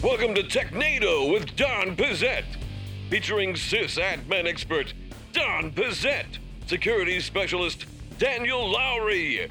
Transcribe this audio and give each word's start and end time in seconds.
Welcome 0.00 0.32
to 0.36 0.44
Technado 0.44 1.28
with 1.32 1.56
Don 1.56 1.96
Pezet, 1.96 2.44
featuring 3.10 3.54
sysadmin 3.54 4.46
expert 4.46 4.94
Don 5.32 5.72
Pezet, 5.72 6.38
security 6.68 7.18
specialist 7.18 7.86
Daniel 8.16 8.72
Lowrie, 8.72 9.50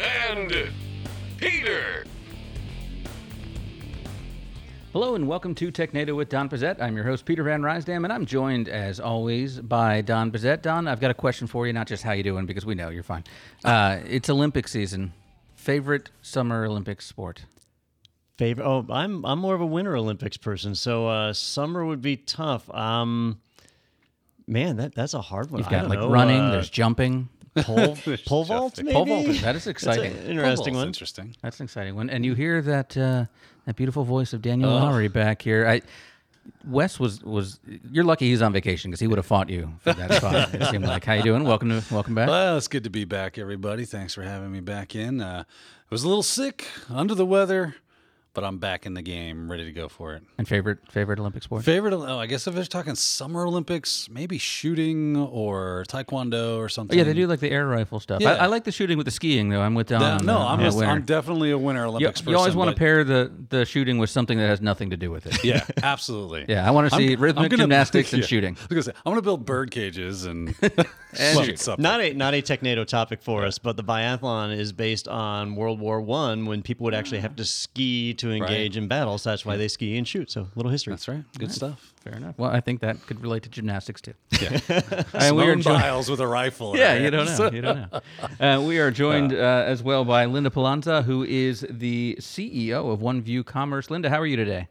and 0.00 0.70
Peter. 1.36 2.06
Hello 4.94 5.14
and 5.14 5.28
welcome 5.28 5.54
to 5.56 5.70
Technado 5.70 6.16
with 6.16 6.30
Don 6.30 6.48
Pezet. 6.48 6.80
I'm 6.80 6.96
your 6.96 7.04
host 7.04 7.26
Peter 7.26 7.42
Van 7.42 7.60
Rysdam, 7.60 8.04
and 8.04 8.12
I'm 8.14 8.24
joined 8.24 8.70
as 8.70 8.98
always 8.98 9.60
by 9.60 10.00
Don 10.00 10.32
Pezet. 10.32 10.62
Don, 10.62 10.88
I've 10.88 11.00
got 11.00 11.10
a 11.10 11.14
question 11.14 11.46
for 11.46 11.66
you, 11.66 11.74
not 11.74 11.86
just 11.86 12.02
how 12.02 12.12
you 12.12 12.22
doing, 12.22 12.46
because 12.46 12.64
we 12.64 12.74
know 12.74 12.88
you're 12.88 13.02
fine. 13.02 13.24
Uh, 13.62 13.98
it's 14.06 14.30
Olympic 14.30 14.68
season. 14.68 15.12
Favorite 15.54 16.08
summer 16.22 16.64
Olympic 16.64 17.02
sport? 17.02 17.44
Favorite? 18.42 18.66
Oh, 18.66 18.84
I'm 18.90 19.24
I'm 19.24 19.38
more 19.38 19.54
of 19.54 19.60
a 19.60 19.66
Winter 19.66 19.96
Olympics 19.96 20.36
person, 20.36 20.74
so 20.74 21.06
uh, 21.06 21.32
summer 21.32 21.84
would 21.86 22.02
be 22.02 22.16
tough. 22.16 22.68
Um, 22.74 23.38
man, 24.48 24.78
that 24.78 24.96
that's 24.96 25.14
a 25.14 25.20
hard 25.20 25.52
one. 25.52 25.58
You've 25.60 25.68
I 25.68 25.70
got 25.70 25.80
don't 25.82 25.90
like 25.90 25.98
know, 26.00 26.10
running. 26.10 26.40
uh, 26.40 26.50
there's 26.50 26.68
jumping. 26.68 27.28
pole 27.54 27.96
pole 28.26 28.42
vault, 28.44 28.78
maybe. 28.78 28.92
Pole 28.94 29.04
vault. 29.06 29.26
That 29.42 29.54
is 29.54 29.66
exciting. 29.74 30.12
an 30.12 30.26
interesting 30.26 30.74
That's 30.74 30.80
one. 30.80 30.86
Interesting. 30.88 31.36
That's 31.40 31.60
an 31.60 31.64
exciting 31.64 31.94
one. 31.94 32.10
And 32.10 32.24
you 32.24 32.34
hear 32.34 32.60
that 32.62 32.96
uh, 32.96 33.26
that 33.66 33.76
beautiful 33.76 34.02
voice 34.02 34.32
of 34.32 34.42
Daniel 34.42 34.70
Oh. 34.70 34.80
Lowrie 34.80 35.12
back 35.12 35.40
here. 35.42 35.64
I, 35.68 35.82
Wes 36.66 36.98
was 36.98 37.22
was. 37.22 37.60
You're 37.92 38.02
lucky 38.02 38.28
he's 38.28 38.42
on 38.42 38.52
vacation 38.52 38.90
because 38.90 38.98
he 38.98 39.06
would 39.06 39.18
have 39.18 39.26
fought 39.26 39.50
you 39.50 39.72
for 39.82 39.92
that 39.92 40.12
spot. 40.14 40.52
It 40.52 40.64
seemed 40.68 40.84
like. 40.84 41.04
How 41.04 41.12
you 41.12 41.22
doing? 41.22 41.44
Welcome 41.44 41.68
to 41.68 41.94
welcome 41.94 42.16
back. 42.16 42.28
Well, 42.28 42.56
it's 42.56 42.66
good 42.66 42.82
to 42.82 42.90
be 42.90 43.04
back, 43.04 43.38
everybody. 43.38 43.84
Thanks 43.84 44.14
for 44.14 44.22
having 44.22 44.50
me 44.50 44.58
back 44.58 44.96
in. 44.96 45.20
Uh, 45.20 45.44
I 45.46 45.94
was 45.94 46.02
a 46.02 46.08
little 46.08 46.24
sick, 46.24 46.66
under 46.90 47.14
the 47.14 47.26
weather, 47.26 47.76
but 48.34 48.44
I'm 48.44 48.58
back 48.58 48.86
in 48.86 48.94
the 48.94 49.02
game, 49.02 49.50
ready 49.50 49.64
to 49.64 49.72
go 49.72 49.88
for 49.88 50.14
it. 50.14 50.22
And 50.38 50.48
favorite 50.48 50.78
favorite 50.90 51.18
Olympic 51.18 51.42
sport? 51.42 51.64
Favorite? 51.64 51.92
Oh, 51.94 52.18
I 52.18 52.26
guess 52.26 52.46
if 52.46 52.54
they're 52.54 52.64
talking 52.64 52.94
Summer 52.94 53.44
Olympics, 53.46 54.08
maybe 54.10 54.38
shooting 54.38 55.16
or 55.16 55.84
taekwondo 55.88 56.56
or 56.58 56.64
Oh, 56.64 56.68
something. 56.68 56.96
yeah, 56.96 57.04
they 57.04 57.12
do 57.12 57.26
like 57.26 57.40
the 57.40 57.50
air 57.50 57.66
rifle 57.66 58.00
stuff. 58.00 58.20
I, 58.20 58.24
Yeah. 58.24 58.42
I 58.42 58.46
like 58.46 58.64
the 58.64 58.72
shooting 58.72 58.96
with 58.96 59.04
the 59.06 59.10
skiing 59.10 59.48
though. 59.48 59.60
I'm 59.60 59.74
with 59.74 59.88
Don. 59.88 60.00
Yeah, 60.00 60.16
um, 60.16 60.26
no, 60.26 60.32
the- 60.34 60.38
I'm, 60.40 60.46
on 60.52 60.58
the 60.58 60.64
just, 60.64 60.76
winter. 60.78 60.92
I'm 60.92 61.02
definitely 61.02 61.50
a 61.50 61.58
Winter 61.58 61.82
You, 61.82 61.88
Olympics 61.88 62.20
you 62.20 62.24
person. 62.24 62.30
You 62.32 62.36
always 62.38 62.56
want 62.56 62.70
to 62.70 62.76
pair 62.76 63.04
the 63.04 63.30
the 63.50 63.64
shooting 63.64 63.98
with 63.98 64.10
something 64.10 64.38
that 64.38 64.46
has 64.48 64.60
nothing 64.60 64.90
to 64.90 64.96
do 64.96 65.10
with 65.10 65.26
it. 65.26 65.44
Yeah, 65.44 65.64
absolutely. 65.82 66.46
Yeah, 66.48 66.66
I 66.66 66.70
want 66.70 66.88
to 66.88 66.94
I'm- 66.94 67.02
see 67.06 67.12
I'm 67.14 67.20
rhythmic 67.20 67.50
gonna- 67.50 67.62
gymnastics 67.64 68.12
and 68.14 68.24
shooting. 68.24 68.56
I 68.56 68.62
was 68.62 68.68
gonna 68.68 68.82
say, 68.82 68.92
I 69.04 69.08
want 69.08 69.18
to 69.18 69.22
build 69.22 69.44
bird 69.44 69.70
cages 69.70 70.24
and, 70.24 70.54
And 71.18 71.44
shoot 71.44 71.58
something. 71.58 71.82
Not 71.82 72.00
a 72.00 72.14
not 72.14 72.32
a 72.34 72.40
Technado 72.40 72.86
topic 72.86 73.20
for 73.22 73.44
us, 73.44 73.58
but 73.58 73.76
the 73.76 73.84
biathlon 73.84 74.56
is 74.56 74.72
based 74.72 75.08
on 75.08 75.54
World 75.56 75.78
War 75.78 76.00
One 76.00 76.46
when 76.46 76.62
people 76.62 76.84
would 76.84 76.94
actually 76.94 77.20
have 77.20 77.36
to 77.36 77.44
ski 77.44 78.14
to 78.22 78.30
engage 78.32 78.76
in 78.76 78.88
battle. 78.88 79.18
So 79.18 79.30
that's 79.30 79.44
why 79.44 79.56
they 79.56 79.68
ski 79.68 79.96
and 79.98 80.08
shoot. 80.08 80.30
So 80.30 80.48
little 80.56 80.70
history. 80.72 80.92
That's 80.92 81.06
right. 81.08 81.22
Good 81.38 81.52
stuff. 81.52 81.92
Fair 82.02 82.14
enough. 82.14 82.34
Well, 82.38 82.50
I 82.50 82.60
think 82.60 82.80
that 82.80 83.04
could 83.06 83.20
relate 83.22 83.42
to 83.44 83.48
gymnastics 83.48 84.00
too. 84.00 84.14
Yeah. 84.40 84.58
And 85.14 85.36
we 85.36 85.42
are 85.44 85.50
Simone 85.50 85.60
joined- 85.62 85.64
Biles 85.82 86.10
with 86.10 86.20
a 86.20 86.26
rifle. 86.26 86.76
Yeah, 86.76 86.94
you 86.96 87.10
don't 87.10 87.26
know. 87.26 87.50
You 87.52 87.60
don't 87.62 87.92
know. 87.92 88.00
Uh, 88.40 88.60
we 88.66 88.78
are 88.78 88.90
joined 88.90 89.32
uh, 89.32 89.64
as 89.66 89.82
well 89.82 90.04
by 90.04 90.24
Linda 90.24 90.50
Palanza, 90.50 91.04
who 91.04 91.22
is 91.24 91.64
the 91.70 92.16
CEO 92.20 92.92
of 92.92 93.00
OneView 93.00 93.44
Commerce. 93.44 93.90
Linda, 93.90 94.08
how 94.10 94.18
are 94.20 94.26
you 94.26 94.36
today? 94.36 94.68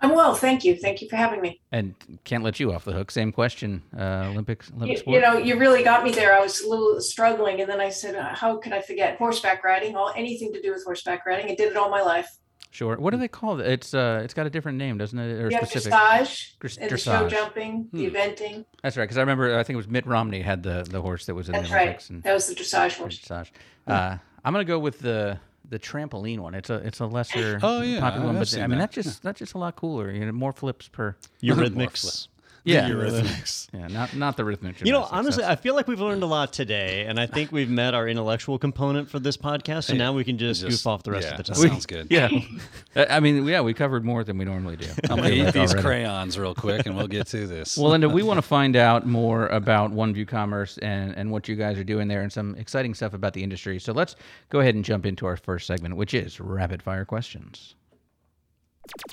I'm 0.00 0.14
well, 0.16 0.34
thank 0.34 0.64
you. 0.64 0.74
Thank 0.76 1.00
you 1.00 1.08
for 1.08 1.14
having 1.14 1.40
me. 1.40 1.60
And 1.70 1.94
can't 2.24 2.42
let 2.42 2.58
you 2.58 2.72
off 2.72 2.84
the 2.84 2.92
hook. 2.92 3.12
Same 3.12 3.30
question. 3.30 3.82
Uh, 3.96 4.26
Olympics, 4.30 4.68
Olympic 4.70 4.90
You, 4.90 4.96
sport. 4.98 5.14
you 5.14 5.20
know, 5.20 5.38
you 5.38 5.56
really 5.58 5.84
got 5.84 6.02
me 6.02 6.10
there. 6.10 6.34
I 6.34 6.40
was 6.40 6.60
a 6.60 6.68
little 6.68 7.00
struggling, 7.00 7.60
and 7.60 7.70
then 7.70 7.80
I 7.80 7.88
said, 7.90 8.16
uh, 8.16 8.34
"How 8.34 8.56
could 8.56 8.72
I 8.72 8.80
forget 8.82 9.16
horseback 9.16 9.62
riding? 9.62 9.94
All 9.94 10.12
anything 10.16 10.52
to 10.54 10.60
do 10.60 10.72
with 10.72 10.82
horseback 10.84 11.24
riding. 11.24 11.46
I 11.50 11.54
did 11.54 11.70
it 11.70 11.76
all 11.76 11.88
my 11.88 12.02
life. 12.02 12.28
Sure. 12.72 12.96
What 12.96 13.10
do 13.12 13.16
they 13.18 13.28
call 13.28 13.60
it? 13.60 13.66
It's 13.68 13.94
uh, 13.94 14.20
it's 14.24 14.34
got 14.34 14.46
a 14.46 14.50
different 14.50 14.78
name, 14.78 14.98
doesn't 14.98 15.16
it? 15.16 15.40
Or 15.40 15.48
You 15.50 15.56
have 15.58 15.68
specific. 15.68 15.92
dressage, 15.96 16.58
Dres- 16.58 16.76
the 16.78 16.96
show 16.98 17.12
dressage. 17.12 17.22
Hmm. 17.22 17.28
jumping, 17.28 17.88
the 17.92 18.10
eventing. 18.10 18.64
That's 18.82 18.96
right. 18.96 19.04
Because 19.04 19.18
I 19.18 19.20
remember, 19.20 19.56
I 19.56 19.62
think 19.62 19.74
it 19.74 19.76
was 19.76 19.86
Mitt 19.88 20.06
Romney 20.06 20.42
had 20.42 20.64
the 20.64 20.84
the 20.90 21.00
horse 21.00 21.26
that 21.26 21.34
was 21.36 21.48
in 21.48 21.52
That's 21.52 21.68
the 21.68 21.74
right. 21.74 21.82
Olympics. 21.82 22.10
And 22.10 22.22
That 22.24 22.34
was 22.34 22.48
the 22.48 22.54
dressage 22.56 22.96
horse. 22.98 23.20
dressage. 23.20 23.50
Uh, 23.86 24.16
I'm 24.44 24.52
gonna 24.52 24.64
go 24.64 24.78
with 24.80 24.98
the 24.98 25.38
the 25.68 25.78
trampoline 25.78 26.40
one. 26.40 26.54
It's 26.54 26.68
a 26.70 26.74
it's 26.76 26.98
a 27.00 27.06
lesser 27.06 27.58
Oh, 27.62 27.80
yeah, 27.82 28.00
popular 28.00 28.26
one, 28.26 28.36
I've 28.36 28.40
but 28.40 28.58
I 28.58 28.66
mean 28.66 28.70
that. 28.78 28.92
that's 28.92 28.94
just 28.94 29.22
that's 29.22 29.38
just 29.38 29.54
a 29.54 29.58
lot 29.58 29.76
cooler. 29.76 30.10
You 30.10 30.26
know, 30.26 30.32
more 30.32 30.52
flips 30.52 30.88
per. 30.88 31.16
Eurythmics. 31.42 32.28
Yeah, 32.64 32.88
Eurythmics. 32.88 33.68
yeah, 33.72 33.88
not 33.88 34.14
not 34.14 34.36
the 34.36 34.44
rhythmic. 34.44 34.80
You 34.80 34.92
know, 34.92 35.00
gymnastics, 35.00 35.12
honestly, 35.18 35.44
I 35.44 35.56
feel 35.56 35.74
like 35.74 35.88
we've 35.88 36.00
learned 36.00 36.22
a 36.22 36.26
lot 36.26 36.52
today, 36.52 37.06
and 37.06 37.18
I 37.18 37.26
think 37.26 37.50
we've 37.50 37.68
met 37.68 37.92
our 37.94 38.06
intellectual 38.06 38.56
component 38.58 39.10
for 39.10 39.18
this 39.18 39.36
podcast. 39.36 39.84
So 39.84 39.94
now 39.94 40.12
we 40.12 40.22
can 40.22 40.38
just, 40.38 40.60
Just- 40.60 40.84
goof 40.84 40.86
off 40.86 41.02
the 41.02 41.10
rest 41.10 41.26
yeah, 41.26 41.32
of 41.32 41.36
the 41.38 41.42
time. 41.42 41.56
Sounds 41.56 41.86
good. 41.86 42.06
yeah. 42.10 42.28
I 42.96 43.06
I 43.16 43.20
mean, 43.20 43.44
yeah, 43.46 43.60
we 43.62 43.74
covered 43.74 44.04
more 44.04 44.22
than 44.22 44.38
we 44.38 44.44
normally 44.44 44.76
do. 44.76 44.86
I'm 45.10 45.16
gonna 45.16 45.30
eat 45.30 45.52
these 45.52 45.74
crayons 45.74 46.38
real 46.38 46.54
quick, 46.54 46.86
and 46.86 46.96
we'll 46.96 47.08
get 47.08 47.26
to 47.28 47.46
this. 47.46 47.76
Well, 47.82 47.90
Linda, 47.90 48.08
we 48.08 48.22
want 48.22 48.38
to 48.38 48.42
find 48.42 48.76
out 48.76 49.06
more 49.06 49.48
about 49.48 49.92
OneView 49.92 50.28
Commerce 50.28 50.78
and, 50.78 51.16
and 51.16 51.30
what 51.32 51.48
you 51.48 51.56
guys 51.56 51.78
are 51.78 51.84
doing 51.84 52.06
there 52.06 52.22
and 52.22 52.32
some 52.32 52.54
exciting 52.56 52.94
stuff 52.94 53.12
about 53.14 53.32
the 53.32 53.42
industry. 53.42 53.80
So 53.80 53.92
let's 53.92 54.14
go 54.50 54.60
ahead 54.60 54.74
and 54.74 54.84
jump 54.84 55.04
into 55.06 55.26
our 55.26 55.36
first 55.36 55.66
segment, 55.66 55.96
which 55.96 56.14
is 56.14 56.38
rapid 56.38 56.82
fire 56.82 57.04
questions. 57.04 57.74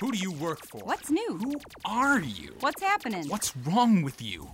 Who 0.00 0.12
do 0.12 0.18
you 0.18 0.32
work 0.32 0.64
for? 0.66 0.78
What's 0.78 1.10
new? 1.10 1.38
Who 1.38 1.54
are 1.84 2.20
you? 2.20 2.54
What's 2.60 2.82
happening? 2.82 3.28
What's 3.28 3.56
wrong 3.56 4.02
with 4.02 4.22
you? 4.22 4.48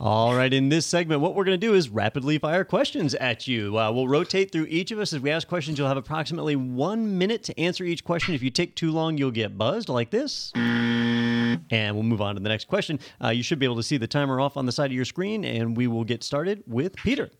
All 0.00 0.36
right, 0.36 0.52
in 0.52 0.68
this 0.68 0.86
segment, 0.86 1.20
what 1.20 1.34
we're 1.34 1.42
going 1.42 1.60
to 1.60 1.66
do 1.66 1.74
is 1.74 1.88
rapidly 1.88 2.38
fire 2.38 2.64
questions 2.64 3.16
at 3.16 3.48
you. 3.48 3.76
Uh, 3.76 3.90
we'll 3.90 4.06
rotate 4.06 4.52
through 4.52 4.66
each 4.68 4.92
of 4.92 5.00
us 5.00 5.12
as 5.12 5.20
we 5.20 5.30
ask 5.30 5.48
questions. 5.48 5.76
You'll 5.76 5.88
have 5.88 5.96
approximately 5.96 6.54
one 6.54 7.18
minute 7.18 7.42
to 7.44 7.60
answer 7.60 7.82
each 7.82 8.04
question. 8.04 8.32
If 8.32 8.42
you 8.42 8.50
take 8.50 8.76
too 8.76 8.92
long, 8.92 9.18
you'll 9.18 9.32
get 9.32 9.58
buzzed 9.58 9.88
like 9.88 10.10
this. 10.10 10.52
And 10.54 11.94
we'll 11.96 12.04
move 12.04 12.22
on 12.22 12.36
to 12.36 12.40
the 12.40 12.48
next 12.48 12.68
question. 12.68 13.00
Uh, 13.22 13.30
you 13.30 13.42
should 13.42 13.58
be 13.58 13.66
able 13.66 13.74
to 13.76 13.82
see 13.82 13.96
the 13.96 14.06
timer 14.06 14.40
off 14.40 14.56
on 14.56 14.66
the 14.66 14.72
side 14.72 14.86
of 14.86 14.94
your 14.94 15.04
screen, 15.04 15.44
and 15.44 15.76
we 15.76 15.88
will 15.88 16.04
get 16.04 16.22
started 16.22 16.62
with 16.68 16.94
Peter. 16.94 17.30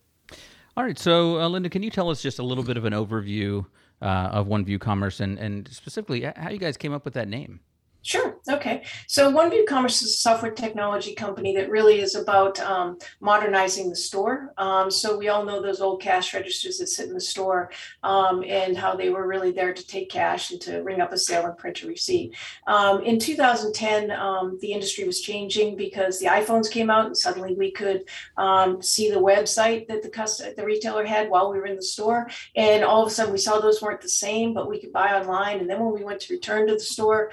All 0.79 0.85
right. 0.85 0.97
So, 0.97 1.41
uh, 1.41 1.49
Linda, 1.49 1.69
can 1.69 1.83
you 1.83 1.91
tell 1.91 2.09
us 2.09 2.23
just 2.23 2.39
a 2.39 2.45
little 2.45 2.63
bit 2.63 2.77
of 2.77 2.85
an 2.85 2.93
overview 2.93 3.67
uh, 4.01 4.05
of 4.31 4.47
OneView 4.47 4.79
Commerce 4.79 5.19
and, 5.19 5.37
and 5.37 5.67
specifically 5.73 6.23
how 6.37 6.51
you 6.51 6.59
guys 6.59 6.77
came 6.77 6.93
up 6.93 7.05
with 7.05 7.15
that 7.15 7.27
name? 7.27 7.59
Sure. 8.09 8.39
Okay. 8.49 8.85
So 9.07 9.31
OneView 9.31 9.67
Commerce 9.67 10.01
is 10.01 10.15
a 10.15 10.17
software 10.17 10.51
technology 10.51 11.15
company 11.15 11.55
that 11.57 11.69
really 11.69 12.01
is 12.01 12.15
about 12.15 12.59
um, 12.59 12.97
modernizing 13.21 13.91
the 13.91 13.97
store. 13.97 14.55
Um, 14.57 14.91
so 14.91 15.19
we 15.19 15.29
all 15.29 15.45
know 15.45 15.61
those 15.61 15.83
old 15.83 16.01
cash 16.01 16.33
registers 16.33 16.79
that 16.79 16.87
sit 16.87 17.09
in 17.09 17.13
the 17.13 17.21
store 17.21 17.71
um, 18.03 18.43
and 18.49 18.79
how 18.79 18.97
they 18.97 19.11
were 19.11 19.27
really 19.27 19.51
there 19.51 19.75
to 19.75 19.87
take 19.87 20.09
cash 20.09 20.51
and 20.53 20.61
to 20.63 20.79
ring 20.79 21.03
up 21.03 21.13
a 21.13 21.19
sale 21.19 21.45
and 21.45 21.59
print 21.59 21.83
a 21.83 21.87
receipt. 21.87 22.35
Um, 22.67 23.03
in 23.03 23.19
2010, 23.19 24.11
um, 24.13 24.57
the 24.63 24.73
industry 24.73 25.05
was 25.05 25.21
changing 25.21 25.77
because 25.77 26.19
the 26.19 26.29
iPhones 26.29 26.71
came 26.71 26.89
out 26.89 27.05
and 27.05 27.15
suddenly 27.15 27.53
we 27.53 27.71
could 27.71 28.05
um, 28.39 28.81
see 28.81 29.11
the 29.11 29.21
website 29.21 29.87
that 29.89 30.03
the 30.03 30.09
cust- 30.09 30.57
the 30.57 30.65
retailer 30.65 31.05
had 31.05 31.29
while 31.29 31.53
we 31.53 31.59
were 31.59 31.67
in 31.67 31.77
the 31.77 31.83
store. 31.83 32.31
And 32.57 32.85
all 32.85 33.03
of 33.03 33.09
a 33.09 33.11
sudden 33.11 33.35
we 33.35 33.39
saw 33.39 33.61
those 33.61 33.83
weren't 33.83 34.01
the 34.01 34.09
same, 34.09 34.55
but 34.55 34.67
we 34.67 34.81
could 34.81 34.95
buy 34.95 35.13
online. 35.13 35.61
And 35.61 35.69
then 35.69 35.79
when 35.79 35.93
we 35.93 36.05
went 36.05 36.21
to 36.21 36.33
return 36.33 36.69
to 36.69 36.73
the 36.73 36.81
store, 36.81 37.33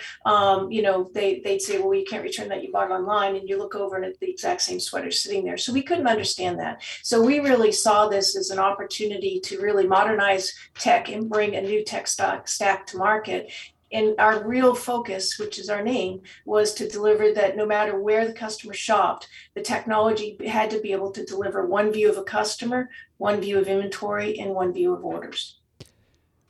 um, 0.66 0.72
you 0.72 0.82
know, 0.82 1.10
they, 1.14 1.40
they'd 1.40 1.62
say, 1.62 1.80
well, 1.80 1.94
you 1.94 2.06
can't 2.06 2.24
return 2.24 2.50
that 2.50 2.64
you 2.64 2.72
bought 2.72 2.92
online. 2.92 3.36
And 3.36 3.48
you 3.48 3.58
look 3.58 3.76
over 3.76 3.96
and 3.96 4.06
it's 4.06 4.20
the 4.20 4.30
exact 4.30 4.62
same 4.62 4.80
sweater 4.80 5.12
sitting 5.12 5.46
there. 5.46 5.58
So 5.58 5.74
we 5.74 5.82
couldn't 5.82 6.08
understand 6.08 6.60
that. 6.60 6.84
So 7.04 7.22
we 7.22 7.40
really 7.40 7.72
saw 7.72 8.08
this 8.08 8.36
as 8.36 8.50
an 8.50 8.60
opportunity 8.60 9.40
to 9.42 9.62
really 9.62 9.88
modernize 9.88 10.54
tech 10.78 11.10
and 11.10 11.30
bring 11.30 11.56
a 11.56 11.62
new 11.62 11.84
tech 11.84 12.08
stock 12.08 12.48
stack 12.48 12.86
to 12.88 12.98
market. 12.98 13.52
And 13.92 14.16
our 14.20 14.46
real 14.46 14.76
focus, 14.76 15.38
which 15.40 15.60
is 15.60 15.70
our 15.70 15.82
name, 15.82 16.22
was 16.46 16.74
to 16.74 16.90
deliver 16.90 17.32
that 17.34 17.56
no 17.56 17.66
matter 17.66 18.00
where 18.00 18.28
the 18.28 18.34
customer 18.34 18.74
shopped, 18.74 19.30
the 19.54 19.62
technology 19.62 20.38
had 20.46 20.70
to 20.72 20.82
be 20.82 20.92
able 20.92 21.12
to 21.12 21.24
deliver 21.24 21.66
one 21.66 21.94
view 21.94 22.10
of 22.10 22.18
a 22.18 22.24
customer, 22.24 22.90
one 23.18 23.40
view 23.40 23.60
of 23.60 23.68
inventory, 23.68 24.40
and 24.40 24.54
one 24.54 24.74
view 24.74 24.94
of 24.94 25.06
orders. 25.06 25.60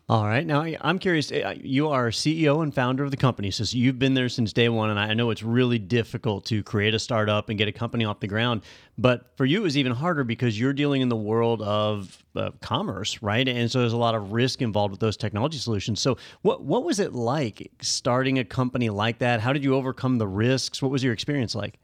All 0.07 0.25
right. 0.25 0.45
Now, 0.45 0.63
I'm 0.81 0.99
curious. 0.99 1.31
uh, 1.31 1.55
You 1.59 1.89
are 1.89 2.09
CEO 2.09 2.61
and 2.61 2.71
founder 2.71 3.03
of 3.03 3.09
the 3.09 3.17
company, 3.17 3.49
so 3.49 3.63
you've 3.75 3.97
been 3.97 4.13
there 4.13 4.29
since 4.29 4.53
day 4.53 4.69
one, 4.69 4.91
and 4.91 4.99
I 4.99 5.15
know 5.15 5.31
it's 5.31 5.41
really 5.41 5.79
difficult 5.79 6.45
to 6.45 6.61
create 6.61 6.93
a 6.93 6.99
startup 6.99 7.49
and 7.49 7.57
get 7.57 7.67
a 7.67 7.71
company 7.71 8.05
off 8.05 8.19
the 8.19 8.27
ground. 8.27 8.61
But 8.99 9.35
for 9.35 9.45
you, 9.45 9.61
it 9.61 9.63
was 9.63 9.77
even 9.79 9.93
harder 9.93 10.23
because 10.23 10.59
you're 10.59 10.73
dealing 10.73 11.01
in 11.01 11.09
the 11.09 11.15
world 11.15 11.63
of 11.63 12.23
uh, 12.35 12.51
commerce, 12.61 13.23
right? 13.23 13.47
And 13.47 13.71
so 13.71 13.79
there's 13.79 13.93
a 13.93 13.97
lot 13.97 14.13
of 14.13 14.31
risk 14.31 14.61
involved 14.61 14.91
with 14.91 14.99
those 14.99 15.17
technology 15.17 15.57
solutions. 15.57 16.01
So, 16.01 16.17
what 16.43 16.61
what 16.61 16.83
was 16.83 16.99
it 16.99 17.13
like 17.13 17.71
starting 17.81 18.37
a 18.37 18.45
company 18.45 18.91
like 18.91 19.17
that? 19.19 19.39
How 19.39 19.53
did 19.53 19.63
you 19.63 19.73
overcome 19.73 20.19
the 20.19 20.27
risks? 20.27 20.83
What 20.83 20.91
was 20.91 21.03
your 21.03 21.13
experience 21.13 21.55
like? 21.55 21.79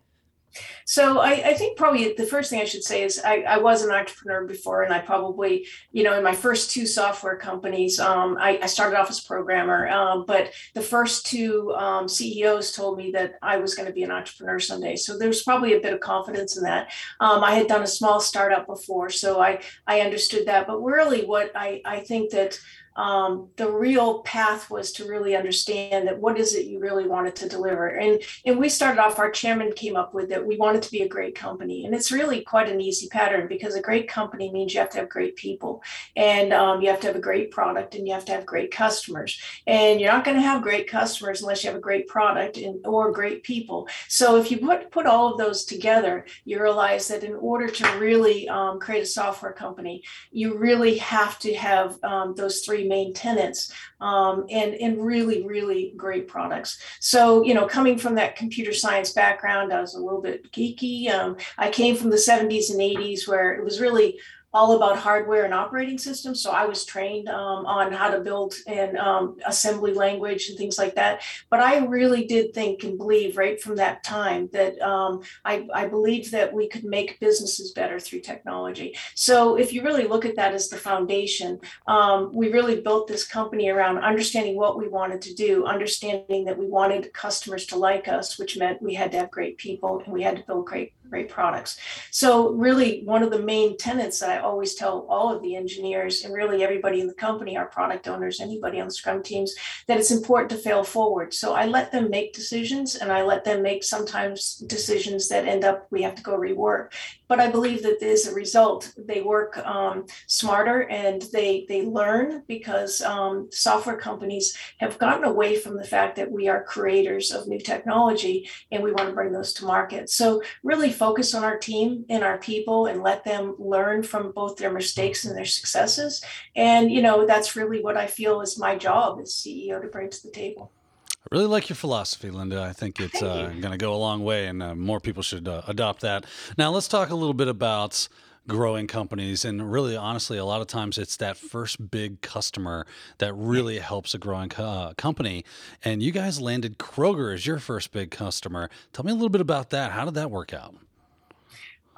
So 0.86 1.20
I, 1.20 1.32
I 1.32 1.54
think 1.54 1.78
probably 1.78 2.14
the 2.14 2.26
first 2.26 2.50
thing 2.50 2.62
I 2.62 2.66
should 2.66 2.84
say 2.84 3.04
is 3.04 3.22
I, 3.24 3.42
I 3.42 3.58
was 3.58 3.84
an 3.84 3.92
entrepreneur 3.92 4.46
before, 4.46 4.84
and 4.84 4.94
I 4.94 5.00
probably, 5.00 5.68
you 5.92 6.04
know, 6.04 6.18
in 6.18 6.24
my 6.24 6.36
first 6.36 6.72
two 6.72 6.86
software 6.86 7.38
companies, 7.38 8.00
um, 8.00 8.38
I, 8.40 8.60
I 8.62 8.66
started 8.66 9.00
off 9.00 9.10
as 9.10 9.24
a 9.24 9.28
programmer, 9.28 9.88
um, 9.88 10.26
but 10.28 10.52
the 10.74 10.82
first 10.82 11.26
two 11.26 11.74
um, 11.76 12.08
CEOs 12.08 12.74
told 12.74 12.98
me 12.98 13.12
that 13.12 13.36
I 13.42 13.58
was 13.58 13.76
going 13.76 13.88
to 13.88 13.94
be 13.94 14.04
an 14.04 14.12
entrepreneur 14.12 14.60
someday. 14.60 14.96
So 14.96 15.18
there's 15.18 15.44
probably 15.44 15.74
a 15.74 15.80
bit 15.80 15.94
of 15.94 16.00
confidence 16.00 16.58
in 16.58 16.64
that. 16.64 16.92
Um, 17.20 17.44
I 17.44 17.54
had 17.54 17.68
done 17.68 17.84
a 17.84 17.88
small 17.88 18.20
startup 18.20 18.68
before, 18.68 19.10
so 19.10 19.40
I 19.40 19.62
I 19.88 20.02
understood 20.02 20.48
that. 20.48 20.68
But 20.68 20.82
really, 20.82 21.26
what 21.26 21.52
I 21.56 21.82
I 21.86 22.00
think 22.02 22.32
that 22.32 22.60
um, 22.96 23.50
the 23.56 23.72
real 23.72 24.22
path 24.24 24.70
was 24.70 24.92
to 24.94 25.08
really 25.08 25.36
understand 25.36 26.08
that 26.08 26.20
what 26.20 26.38
is 26.38 26.56
it 26.56 26.66
you 26.66 26.80
really 26.80 27.08
wanted 27.08 27.36
to 27.38 27.50
deliver. 27.50 27.88
And, 27.88 28.22
and 28.46 28.60
we 28.60 28.70
started 28.70 29.02
off, 29.02 29.20
our 29.20 29.32
chairman 29.32 29.72
came 29.74 29.96
up 29.96 30.14
with 30.14 30.30
that 30.30 30.46
we 30.46 30.58
wanted 30.58 30.82
to 30.84 30.92
be 30.92 31.02
a 31.02 31.08
great 31.08 31.36
company. 31.36 31.86
And 31.86 31.96
it's 31.96 32.12
really 32.12 32.42
quite 32.42 32.70
an 32.70 32.82
easy 32.82 33.08
pattern 33.08 33.48
because 33.48 33.76
a 33.76 33.82
great 33.82 34.10
company 34.10 34.52
means 34.52 34.74
you 34.74 34.80
have 34.80 34.90
to 34.92 35.00
have 35.00 35.10
great 35.10 35.36
people 35.36 35.84
and 36.16 36.52
um, 36.54 36.82
you 36.82 36.90
have 36.90 37.00
to 37.02 37.08
have 37.08 37.16
a 37.16 37.22
great 37.22 37.52
product 37.52 37.96
and 37.96 38.08
you 38.08 38.14
have 38.14 38.26
to 38.26 38.34
have 38.34 38.46
great 38.46 38.72
customers. 38.72 39.40
And 39.68 40.00
you're 40.00 40.12
not 40.12 40.26
going 40.26 40.38
to 40.38 40.44
have 40.44 40.62
great 40.62 40.88
customers 40.90 41.42
unless 41.42 41.64
you 41.64 41.70
have 41.70 41.78
a 41.78 41.82
great 41.82 42.08
product 42.08 42.58
and, 42.58 42.86
or 42.86 43.12
great 43.12 43.44
people. 43.44 43.88
So 44.08 44.38
if 44.38 44.52
you 44.52 44.58
put, 44.58 44.92
put 44.92 45.06
all 45.06 45.32
of 45.32 45.38
those 45.38 45.64
together, 45.64 46.26
you 46.44 46.62
realize 46.62 47.08
that 47.08 47.24
in 47.24 47.36
order 47.36 47.68
to 47.68 48.00
really 48.00 48.50
um, 48.50 48.80
create 48.80 49.04
a 49.04 49.06
software 49.06 49.54
company, 49.54 50.04
you 50.32 50.58
really 50.58 50.98
have 50.98 51.40
to 51.40 51.54
have 51.54 51.98
um, 52.04 52.36
those 52.36 52.62
three 52.62 52.81
main 52.88 53.14
tenants 53.14 53.74
um, 54.00 54.46
and, 54.50 54.74
and 54.76 55.04
really, 55.04 55.46
really 55.46 55.94
great 55.96 56.28
products. 56.28 56.82
So, 57.00 57.44
you 57.44 57.54
know, 57.54 57.68
coming 57.68 57.98
from 57.98 58.16
that 58.16 58.36
computer 58.36 58.74
science 58.74 59.12
background, 59.12 59.74
I 59.74 59.82
was 59.82 59.96
a 59.96 60.00
little 60.00 60.22
bit 60.22 60.52
geeky. 60.52 61.10
Um, 61.10 61.38
I 61.58 61.70
came 61.70 61.96
from 61.96 62.10
the 62.10 62.18
70s 62.18 62.72
and 62.72 62.80
80s 62.80 63.28
where 63.28 63.54
it 63.54 63.64
was 63.64 63.80
really 63.80 64.20
all 64.54 64.76
about 64.76 64.98
hardware 64.98 65.46
and 65.46 65.54
operating 65.54 65.98
systems. 65.98 66.42
So 66.42 66.52
I 66.52 66.66
was 66.66 66.86
trained 66.86 67.30
um, 67.30 67.66
on 67.66 67.94
how 67.94 68.10
to 68.10 68.20
build 68.20 68.56
and 68.68 68.98
um, 68.98 69.38
assembly 69.46 69.94
language 69.94 70.50
and 70.50 70.58
things 70.58 70.78
like 70.78 70.96
that. 70.96 71.22
But 71.50 71.62
I 71.62 71.86
really 71.86 72.26
did 72.26 72.54
think 72.54 72.84
and 72.84 72.98
believe 72.98 73.38
right 73.38 73.62
from 73.62 73.78
that 73.78 74.04
time 74.04 74.50
that 74.52 74.80
um, 74.82 75.22
I, 75.46 75.68
I 75.74 75.88
believed 75.88 76.32
that 76.34 76.54
we 76.54 76.68
could 76.68 76.84
make 76.84 77.20
businesses 77.20 77.72
better 77.72 78.00
through 78.00 78.22
technology. 78.22 78.98
So 79.16 79.56
if 79.56 79.72
you 79.72 79.84
really 79.84 80.06
look 80.06 80.26
at 80.26 80.36
that 80.36 80.54
as 80.54 80.68
the 80.68 80.78
foundation, 80.78 81.60
um, 81.88 82.32
we 82.34 82.52
really 82.52 82.82
built 82.82 83.08
this 83.08 83.26
company 83.26 83.70
around 83.70 84.00
understanding 84.00 84.58
what 84.58 84.78
we 84.78 84.90
wanted 84.90 85.22
to 85.24 85.34
do, 85.34 85.66
understanding 85.66 86.44
that 86.46 86.58
we 86.58 86.68
wanted 86.68 87.14
customers 87.14 87.66
to 87.68 87.78
like 87.78 88.08
us, 88.10 88.38
which 88.38 88.58
meant 88.58 88.82
we 88.82 88.94
had 88.94 89.12
to 89.12 89.18
have 89.20 89.32
great 89.32 89.58
people 89.58 90.02
and 90.04 90.14
we 90.14 90.24
had 90.24 90.36
to 90.36 90.44
build 90.44 90.66
great 90.66 90.94
great 91.12 91.30
products. 91.30 91.78
So 92.10 92.52
really 92.54 93.02
one 93.04 93.22
of 93.22 93.32
the 93.32 93.42
main 93.42 93.78
tenets 93.78 94.20
that 94.22 94.30
I 94.30 94.40
always 94.40 94.74
tell 94.74 95.06
all 95.10 95.32
of 95.32 95.44
the 95.44 95.56
engineers 95.56 96.24
and 96.24 96.34
really 96.34 96.64
everybody 96.64 97.02
in 97.02 97.08
the 97.08 97.14
company, 97.14 97.58
our 97.58 97.68
product 97.68 98.08
owners, 98.08 98.40
anybody 98.40 98.80
on 98.80 98.88
the 98.88 98.94
Scrum 98.94 99.22
teams, 99.22 99.54
that 99.88 100.00
it's 100.00 100.10
important 100.10 100.50
to 100.52 100.58
fail 100.58 100.84
forward. 100.84 101.34
So 101.34 101.54
I 101.54 101.66
let 101.66 101.92
them 101.92 102.10
make 102.10 102.34
decisions 102.34 102.96
and 102.96 103.12
I 103.12 103.24
let 103.24 103.44
them 103.44 103.62
make 103.62 103.84
sometimes 103.84 104.56
decisions 104.56 105.28
that 105.28 105.46
end 105.46 105.66
up 105.66 105.86
we 105.92 106.02
have 106.02 106.16
to 106.16 106.24
go 106.24 106.40
rework. 106.40 106.94
But 107.32 107.40
I 107.40 107.50
believe 107.50 107.82
that 107.84 108.04
as 108.04 108.28
a 108.28 108.34
result, 108.34 108.92
they 108.98 109.22
work 109.22 109.58
um, 109.60 110.06
smarter 110.28 110.82
and 110.90 111.22
they 111.32 111.66
they 111.70 111.82
learn 111.82 112.44
because 112.46 113.02
um, 113.02 113.48
software 113.54 113.96
companies 113.96 114.54
have 114.80 115.00
gotten 115.00 115.24
away 115.24 115.56
from 115.56 115.78
the 115.78 115.86
fact 115.86 116.18
that 116.18 116.30
we 116.30 116.50
are 116.50 116.62
creators 116.62 117.32
of 117.32 117.48
new 117.48 117.58
technology 117.58 118.50
and 118.70 118.84
we 118.84 118.92
want 118.92 119.08
to 119.08 119.16
bring 119.16 119.32
those 119.32 119.54
to 119.54 119.66
market. 119.66 120.10
So 120.10 120.42
really 120.62 120.92
focus 120.92 121.34
on 121.34 121.46
our 121.46 121.58
team 121.58 122.04
and 122.10 122.22
our 122.22 122.38
people 122.38 122.88
and 122.88 123.02
let 123.02 123.24
them 123.24 123.56
learn 123.58 124.04
from 124.04 124.34
both 124.34 124.58
their 124.58 124.74
mistakes 124.74 125.24
and 125.24 125.34
their 125.34 125.46
successes. 125.46 126.22
And, 126.58 126.92
you 126.92 127.02
know, 127.02 127.26
that's 127.26 127.56
really 127.56 127.82
what 127.82 127.96
I 127.96 128.08
feel 128.08 128.42
is 128.42 128.60
my 128.60 128.76
job 128.76 129.22
as 129.22 129.32
CEO 129.32 129.82
to 129.82 129.88
bring 129.88 130.10
to 130.10 130.22
the 130.22 130.32
table. 130.32 130.74
I 131.24 131.36
really 131.36 131.48
like 131.48 131.70
your 131.70 131.76
philosophy, 131.76 132.32
Linda. 132.32 132.64
I 132.64 132.74
think 132.74 133.00
it's 133.00 133.22
uh, 133.22 133.54
going 133.60 133.72
to 133.72 133.78
go 133.78 133.94
a 133.94 133.96
long 133.96 134.24
way, 134.24 134.48
and 134.48 134.62
uh, 134.64 134.74
more 134.74 135.00
people 135.00 135.22
should 135.22 135.48
uh, 135.48 135.62
adopt 135.68 136.02
that. 136.02 136.26
Now, 136.58 136.72
let's 136.72 136.88
talk 136.88 137.12
a 137.12 137.16
little 137.16 137.36
bit 137.36 137.48
about 137.48 138.08
growing 138.48 138.88
companies 138.88 139.46
and 139.46 139.72
really 139.72 139.96
honestly 139.96 140.36
a 140.38 140.44
lot 140.44 140.62
of 140.62 140.68
times 140.68 140.98
it's 140.98 141.16
that 141.18 141.38
first 141.38 141.92
big 141.92 142.22
customer 142.22 142.88
that 143.20 143.34
really 143.34 143.78
helps 143.78 144.16
a 144.16 144.18
growing 144.18 144.50
co- 144.50 144.64
uh, 144.66 144.94
company 144.96 145.46
and 145.86 146.02
you 146.02 146.12
guys 146.12 146.42
landed 146.42 146.80
kroger 146.80 147.34
as 147.34 147.46
your 147.46 147.60
first 147.60 147.92
big 147.92 148.10
customer. 148.10 148.68
Tell 148.94 149.06
me 149.06 149.12
a 149.12 149.16
little 149.16 149.30
bit 149.30 149.42
about 149.42 149.70
that. 149.70 149.92
How 149.92 150.06
did 150.06 150.16
that 150.16 150.32
work 150.32 150.54
out 150.56 150.76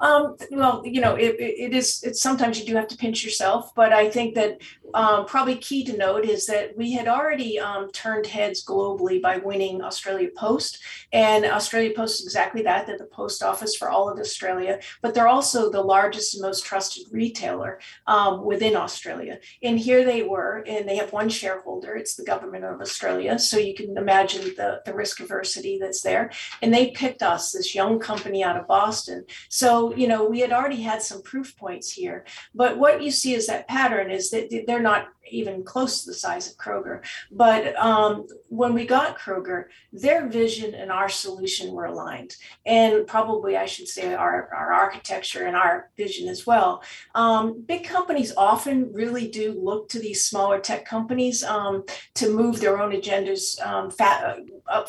um, 0.00 0.36
well, 0.50 0.82
you 0.84 1.00
know, 1.00 1.14
it, 1.14 1.36
it 1.38 1.72
is, 1.72 2.02
it's 2.02 2.20
sometimes 2.20 2.58
you 2.58 2.66
do 2.66 2.74
have 2.76 2.88
to 2.88 2.96
pinch 2.96 3.24
yourself, 3.24 3.74
but 3.74 3.92
I 3.92 4.10
think 4.10 4.34
that 4.34 4.60
um, 4.92 5.26
probably 5.26 5.56
key 5.56 5.84
to 5.84 5.96
note 5.96 6.24
is 6.24 6.46
that 6.46 6.76
we 6.76 6.92
had 6.92 7.08
already 7.08 7.58
um, 7.58 7.90
turned 7.92 8.26
heads 8.26 8.64
globally 8.64 9.20
by 9.20 9.38
winning 9.38 9.82
Australia 9.82 10.28
Post. 10.36 10.78
And 11.12 11.44
Australia 11.44 11.92
Post 11.94 12.20
is 12.20 12.26
exactly 12.26 12.62
that. 12.62 12.86
They're 12.86 12.98
the 12.98 13.04
post 13.04 13.42
office 13.42 13.76
for 13.76 13.90
all 13.90 14.08
of 14.08 14.18
Australia, 14.18 14.80
but 15.02 15.14
they're 15.14 15.28
also 15.28 15.70
the 15.70 15.80
largest 15.82 16.34
and 16.34 16.42
most 16.42 16.64
trusted 16.64 17.06
retailer 17.10 17.80
um, 18.06 18.44
within 18.44 18.76
Australia. 18.76 19.38
And 19.62 19.78
here 19.78 20.04
they 20.04 20.22
were, 20.22 20.64
and 20.66 20.88
they 20.88 20.96
have 20.96 21.12
one 21.12 21.28
shareholder, 21.28 21.96
it's 21.96 22.14
the 22.14 22.24
government 22.24 22.64
of 22.64 22.80
Australia. 22.80 23.38
So 23.38 23.58
you 23.58 23.74
can 23.74 23.96
imagine 23.96 24.42
the, 24.56 24.82
the 24.84 24.94
risk 24.94 25.18
aversity 25.18 25.78
that's 25.80 26.02
there. 26.02 26.30
And 26.62 26.72
they 26.72 26.90
picked 26.90 27.22
us, 27.22 27.52
this 27.52 27.74
young 27.74 27.98
company 27.98 28.44
out 28.44 28.56
of 28.56 28.66
Boston. 28.66 29.24
So 29.48 29.93
you 29.98 30.08
know, 30.08 30.24
we 30.24 30.40
had 30.40 30.52
already 30.52 30.82
had 30.82 31.02
some 31.02 31.22
proof 31.22 31.56
points 31.56 31.90
here. 31.90 32.24
But 32.54 32.78
what 32.78 33.02
you 33.02 33.10
see 33.10 33.34
is 33.34 33.46
that 33.46 33.68
pattern 33.68 34.10
is 34.10 34.30
that 34.30 34.64
they're 34.66 34.80
not 34.80 35.08
even 35.30 35.64
close 35.64 36.04
to 36.04 36.10
the 36.10 36.14
size 36.14 36.50
of 36.50 36.56
Kroger. 36.56 37.02
But 37.30 37.76
um, 37.76 38.26
when 38.48 38.74
we 38.74 38.86
got 38.86 39.18
Kroger, 39.18 39.66
their 39.92 40.28
vision 40.28 40.74
and 40.74 40.90
our 40.90 41.08
solution 41.08 41.72
were 41.72 41.86
aligned. 41.86 42.36
And 42.66 43.06
probably 43.06 43.56
I 43.56 43.66
should 43.66 43.88
say 43.88 44.14
our, 44.14 44.48
our 44.54 44.72
architecture 44.72 45.46
and 45.46 45.56
our 45.56 45.90
vision 45.96 46.28
as 46.28 46.46
well. 46.46 46.82
Um, 47.14 47.62
big 47.66 47.84
companies 47.84 48.32
often 48.36 48.92
really 48.92 49.28
do 49.28 49.58
look 49.60 49.88
to 49.90 49.98
these 49.98 50.24
smaller 50.24 50.58
tech 50.58 50.84
companies 50.84 51.42
um, 51.42 51.84
to 52.14 52.34
move 52.34 52.60
their 52.60 52.80
own 52.80 52.92
agendas 52.92 53.64
um, 53.64 53.90
fat, 53.90 54.40
uh, 54.68 54.86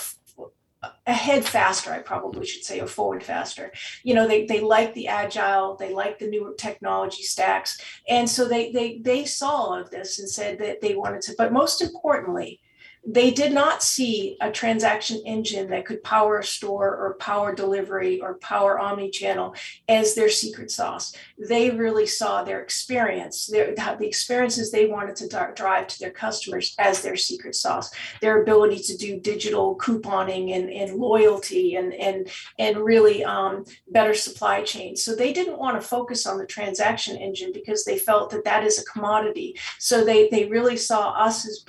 ahead 1.08 1.46
faster 1.46 1.92
i 1.92 2.00
probably 2.00 2.46
should 2.46 2.64
say 2.64 2.80
or 2.80 2.88
forward 2.88 3.24
faster. 3.24 3.72
You 4.04 4.14
know 4.16 4.28
they, 4.28 4.46
they 4.46 4.60
like 4.60 4.94
the 4.94 5.08
agile 5.08 5.76
they 5.76 5.94
like 5.94 6.20
the 6.20 6.28
new 6.28 6.56
technology 6.58 7.24
stacks. 7.24 7.80
And 8.10 8.30
so 8.30 8.48
they 8.48 8.72
they 8.72 9.00
they 9.00 9.26
saw 9.26 9.50
all 9.50 9.74
of 9.74 9.90
this 9.90 10.20
and 10.20 10.30
said 10.30 10.60
that 10.60 10.82
they 10.82 10.96
wanted 10.96 11.22
to 11.24 11.36
but 11.38 11.54
most 11.54 11.82
importantly 11.82 12.60
they 13.06 13.30
did 13.30 13.54
not 13.54 13.84
see 13.84 14.36
a 14.42 14.52
transaction 14.52 15.22
engine 15.26 15.70
that 15.70 15.86
could 15.86 16.04
power 16.04 16.40
a 16.40 16.44
store 16.44 16.96
or 16.96 17.14
power 17.20 17.54
delivery 17.54 18.20
or 18.20 18.36
power 18.36 18.80
omni-channel 18.80 19.54
as 19.88 20.16
their 20.16 20.30
secret 20.30 20.72
sauce. 20.72 21.16
They 21.38 21.70
really 21.70 22.08
saw 22.08 22.44
their 22.44 22.62
experience, 22.62 23.46
their, 23.46 23.76
the 23.76 24.08
experiences 24.08 24.72
they 24.72 24.88
wanted 24.88 25.16
to 25.18 25.52
drive 25.56 25.88
to 25.88 26.00
their 26.00 26.12
customers 26.12 26.74
as 26.80 27.04
their 27.04 27.16
secret 27.16 27.54
sauce. 27.56 27.92
Their 28.22 28.42
ability 28.42 28.80
to 28.84 28.98
do 28.98 29.20
digital 29.20 29.78
couponing 29.78 30.56
and, 30.56 30.70
and 30.72 30.98
loyalty 30.98 31.76
and, 31.76 31.94
and, 31.94 32.28
and 32.58 32.78
really 32.78 33.24
um, 33.24 33.66
better 33.88 34.16
supply 34.16 34.64
chain. 34.64 34.96
So 34.96 35.16
they 35.16 35.32
didn't 35.32 35.60
want 35.60 35.80
to 35.80 35.88
focus 35.88 36.26
on 36.26 36.40
the 36.40 36.46
transaction 36.48 37.18
engine 37.18 37.52
because 37.54 37.86
they 37.86 38.00
felt 38.00 38.32
that 38.32 38.46
that 38.46 38.64
is 38.64 38.80
a 38.80 38.86
commodity. 38.86 39.60
So 39.78 40.04
they, 40.04 40.28
they 40.30 40.46
really 40.46 40.78
saw 40.78 41.12
us 41.12 41.48
as 41.48 41.64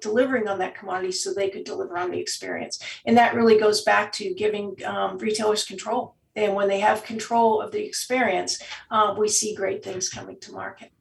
delivering 0.00 0.48
on 0.48 0.58
that 0.60 0.77
commodity 0.78 1.12
so 1.12 1.32
they 1.32 1.50
could 1.50 1.64
deliver 1.64 1.98
on 1.98 2.10
the 2.10 2.18
experience. 2.18 2.78
And 3.04 3.16
that 3.16 3.34
really 3.34 3.58
goes 3.58 3.82
back 3.82 4.12
to 4.12 4.34
giving 4.34 4.76
um, 4.84 5.18
retailers 5.18 5.64
control. 5.64 6.14
And 6.36 6.54
when 6.54 6.68
they 6.68 6.80
have 6.80 7.02
control 7.02 7.60
of 7.60 7.72
the 7.72 7.84
experience, 7.84 8.62
uh, 8.90 9.14
we 9.18 9.28
see 9.28 9.54
great 9.54 9.82
things 9.82 10.08
coming 10.08 10.38
to 10.40 10.52
market. 10.52 10.92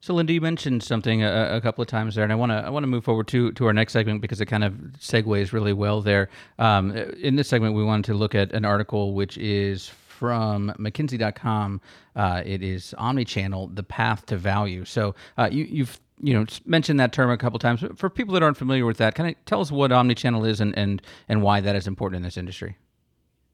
So, 0.00 0.14
Linda, 0.14 0.32
you 0.32 0.40
mentioned 0.40 0.82
something 0.82 1.22
a, 1.22 1.56
a 1.56 1.60
couple 1.60 1.80
of 1.80 1.86
times 1.86 2.16
there, 2.16 2.24
and 2.24 2.32
I 2.32 2.36
want 2.36 2.50
to 2.50 2.56
I 2.56 2.70
want 2.70 2.82
to 2.82 2.88
move 2.88 3.04
forward 3.04 3.28
to 3.28 3.52
to 3.52 3.66
our 3.66 3.72
next 3.72 3.92
segment 3.92 4.20
because 4.20 4.40
it 4.40 4.46
kind 4.46 4.64
of 4.64 4.72
segues 4.98 5.52
really 5.52 5.72
well 5.72 6.02
there. 6.02 6.28
Um, 6.58 6.90
in 6.90 7.36
this 7.36 7.46
segment, 7.46 7.76
we 7.76 7.84
wanted 7.84 8.06
to 8.06 8.14
look 8.14 8.34
at 8.34 8.50
an 8.50 8.64
article 8.64 9.14
which 9.14 9.38
is 9.38 9.92
from 10.22 10.72
McKinsey.com. 10.78 11.80
Uh, 12.14 12.42
it 12.46 12.62
is 12.62 12.94
Omnichannel: 12.96 13.74
The 13.74 13.82
Path 13.82 14.24
to 14.26 14.36
Value. 14.36 14.84
So, 14.84 15.16
uh, 15.36 15.48
you, 15.50 15.64
you've 15.64 15.98
you 16.22 16.32
know 16.32 16.46
mentioned 16.64 17.00
that 17.00 17.12
term 17.12 17.28
a 17.28 17.36
couple 17.36 17.58
times. 17.58 17.82
For 17.96 18.08
people 18.08 18.32
that 18.34 18.42
aren't 18.44 18.56
familiar 18.56 18.86
with 18.86 18.98
that, 18.98 19.16
can 19.16 19.26
I 19.26 19.34
tell 19.46 19.60
us 19.60 19.72
what 19.72 19.90
omnichannel 19.90 20.46
is 20.46 20.60
and 20.60 20.78
and 20.78 21.02
and 21.28 21.42
why 21.42 21.60
that 21.60 21.74
is 21.74 21.88
important 21.88 22.18
in 22.18 22.22
this 22.22 22.36
industry? 22.36 22.76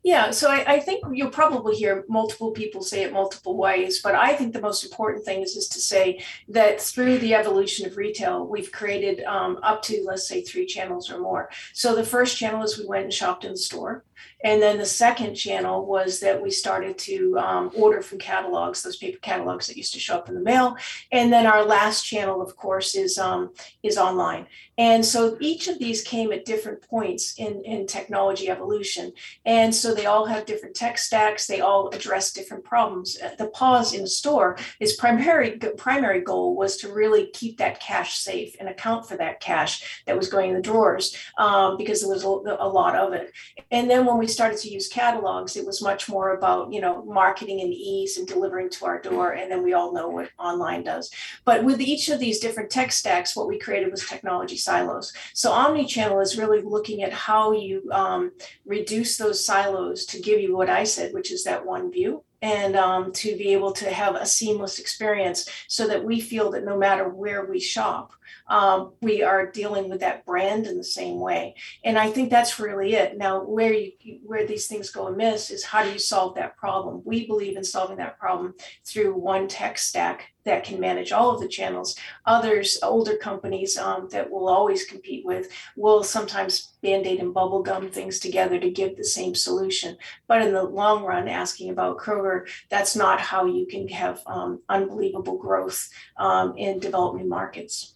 Yeah, 0.05 0.31
so 0.31 0.51
I, 0.51 0.75
I, 0.75 0.81
think 0.81 1.05
you'll 1.13 1.31
probably 1.31 1.75
hear 1.75 2.05
multiple 2.09 2.53
people 2.53 2.83
say 2.83 3.03
it 3.03 3.13
multiple 3.13 3.57
ways, 3.57 4.01
but 4.01 4.15
I 4.15 4.33
think 4.35 4.53
the 4.53 4.61
most 4.61 4.85
important 4.85 5.25
thing 5.25 5.43
is, 5.43 5.57
is 5.57 5.69
to 5.69 5.81
say 5.81 6.25
that 6.49 6.81
through 6.81 7.19
the 7.19 7.35
evolution 7.35 7.85
of 7.87 7.97
retail, 7.97 8.47
we've 8.47 8.71
created 8.71 9.25
um, 9.25 9.59
up 9.63 9.83
to, 9.83 10.03
let's 10.07 10.27
say, 10.27 10.41
three 10.41 10.67
channels 10.67 11.11
or 11.11 11.19
more. 11.19 11.51
So 11.73 11.97
the 11.97 12.05
first 12.05 12.37
channel 12.37 12.63
is 12.63 12.79
we 12.79 12.87
went 12.87 13.05
and 13.05 13.13
shopped 13.13 13.45
in 13.45 13.51
the 13.51 13.59
store. 13.59 14.05
And 14.45 14.63
then 14.63 14.79
the 14.79 14.87
second 14.87 15.35
channel 15.35 15.85
was 15.85 16.21
that 16.21 16.41
we 16.41 16.51
started 16.51 16.97
to 16.99 17.39
um, 17.39 17.71
order 17.75 18.03
from 18.03 18.19
catalogs, 18.19 18.83
those 18.83 18.97
paper 18.97 19.19
catalogs 19.19 19.67
that 19.67 19.77
used 19.77 19.95
to 19.95 20.01
show 20.01 20.17
up 20.17 20.29
in 20.29 20.35
the 20.35 20.41
mail. 20.41 20.77
And 21.11 21.33
then 21.33 21.47
our 21.47 21.65
last 21.65 22.05
channel, 22.05 22.41
of 22.41 22.57
course, 22.57 22.95
is 22.95 23.19
um, 23.19 23.53
is 23.83 23.99
online. 23.99 24.47
And 24.79 25.05
so 25.05 25.37
each 25.41 25.67
of 25.67 25.81
these 25.81 26.03
came 26.03 26.31
at 26.31 26.45
different 26.45 26.83
points 26.83 27.35
in, 27.37 27.63
in 27.65 27.87
technology 27.89 28.49
evolution. 28.49 29.13
And 29.45 29.75
so 29.75 29.93
they 29.93 30.07
all 30.07 30.27
have 30.27 30.47
different 30.47 30.77
tech 30.77 30.99
stacks. 30.99 31.49
They 31.49 31.61
all 31.61 31.89
address 31.89 32.33
different 32.33 32.63
problems. 32.63 33.19
Uh, 33.21 33.35
the 33.37 33.49
pause 33.49 33.93
in 33.93 34.07
store, 34.07 34.57
its 34.79 34.95
primary 34.95 35.59
primary 35.77 36.21
goal 36.21 36.55
was 36.55 36.77
to 36.79 36.93
really 36.93 37.31
keep 37.33 37.59
that 37.59 37.81
cash 37.81 38.19
safe 38.19 38.55
and 38.61 38.69
account 38.69 39.09
for 39.09 39.17
that 39.17 39.41
cash 39.41 40.03
that 40.07 40.17
was 40.17 40.29
going 40.29 40.51
in 40.51 40.57
the 40.57 40.63
drawers 40.63 41.17
um, 41.39 41.77
because 41.77 42.01
there 42.01 42.11
was 42.11 42.25
a, 42.25 42.29
a 42.61 42.69
lot 42.69 42.95
of 42.95 43.13
it. 43.13 43.33
And 43.73 43.91
then 43.91 44.07
when 44.09 44.19
we 44.19 44.27
started 44.27 44.59
to 44.61 44.71
use 44.71 44.89
catalogs, 44.89 45.57
it 45.57 45.67
was 45.67 45.83
much 45.83 46.09
more 46.09 46.35
about 46.35 46.73
you 46.73 46.81
know 46.81 47.05
marketing 47.05 47.61
and 47.61 47.73
ease 47.73 48.17
and 48.17 48.27
delivering 48.27 48.71
to 48.71 48.87
our 48.87 49.01
door. 49.01 49.33
And 49.33 49.51
then 49.51 49.63
we 49.63 49.75
all 49.75 49.93
know 49.93 50.09
what 50.09 50.31
online 50.39 50.83
does. 50.83 51.11
But 51.45 51.65
with 51.65 51.81
each 51.81 52.09
of 52.09 52.19
these 52.19 52.41
different 52.41 52.71
tech 52.71 52.93
stacks, 52.93 53.37
what 53.37 53.49
we 53.49 53.59
created 53.59 53.91
was 53.91 54.07
technology 54.07 54.57
silos. 54.57 55.13
So 55.35 55.53
omni-channel 55.53 56.21
is 56.21 56.39
really 56.39 56.63
looking 56.63 57.03
at 57.03 57.13
how 57.13 57.53
you 57.53 57.89
um, 57.93 58.33
reduce 58.67 59.17
those 59.17 59.45
silos 59.45 60.05
to 60.07 60.21
give 60.21 60.41
you 60.41 60.57
what 60.57 60.71
I 60.71 60.85
said, 60.85 61.13
which 61.13 61.31
is 61.31 61.45
that 61.45 61.65
one 61.65 61.93
view 61.93 62.25
and 62.41 62.77
um, 62.77 63.13
to 63.13 63.37
be 63.37 63.53
able 63.53 63.73
to 63.73 63.91
have 63.91 64.15
a 64.15 64.27
seamless 64.27 64.79
experience 64.79 65.49
so 65.67 65.87
that 65.89 66.05
we 66.05 66.21
feel 66.21 66.51
that 66.53 66.65
no 66.65 66.79
matter 66.79 67.09
where 67.09 67.45
we 67.47 67.59
shop, 67.59 68.13
um, 68.49 68.93
we 69.01 69.23
are 69.23 69.51
dealing 69.51 69.89
with 69.89 70.01
that 70.01 70.25
brand 70.25 70.67
in 70.67 70.77
the 70.77 70.85
same 70.85 71.19
way. 71.21 71.55
And 71.85 71.99
I 71.99 72.11
think 72.11 72.31
that's 72.31 72.59
really 72.59 72.95
it. 72.95 73.19
Now, 73.19 73.43
where 73.43 73.73
you 73.73 73.93
where 74.25 74.47
these 74.47 74.67
things 74.67 74.91
go 74.91 75.07
amiss 75.07 75.51
is 75.51 75.65
how 75.65 75.83
do 75.83 75.91
you 75.91 75.99
solve 75.99 76.35
that 76.35 76.57
problem? 76.57 77.03
We 77.05 77.27
believe 77.27 77.57
in 77.57 77.65
solving 77.65 77.99
that 77.99 78.19
problem 78.19 78.55
through 78.85 79.15
one 79.15 79.49
tech 79.49 79.79
stack 79.79 80.33
that 80.45 80.65
can 80.65 80.81
manage 80.81 81.13
all 81.13 81.31
of 81.31 81.41
the 81.41 81.49
channels. 81.49 81.95
Others, 82.25 82.79
older 82.83 83.17
companies 83.17 83.77
um, 83.77 84.09
that 84.11 84.31
will 84.31 84.49
always 84.49 84.85
compete 84.85 85.25
with, 85.27 85.51
will 85.77 86.03
sometimes 86.03 86.73
band-aid 86.83 87.21
and 87.21 87.35
bubble 87.35 87.63
gum 87.63 87.91
things 87.91 88.19
together 88.19 88.59
to 88.59 88.71
give 88.71 88.97
the 88.97 89.05
same 89.05 89.35
solution. 89.35 89.97
But 90.27 90.41
in 90.41 90.55
the 90.55 90.63
long 90.63 91.05
run, 91.05 91.29
asking 91.29 91.71
about 91.71 91.99
Kroger, 91.99 92.49
that's 92.71 92.97
not 92.97 93.21
how 93.21 93.45
you 93.45 93.67
can 93.67 93.89
have 93.89 94.23
um, 94.27 94.63
unbelievable 94.71 95.37
growth 95.37 95.91
um, 96.17 96.57
in 96.57 96.79
developing 96.79 97.29
markets. 97.29 97.95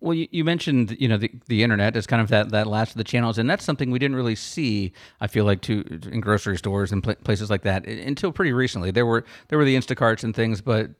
Well, 0.00 0.14
you, 0.14 0.28
you, 0.30 0.44
mentioned 0.44 0.96
you 0.98 1.08
know 1.08 1.16
the, 1.16 1.30
the 1.46 1.62
internet 1.62 1.96
as 1.96 2.06
kind 2.06 2.22
of 2.22 2.28
that, 2.28 2.50
that 2.50 2.66
last 2.66 2.90
of 2.90 2.96
the 2.96 3.04
channels, 3.04 3.38
and 3.38 3.48
that's 3.48 3.64
something 3.64 3.90
we 3.90 3.98
didn't 3.98 4.16
really 4.16 4.34
see. 4.34 4.92
I 5.20 5.26
feel 5.26 5.44
like 5.44 5.60
to 5.62 5.84
in 6.10 6.20
grocery 6.20 6.56
stores 6.56 6.92
and 6.92 7.02
pl- 7.02 7.16
places 7.16 7.50
like 7.50 7.62
that 7.62 7.86
until 7.86 8.32
pretty 8.32 8.52
recently. 8.52 8.90
There 8.90 9.06
were 9.06 9.24
there 9.48 9.58
were 9.58 9.64
the 9.64 9.76
Instacarts 9.76 10.24
and 10.24 10.34
things, 10.34 10.60
but 10.60 10.90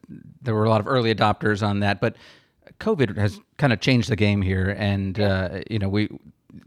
there 0.42 0.54
were 0.54 0.64
a 0.64 0.70
lot 0.70 0.80
of 0.80 0.88
early 0.88 1.14
adopters 1.14 1.66
on 1.66 1.80
that. 1.80 2.00
But 2.00 2.16
COVID 2.80 3.16
has 3.16 3.40
kind 3.58 3.72
of 3.72 3.80
changed 3.80 4.08
the 4.08 4.16
game 4.16 4.42
here, 4.42 4.74
and 4.78 5.18
uh, 5.20 5.60
you 5.70 5.78
know 5.78 5.88
we 5.88 6.08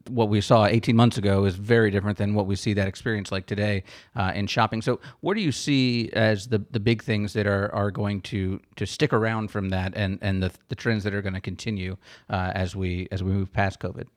what 0.10 0.30
we 0.30 0.42
saw 0.42 0.66
18 0.66 0.96
months 0.96 1.18
ago 1.18 1.46
is 1.46 1.56
very 1.56 1.92
different 1.92 2.18
than 2.18 2.34
what 2.34 2.48
we 2.48 2.56
see 2.56 2.74
that 2.74 2.88
experience 2.88 3.32
like 3.32 3.46
today 3.46 3.84
uh, 4.16 4.32
in 4.36 4.48
shopping. 4.48 4.82
So, 4.82 5.00
what 5.22 5.36
do 5.36 5.42
you 5.42 5.52
see 5.52 6.10
as 6.14 6.48
the, 6.48 6.64
the 6.72 6.80
big 6.80 7.04
things 7.04 7.34
that 7.34 7.48
are, 7.48 7.74
are 7.74 7.92
going 7.92 8.22
to, 8.22 8.60
to 8.76 8.86
stick 8.86 9.14
around 9.14 9.50
from 9.50 9.70
that, 9.70 9.94
and, 9.96 10.20
and 10.22 10.42
the, 10.42 10.52
the 10.70 10.76
trends 10.76 11.04
that 11.04 11.14
are 11.14 11.22
going 11.22 11.34
to 11.34 11.42
continue 11.42 11.98
uh, 12.30 12.52
as 12.54 12.76
we 12.76 13.08
as 13.12 13.24
we 13.24 13.32
move 13.32 13.52
past 13.52 13.80
COVID? 13.80 14.08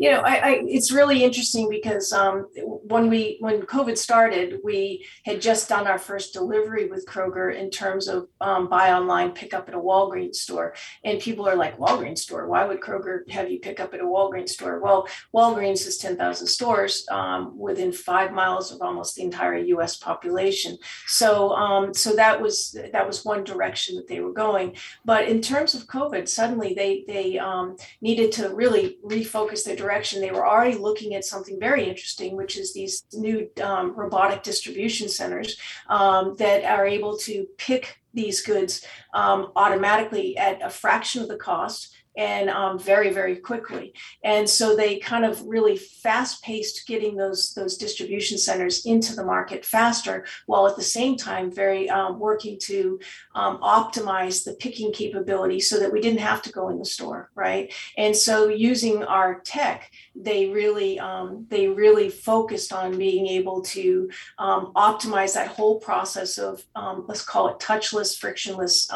You 0.00 0.12
know, 0.12 0.20
I, 0.20 0.34
I, 0.34 0.62
it's 0.66 0.92
really 0.92 1.24
interesting 1.24 1.68
because 1.68 2.12
um, 2.12 2.46
when 2.62 3.10
we 3.10 3.36
when 3.40 3.62
COVID 3.62 3.98
started, 3.98 4.60
we 4.62 5.04
had 5.24 5.40
just 5.40 5.68
done 5.68 5.88
our 5.88 5.98
first 5.98 6.32
delivery 6.32 6.86
with 6.86 7.04
Kroger 7.04 7.52
in 7.52 7.68
terms 7.68 8.06
of 8.06 8.28
um, 8.40 8.68
buy 8.68 8.92
online, 8.92 9.32
pick 9.32 9.52
up 9.52 9.68
at 9.68 9.74
a 9.74 9.78
Walgreens 9.78 10.36
store, 10.36 10.74
and 11.02 11.18
people 11.18 11.48
are 11.48 11.56
like, 11.56 11.78
Walgreens 11.78 12.18
store? 12.18 12.46
Why 12.46 12.64
would 12.64 12.80
Kroger 12.80 13.28
have 13.30 13.50
you 13.50 13.58
pick 13.58 13.80
up 13.80 13.92
at 13.92 14.00
a 14.00 14.04
Walgreens 14.04 14.50
store? 14.50 14.78
Well, 14.78 15.08
Walgreens 15.34 15.84
has 15.84 15.96
ten 15.96 16.16
thousand 16.16 16.46
stores 16.46 17.04
um, 17.10 17.58
within 17.58 17.90
five 17.90 18.32
miles 18.32 18.70
of 18.70 18.80
almost 18.80 19.16
the 19.16 19.22
entire 19.22 19.56
U.S. 19.56 19.96
population. 19.96 20.78
So, 21.06 21.50
um, 21.54 21.92
so 21.92 22.14
that 22.14 22.40
was 22.40 22.76
that 22.92 23.04
was 23.04 23.24
one 23.24 23.42
direction 23.42 23.96
that 23.96 24.06
they 24.06 24.20
were 24.20 24.32
going. 24.32 24.76
But 25.04 25.28
in 25.28 25.40
terms 25.40 25.74
of 25.74 25.88
COVID, 25.88 26.28
suddenly 26.28 26.72
they 26.74 27.04
they 27.08 27.36
um, 27.36 27.76
needed 28.00 28.30
to 28.32 28.54
really 28.54 28.98
refocus 29.04 29.47
their 29.56 29.76
direction, 29.76 30.20
they 30.20 30.30
were 30.30 30.46
already 30.46 30.76
looking 30.76 31.14
at 31.14 31.24
something 31.24 31.58
very 31.58 31.88
interesting, 31.88 32.36
which 32.36 32.56
is 32.56 32.72
these 32.72 33.04
new 33.12 33.48
um, 33.62 33.94
robotic 33.94 34.42
distribution 34.42 35.08
centers 35.08 35.58
um, 35.88 36.36
that 36.36 36.64
are 36.64 36.86
able 36.86 37.16
to 37.18 37.46
pick 37.56 37.98
these 38.14 38.40
goods 38.42 38.84
um, 39.14 39.52
automatically 39.56 40.36
at 40.36 40.62
a 40.62 40.70
fraction 40.70 41.22
of 41.22 41.28
the 41.28 41.36
cost 41.36 41.94
and 42.18 42.50
um, 42.50 42.78
very 42.78 43.10
very 43.10 43.36
quickly. 43.36 43.94
And 44.22 44.50
so 44.50 44.76
they 44.76 44.98
kind 44.98 45.24
of 45.24 45.40
really 45.46 45.76
fast 45.76 46.42
paced 46.42 46.86
getting 46.86 47.16
those 47.16 47.54
those 47.54 47.78
distribution 47.78 48.36
centers 48.36 48.84
into 48.84 49.14
the 49.14 49.24
market 49.24 49.64
faster 49.64 50.26
while 50.46 50.66
at 50.66 50.76
the 50.76 50.82
same 50.82 51.16
time 51.16 51.50
very 51.50 51.88
um, 51.88 52.18
working 52.18 52.58
to 52.62 53.00
um, 53.34 53.58
optimize 53.58 54.44
the 54.44 54.54
picking 54.54 54.92
capability 54.92 55.60
so 55.60 55.78
that 55.78 55.92
we 55.92 56.00
didn't 56.00 56.20
have 56.20 56.42
to 56.42 56.52
go 56.52 56.68
in 56.68 56.78
the 56.78 56.84
store 56.84 57.30
right? 57.34 57.72
And 57.96 58.14
so 58.14 58.48
using 58.48 59.04
our 59.04 59.40
tech 59.40 59.90
they 60.20 60.48
really 60.48 60.98
um, 60.98 61.46
they 61.48 61.68
really 61.68 62.08
focused 62.08 62.72
on 62.72 62.98
being 62.98 63.28
able 63.28 63.62
to 63.62 64.10
um, 64.38 64.72
optimize 64.74 65.34
that 65.34 65.46
whole 65.46 65.78
process 65.78 66.36
of 66.38 66.64
um, 66.74 67.04
let's 67.06 67.24
call 67.24 67.48
it 67.48 67.60
touchless 67.60 68.18
frictionless 68.18 68.92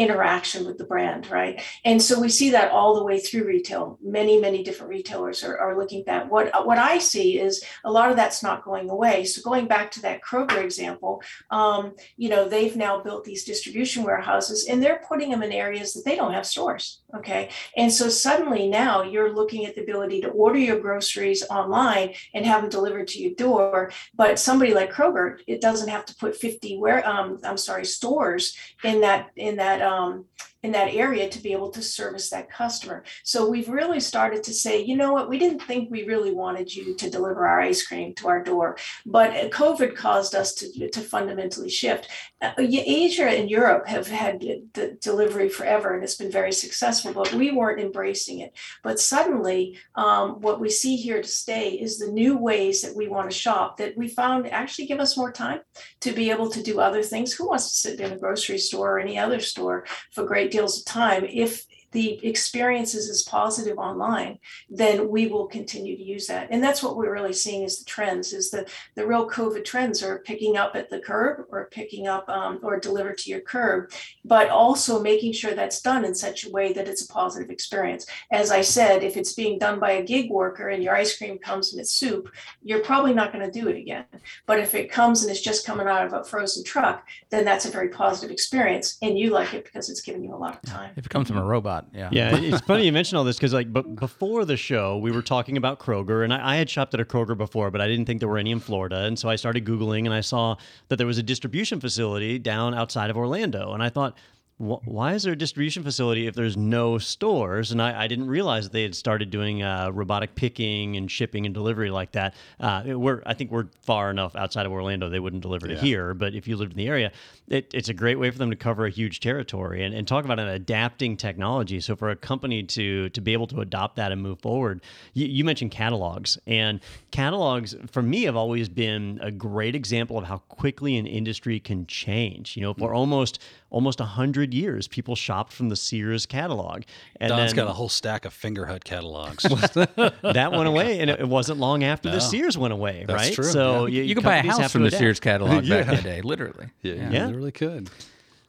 interaction 0.00 0.64
with 0.64 0.78
the 0.78 0.84
brand, 0.84 1.30
right? 1.30 1.62
And 1.84 2.02
so 2.02 2.18
we 2.20 2.28
see 2.28 2.50
that 2.50 2.70
all 2.70 2.94
the 2.94 3.04
way 3.04 3.20
through 3.20 3.44
retail. 3.44 3.98
Many, 4.02 4.40
many 4.40 4.62
different 4.62 4.90
retailers 4.90 5.44
are, 5.44 5.58
are 5.58 5.78
looking 5.78 6.00
at 6.00 6.06
that. 6.06 6.30
What, 6.30 6.66
what 6.66 6.78
I 6.78 6.98
see 6.98 7.38
is 7.38 7.62
a 7.84 7.90
lot 7.90 8.10
of 8.10 8.16
that's 8.16 8.42
not 8.42 8.64
going 8.64 8.90
away. 8.90 9.24
So 9.24 9.42
going 9.42 9.66
back 9.66 9.90
to 9.92 10.02
that 10.02 10.22
Kroger 10.22 10.62
example, 10.62 11.22
um, 11.50 11.94
you 12.16 12.28
know, 12.28 12.48
they've 12.48 12.76
now 12.76 13.00
built 13.00 13.24
these 13.24 13.44
distribution 13.44 14.02
warehouses 14.02 14.66
and 14.66 14.82
they're 14.82 15.02
putting 15.06 15.30
them 15.30 15.42
in 15.42 15.52
areas 15.52 15.92
that 15.92 16.04
they 16.04 16.16
don't 16.16 16.34
have 16.34 16.46
stores. 16.46 17.02
Okay. 17.14 17.50
And 17.76 17.92
so 17.92 18.08
suddenly 18.08 18.68
now 18.68 19.02
you're 19.02 19.34
looking 19.34 19.66
at 19.66 19.74
the 19.74 19.82
ability 19.82 20.20
to 20.22 20.28
order 20.28 20.58
your 20.58 20.80
groceries 20.80 21.44
online 21.50 22.14
and 22.34 22.46
have 22.46 22.62
them 22.62 22.70
delivered 22.70 23.08
to 23.08 23.20
your 23.20 23.34
door. 23.34 23.92
But 24.14 24.38
somebody 24.38 24.74
like 24.74 24.92
Kroger, 24.92 25.38
it 25.46 25.60
doesn't 25.60 25.88
have 25.88 26.04
to 26.06 26.14
put 26.14 26.36
50 26.36 26.78
where 26.78 27.06
um, 27.06 27.38
I'm 27.44 27.56
sorry, 27.56 27.84
stores 27.84 28.56
in 28.84 29.00
that 29.00 29.30
in 29.36 29.56
that 29.56 29.82
um, 29.90 30.24
in 30.62 30.72
that 30.72 30.92
area 30.94 31.28
to 31.28 31.42
be 31.42 31.52
able 31.52 31.70
to 31.70 31.82
service 31.82 32.30
that 32.30 32.50
customer. 32.50 33.02
So 33.24 33.48
we've 33.48 33.68
really 33.68 34.00
started 34.00 34.44
to 34.44 34.52
say, 34.52 34.82
you 34.82 34.96
know 34.96 35.12
what, 35.12 35.28
we 35.28 35.38
didn't 35.38 35.62
think 35.62 35.90
we 35.90 36.04
really 36.04 36.32
wanted 36.32 36.74
you 36.74 36.94
to 36.96 37.10
deliver 37.10 37.46
our 37.46 37.60
ice 37.60 37.86
cream 37.86 38.14
to 38.16 38.28
our 38.28 38.42
door, 38.42 38.76
but 39.06 39.32
COVID 39.50 39.94
caused 39.94 40.34
us 40.34 40.54
to, 40.54 40.88
to 40.90 41.00
fundamentally 41.00 41.70
shift. 41.70 42.08
Uh, 42.42 42.52
Asia 42.58 43.26
and 43.26 43.50
Europe 43.50 43.86
have 43.86 44.06
had 44.06 44.40
the 44.40 44.98
delivery 45.00 45.48
forever 45.48 45.94
and 45.94 46.04
it's 46.04 46.16
been 46.16 46.30
very 46.30 46.52
successful, 46.52 47.12
but 47.12 47.32
we 47.32 47.50
weren't 47.50 47.80
embracing 47.80 48.40
it. 48.40 48.56
But 48.82 49.00
suddenly, 49.00 49.78
um, 49.94 50.40
what 50.40 50.60
we 50.60 50.68
see 50.68 50.96
here 50.96 51.22
to 51.22 51.28
stay 51.28 51.70
is 51.70 51.98
the 51.98 52.12
new 52.12 52.36
ways 52.36 52.82
that 52.82 52.96
we 52.96 53.08
want 53.08 53.30
to 53.30 53.36
shop 53.36 53.78
that 53.78 53.96
we 53.96 54.08
found 54.08 54.46
actually 54.50 54.86
give 54.86 55.00
us 55.00 55.16
more 55.16 55.32
time 55.32 55.60
to 56.00 56.12
be 56.12 56.30
able 56.30 56.50
to 56.50 56.62
do 56.62 56.80
other 56.80 57.02
things. 57.02 57.32
Who 57.32 57.48
wants 57.48 57.68
to 57.70 57.74
sit 57.76 58.00
in 58.00 58.12
a 58.12 58.18
grocery 58.18 58.58
store 58.58 58.96
or 58.96 59.00
any 59.00 59.18
other 59.18 59.40
store 59.40 59.86
for 60.12 60.24
great 60.24 60.49
deals 60.50 60.78
of 60.78 60.84
time 60.84 61.24
if 61.24 61.66
the 61.92 62.24
experience 62.26 62.94
is 62.94 63.08
as 63.08 63.22
positive 63.22 63.78
online, 63.78 64.38
then 64.68 65.08
we 65.08 65.26
will 65.26 65.46
continue 65.46 65.96
to 65.96 66.02
use 66.02 66.26
that. 66.26 66.48
And 66.50 66.62
that's 66.62 66.82
what 66.82 66.96
we're 66.96 67.12
really 67.12 67.32
seeing 67.32 67.62
is 67.62 67.78
the 67.78 67.84
trends, 67.84 68.32
is 68.32 68.50
the, 68.50 68.68
the 68.94 69.06
real 69.06 69.28
COVID 69.28 69.64
trends 69.64 70.02
are 70.02 70.20
picking 70.20 70.56
up 70.56 70.76
at 70.76 70.90
the 70.90 71.00
curb 71.00 71.46
or 71.50 71.68
picking 71.70 72.06
up 72.06 72.28
um, 72.28 72.60
or 72.62 72.78
delivered 72.78 73.18
to 73.18 73.30
your 73.30 73.40
curb, 73.40 73.90
but 74.24 74.48
also 74.48 75.02
making 75.02 75.32
sure 75.32 75.54
that's 75.54 75.80
done 75.80 76.04
in 76.04 76.14
such 76.14 76.44
a 76.44 76.50
way 76.50 76.72
that 76.72 76.88
it's 76.88 77.04
a 77.04 77.08
positive 77.08 77.50
experience. 77.50 78.06
As 78.30 78.50
I 78.50 78.60
said, 78.60 79.02
if 79.02 79.16
it's 79.16 79.34
being 79.34 79.58
done 79.58 79.80
by 79.80 79.92
a 79.92 80.04
gig 80.04 80.30
worker 80.30 80.68
and 80.68 80.82
your 80.82 80.94
ice 80.94 81.16
cream 81.16 81.38
comes 81.38 81.74
in 81.74 81.80
its 81.80 81.92
soup, 81.92 82.30
you're 82.62 82.84
probably 82.84 83.14
not 83.14 83.32
going 83.32 83.44
to 83.44 83.60
do 83.60 83.68
it 83.68 83.76
again. 83.76 84.04
But 84.46 84.60
if 84.60 84.74
it 84.74 84.90
comes 84.90 85.22
and 85.22 85.30
it's 85.30 85.40
just 85.40 85.66
coming 85.66 85.86
out 85.86 86.06
of 86.06 86.12
a 86.12 86.24
frozen 86.24 86.64
truck, 86.64 87.06
then 87.30 87.44
that's 87.44 87.64
a 87.64 87.70
very 87.70 87.88
positive 87.88 88.30
experience. 88.30 88.98
And 89.02 89.18
you 89.18 89.30
like 89.30 89.54
it 89.54 89.64
because 89.64 89.90
it's 89.90 90.00
giving 90.00 90.22
you 90.22 90.34
a 90.34 90.36
lot 90.36 90.54
of 90.54 90.62
time. 90.62 90.92
If 90.96 91.06
it 91.06 91.10
comes 91.10 91.28
from 91.28 91.38
a 91.38 91.44
robot, 91.44 91.79
yeah. 91.92 92.08
Yeah, 92.12 92.36
it's 92.40 92.60
funny 92.62 92.84
you 92.84 92.92
mention 92.92 93.16
all 93.18 93.24
this 93.24 93.36
because 93.36 93.52
like, 93.52 93.72
but 93.72 93.96
before 93.96 94.44
the 94.44 94.56
show, 94.56 94.98
we 94.98 95.10
were 95.10 95.22
talking 95.22 95.56
about 95.56 95.78
Kroger, 95.78 96.24
and 96.24 96.32
I, 96.32 96.54
I, 96.54 96.56
had 96.56 96.68
shopped 96.68 96.94
at 96.94 97.00
a 97.00 97.04
Kroger 97.04 97.36
before, 97.36 97.70
but 97.70 97.80
I 97.80 97.88
didn't 97.88 98.06
think 98.06 98.20
there 98.20 98.28
were 98.28 98.38
any 98.38 98.50
in 98.50 98.60
Florida, 98.60 99.04
and 99.04 99.18
so 99.18 99.28
I 99.28 99.36
started 99.36 99.64
googling, 99.64 100.04
and 100.04 100.14
I 100.14 100.20
saw 100.20 100.56
that 100.88 100.96
there 100.96 101.06
was 101.06 101.18
a 101.18 101.22
distribution 101.22 101.80
facility 101.80 102.38
down 102.38 102.74
outside 102.74 103.10
of 103.10 103.16
Orlando, 103.16 103.72
and 103.72 103.82
I 103.82 103.88
thought. 103.88 104.16
Wh- 104.60 104.86
why 104.86 105.14
is 105.14 105.22
there 105.22 105.32
a 105.32 105.36
distribution 105.36 105.82
facility 105.82 106.26
if 106.26 106.34
there's 106.34 106.56
no 106.56 106.98
stores? 106.98 107.72
And 107.72 107.80
I, 107.80 108.04
I 108.04 108.06
didn't 108.06 108.28
realize 108.28 108.64
that 108.64 108.72
they 108.72 108.82
had 108.82 108.94
started 108.94 109.30
doing 109.30 109.62
uh, 109.62 109.90
robotic 109.92 110.34
picking 110.34 110.96
and 110.96 111.10
shipping 111.10 111.46
and 111.46 111.54
delivery 111.54 111.90
like 111.90 112.12
that. 112.12 112.34
Uh, 112.58 112.82
we're, 112.86 113.22
I 113.24 113.34
think 113.34 113.50
we're 113.50 113.68
far 113.82 114.10
enough 114.10 114.36
outside 114.36 114.66
of 114.66 114.72
Orlando 114.72 115.08
they 115.08 115.20
wouldn't 115.20 115.42
deliver 115.42 115.66
to 115.68 115.74
here. 115.76 116.14
But 116.14 116.34
if 116.34 116.46
you 116.46 116.56
lived 116.56 116.72
in 116.72 116.78
the 116.78 116.88
area, 116.88 117.10
it, 117.48 117.70
it's 117.74 117.88
a 117.88 117.94
great 117.94 118.18
way 118.18 118.30
for 118.30 118.38
them 118.38 118.50
to 118.50 118.56
cover 118.56 118.86
a 118.86 118.90
huge 118.90 119.20
territory 119.20 119.82
and, 119.82 119.94
and 119.94 120.06
talk 120.06 120.24
about 120.24 120.38
an 120.38 120.48
adapting 120.48 121.16
technology. 121.16 121.80
So 121.80 121.96
for 121.96 122.10
a 122.10 122.16
company 122.16 122.62
to 122.62 123.08
to 123.08 123.20
be 123.20 123.32
able 123.32 123.46
to 123.48 123.60
adopt 123.60 123.96
that 123.96 124.12
and 124.12 124.22
move 124.22 124.40
forward, 124.40 124.82
you, 125.14 125.26
you 125.26 125.44
mentioned 125.44 125.70
catalogs, 125.70 126.38
and 126.46 126.80
catalogs 127.10 127.74
for 127.90 128.02
me 128.02 128.24
have 128.24 128.36
always 128.36 128.68
been 128.68 129.18
a 129.22 129.30
great 129.30 129.74
example 129.74 130.18
of 130.18 130.24
how 130.24 130.38
quickly 130.38 130.96
an 130.96 131.06
industry 131.06 131.58
can 131.58 131.86
change. 131.86 132.56
You 132.56 132.62
know, 132.62 132.74
for 132.74 132.94
almost 132.94 133.40
almost 133.70 134.00
a 134.00 134.04
hundred 134.04 134.49
years, 134.54 134.88
people 134.88 135.14
shopped 135.16 135.52
from 135.52 135.68
the 135.68 135.76
Sears 135.76 136.26
catalog, 136.26 136.82
and 137.20 137.30
Don's 137.30 137.52
then 137.52 137.64
got 137.64 137.70
a 137.70 137.72
whole 137.74 137.88
stack 137.88 138.24
of 138.24 138.32
Fingerhut 138.34 138.84
catalogs. 138.84 139.42
that 140.22 140.50
went 140.52 140.66
away, 140.68 141.00
and 141.00 141.10
it, 141.10 141.20
it 141.20 141.28
wasn't 141.28 141.58
long 141.58 141.84
after 141.84 142.10
the 142.10 142.20
Sears 142.20 142.56
went 142.58 142.72
away, 142.72 143.04
That's 143.06 143.22
right? 143.28 143.34
true, 143.34 143.44
So 143.44 143.86
yeah. 143.86 143.98
you, 143.98 144.02
You 144.08 144.14
could 144.14 144.24
buy 144.24 144.36
a 144.36 144.42
house 144.46 144.70
from 144.72 144.82
the 144.82 144.88
adapt. 144.88 144.98
Sears 145.00 145.20
catalog 145.20 145.66
back 145.68 145.88
in 145.88 145.96
the 145.96 146.02
day, 146.02 146.22
literally. 146.22 146.68
yeah, 146.82 147.10
Yeah. 147.10 147.26
they 147.26 147.32
really 147.32 147.52
could. 147.52 147.90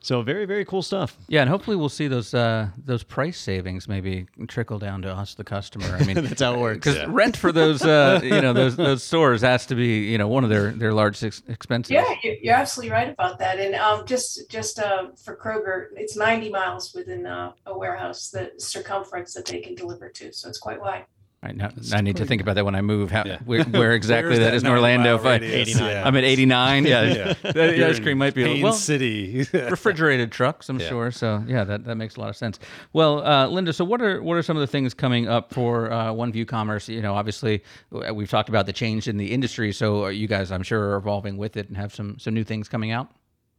So 0.03 0.23
very 0.23 0.45
very 0.45 0.65
cool 0.65 0.81
stuff. 0.81 1.15
Yeah, 1.27 1.41
and 1.41 1.49
hopefully 1.49 1.77
we'll 1.77 1.87
see 1.89 2.07
those 2.07 2.33
uh, 2.33 2.69
those 2.75 3.03
price 3.03 3.39
savings 3.39 3.87
maybe 3.87 4.25
trickle 4.47 4.79
down 4.79 5.03
to 5.03 5.11
us, 5.11 5.35
the 5.35 5.43
customer. 5.43 5.85
I 5.99 6.03
mean, 6.05 6.15
That's 6.25 6.41
how 6.41 6.55
it 6.55 6.59
works. 6.59 6.87
Because 6.87 7.07
rent 7.07 7.37
for 7.37 7.51
those 7.51 7.83
uh, 7.83 8.19
you 8.23 8.41
know 8.41 8.51
those 8.51 8.75
those 8.75 9.03
stores 9.03 9.41
has 9.43 9.67
to 9.67 9.75
be 9.75 10.09
you 10.11 10.17
know 10.17 10.27
one 10.27 10.43
of 10.43 10.49
their 10.49 10.71
their 10.71 10.91
large 10.93 11.23
ex- 11.23 11.43
expenses. 11.47 11.91
Yeah, 11.91 12.15
you- 12.23 12.37
you're 12.41 12.55
absolutely 12.55 12.91
right 12.91 13.09
about 13.09 13.37
that. 13.39 13.59
And 13.59 13.75
um, 13.75 14.05
just 14.07 14.49
just 14.49 14.79
uh, 14.79 15.09
for 15.23 15.37
Kroger, 15.37 15.87
it's 15.95 16.17
90 16.17 16.49
miles 16.49 16.93
within 16.95 17.27
uh, 17.27 17.51
a 17.67 17.77
warehouse, 17.77 18.29
the 18.29 18.51
circumference 18.57 19.33
that 19.35 19.45
they 19.45 19.61
can 19.61 19.75
deliver 19.75 20.09
to. 20.09 20.33
So 20.33 20.49
it's 20.49 20.57
quite 20.57 20.81
wide. 20.81 21.05
Right, 21.43 21.55
now, 21.55 21.71
I 21.91 22.01
need 22.01 22.17
to 22.17 22.25
think 22.25 22.39
about 22.43 22.53
that 22.53 22.65
when 22.65 22.75
I 22.75 22.81
move. 22.81 23.09
How, 23.09 23.23
Yeah. 23.25 23.39
where, 23.45 23.63
where 23.63 23.93
exactly 23.93 24.37
that 24.37 24.43
that 24.43 24.53
is 24.53 24.61
in 24.61 24.69
Orlando? 24.69 25.15
If 25.15 25.25
I, 25.25 25.37
yeah. 25.37 26.03
I'm 26.05 26.15
at 26.15 26.23
89. 26.23 26.85
Yeah, 26.85 27.01
Yeah. 27.01 27.33
The, 27.41 27.51
the 27.53 27.77
You're 27.77 27.87
ice 27.89 27.99
cream 27.99 28.19
might 28.19 28.35
be 28.35 28.43
a 28.43 28.45
Payne 28.45 28.61
well, 28.61 28.73
City. 28.73 29.47
refrigerated 29.53 30.31
trucks, 30.31 30.69
I'm 30.69 30.79
Yeah. 30.79 30.87
sure. 30.89 31.09
So 31.09 31.43
yeah, 31.47 31.63
that, 31.63 31.85
that 31.85 31.95
makes 31.95 32.15
a 32.15 32.19
lot 32.19 32.29
of 32.29 32.35
sense. 32.37 32.59
Well, 32.93 33.25
uh, 33.25 33.47
Linda, 33.47 33.73
so 33.73 33.83
what 33.83 34.03
are 34.03 34.21
what 34.21 34.35
are 34.37 34.43
some 34.43 34.55
of 34.55 34.61
the 34.61 34.67
things 34.67 34.93
coming 34.93 35.27
up 35.27 35.51
for 35.51 35.91
uh, 35.91 36.13
One 36.13 36.31
View 36.31 36.45
Commerce? 36.45 36.87
You 36.87 37.01
know, 37.01 37.15
obviously 37.15 37.63
uh, 37.91 38.13
we've 38.13 38.29
talked 38.29 38.49
about 38.49 38.67
the 38.67 38.73
change 38.73 39.07
in 39.07 39.17
the 39.17 39.31
industry, 39.31 39.71
so 39.73 40.09
you 40.09 40.27
guys, 40.27 40.51
I'm 40.51 40.61
sure, 40.63 40.91
are 40.91 40.95
evolving 40.97 41.37
with 41.37 41.57
it 41.57 41.67
and 41.69 41.75
have 41.75 41.91
some 41.91 42.19
some 42.19 42.35
new 42.35 42.43
things 42.43 42.69
coming 42.69 42.91
out. 42.91 43.09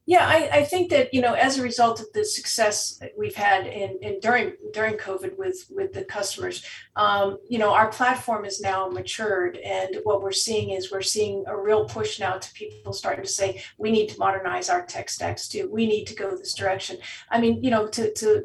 Yeah, 0.04 0.26
I, 0.26 0.48
I 0.52 0.64
think 0.64 0.90
that 0.90 1.14
you 1.14 1.20
know, 1.20 1.34
as 1.34 1.58
a 1.58 1.62
result 1.62 2.00
of 2.00 2.06
the 2.12 2.24
success 2.24 2.96
that 2.96 3.12
we've 3.16 3.36
had 3.36 3.68
in, 3.68 3.98
in 4.02 4.18
during 4.18 4.54
during 4.72 4.94
COVID 4.94 5.38
with 5.38 5.64
with 5.70 5.92
the 5.92 6.04
customers, 6.04 6.64
um, 6.96 7.38
you 7.48 7.58
know, 7.58 7.72
our 7.72 7.88
platform 7.88 8.44
is 8.44 8.60
now 8.60 8.88
matured, 8.88 9.58
and 9.58 9.98
what 10.02 10.20
we're 10.20 10.32
seeing 10.32 10.70
is 10.70 10.90
we're 10.90 11.02
seeing 11.02 11.44
a 11.46 11.56
real 11.56 11.84
push 11.84 12.18
now 12.18 12.36
to 12.36 12.52
people 12.52 12.92
starting 12.92 13.24
to 13.24 13.30
say 13.30 13.62
we 13.78 13.92
need 13.92 14.08
to 14.08 14.18
modernize 14.18 14.68
our 14.68 14.84
tech 14.84 15.08
stacks 15.08 15.46
too. 15.46 15.70
We 15.70 15.86
need 15.86 16.06
to 16.06 16.16
go 16.16 16.36
this 16.36 16.54
direction. 16.54 16.98
I 17.30 17.40
mean, 17.40 17.62
you 17.62 17.70
know, 17.70 17.86
to 17.86 18.12
to 18.14 18.44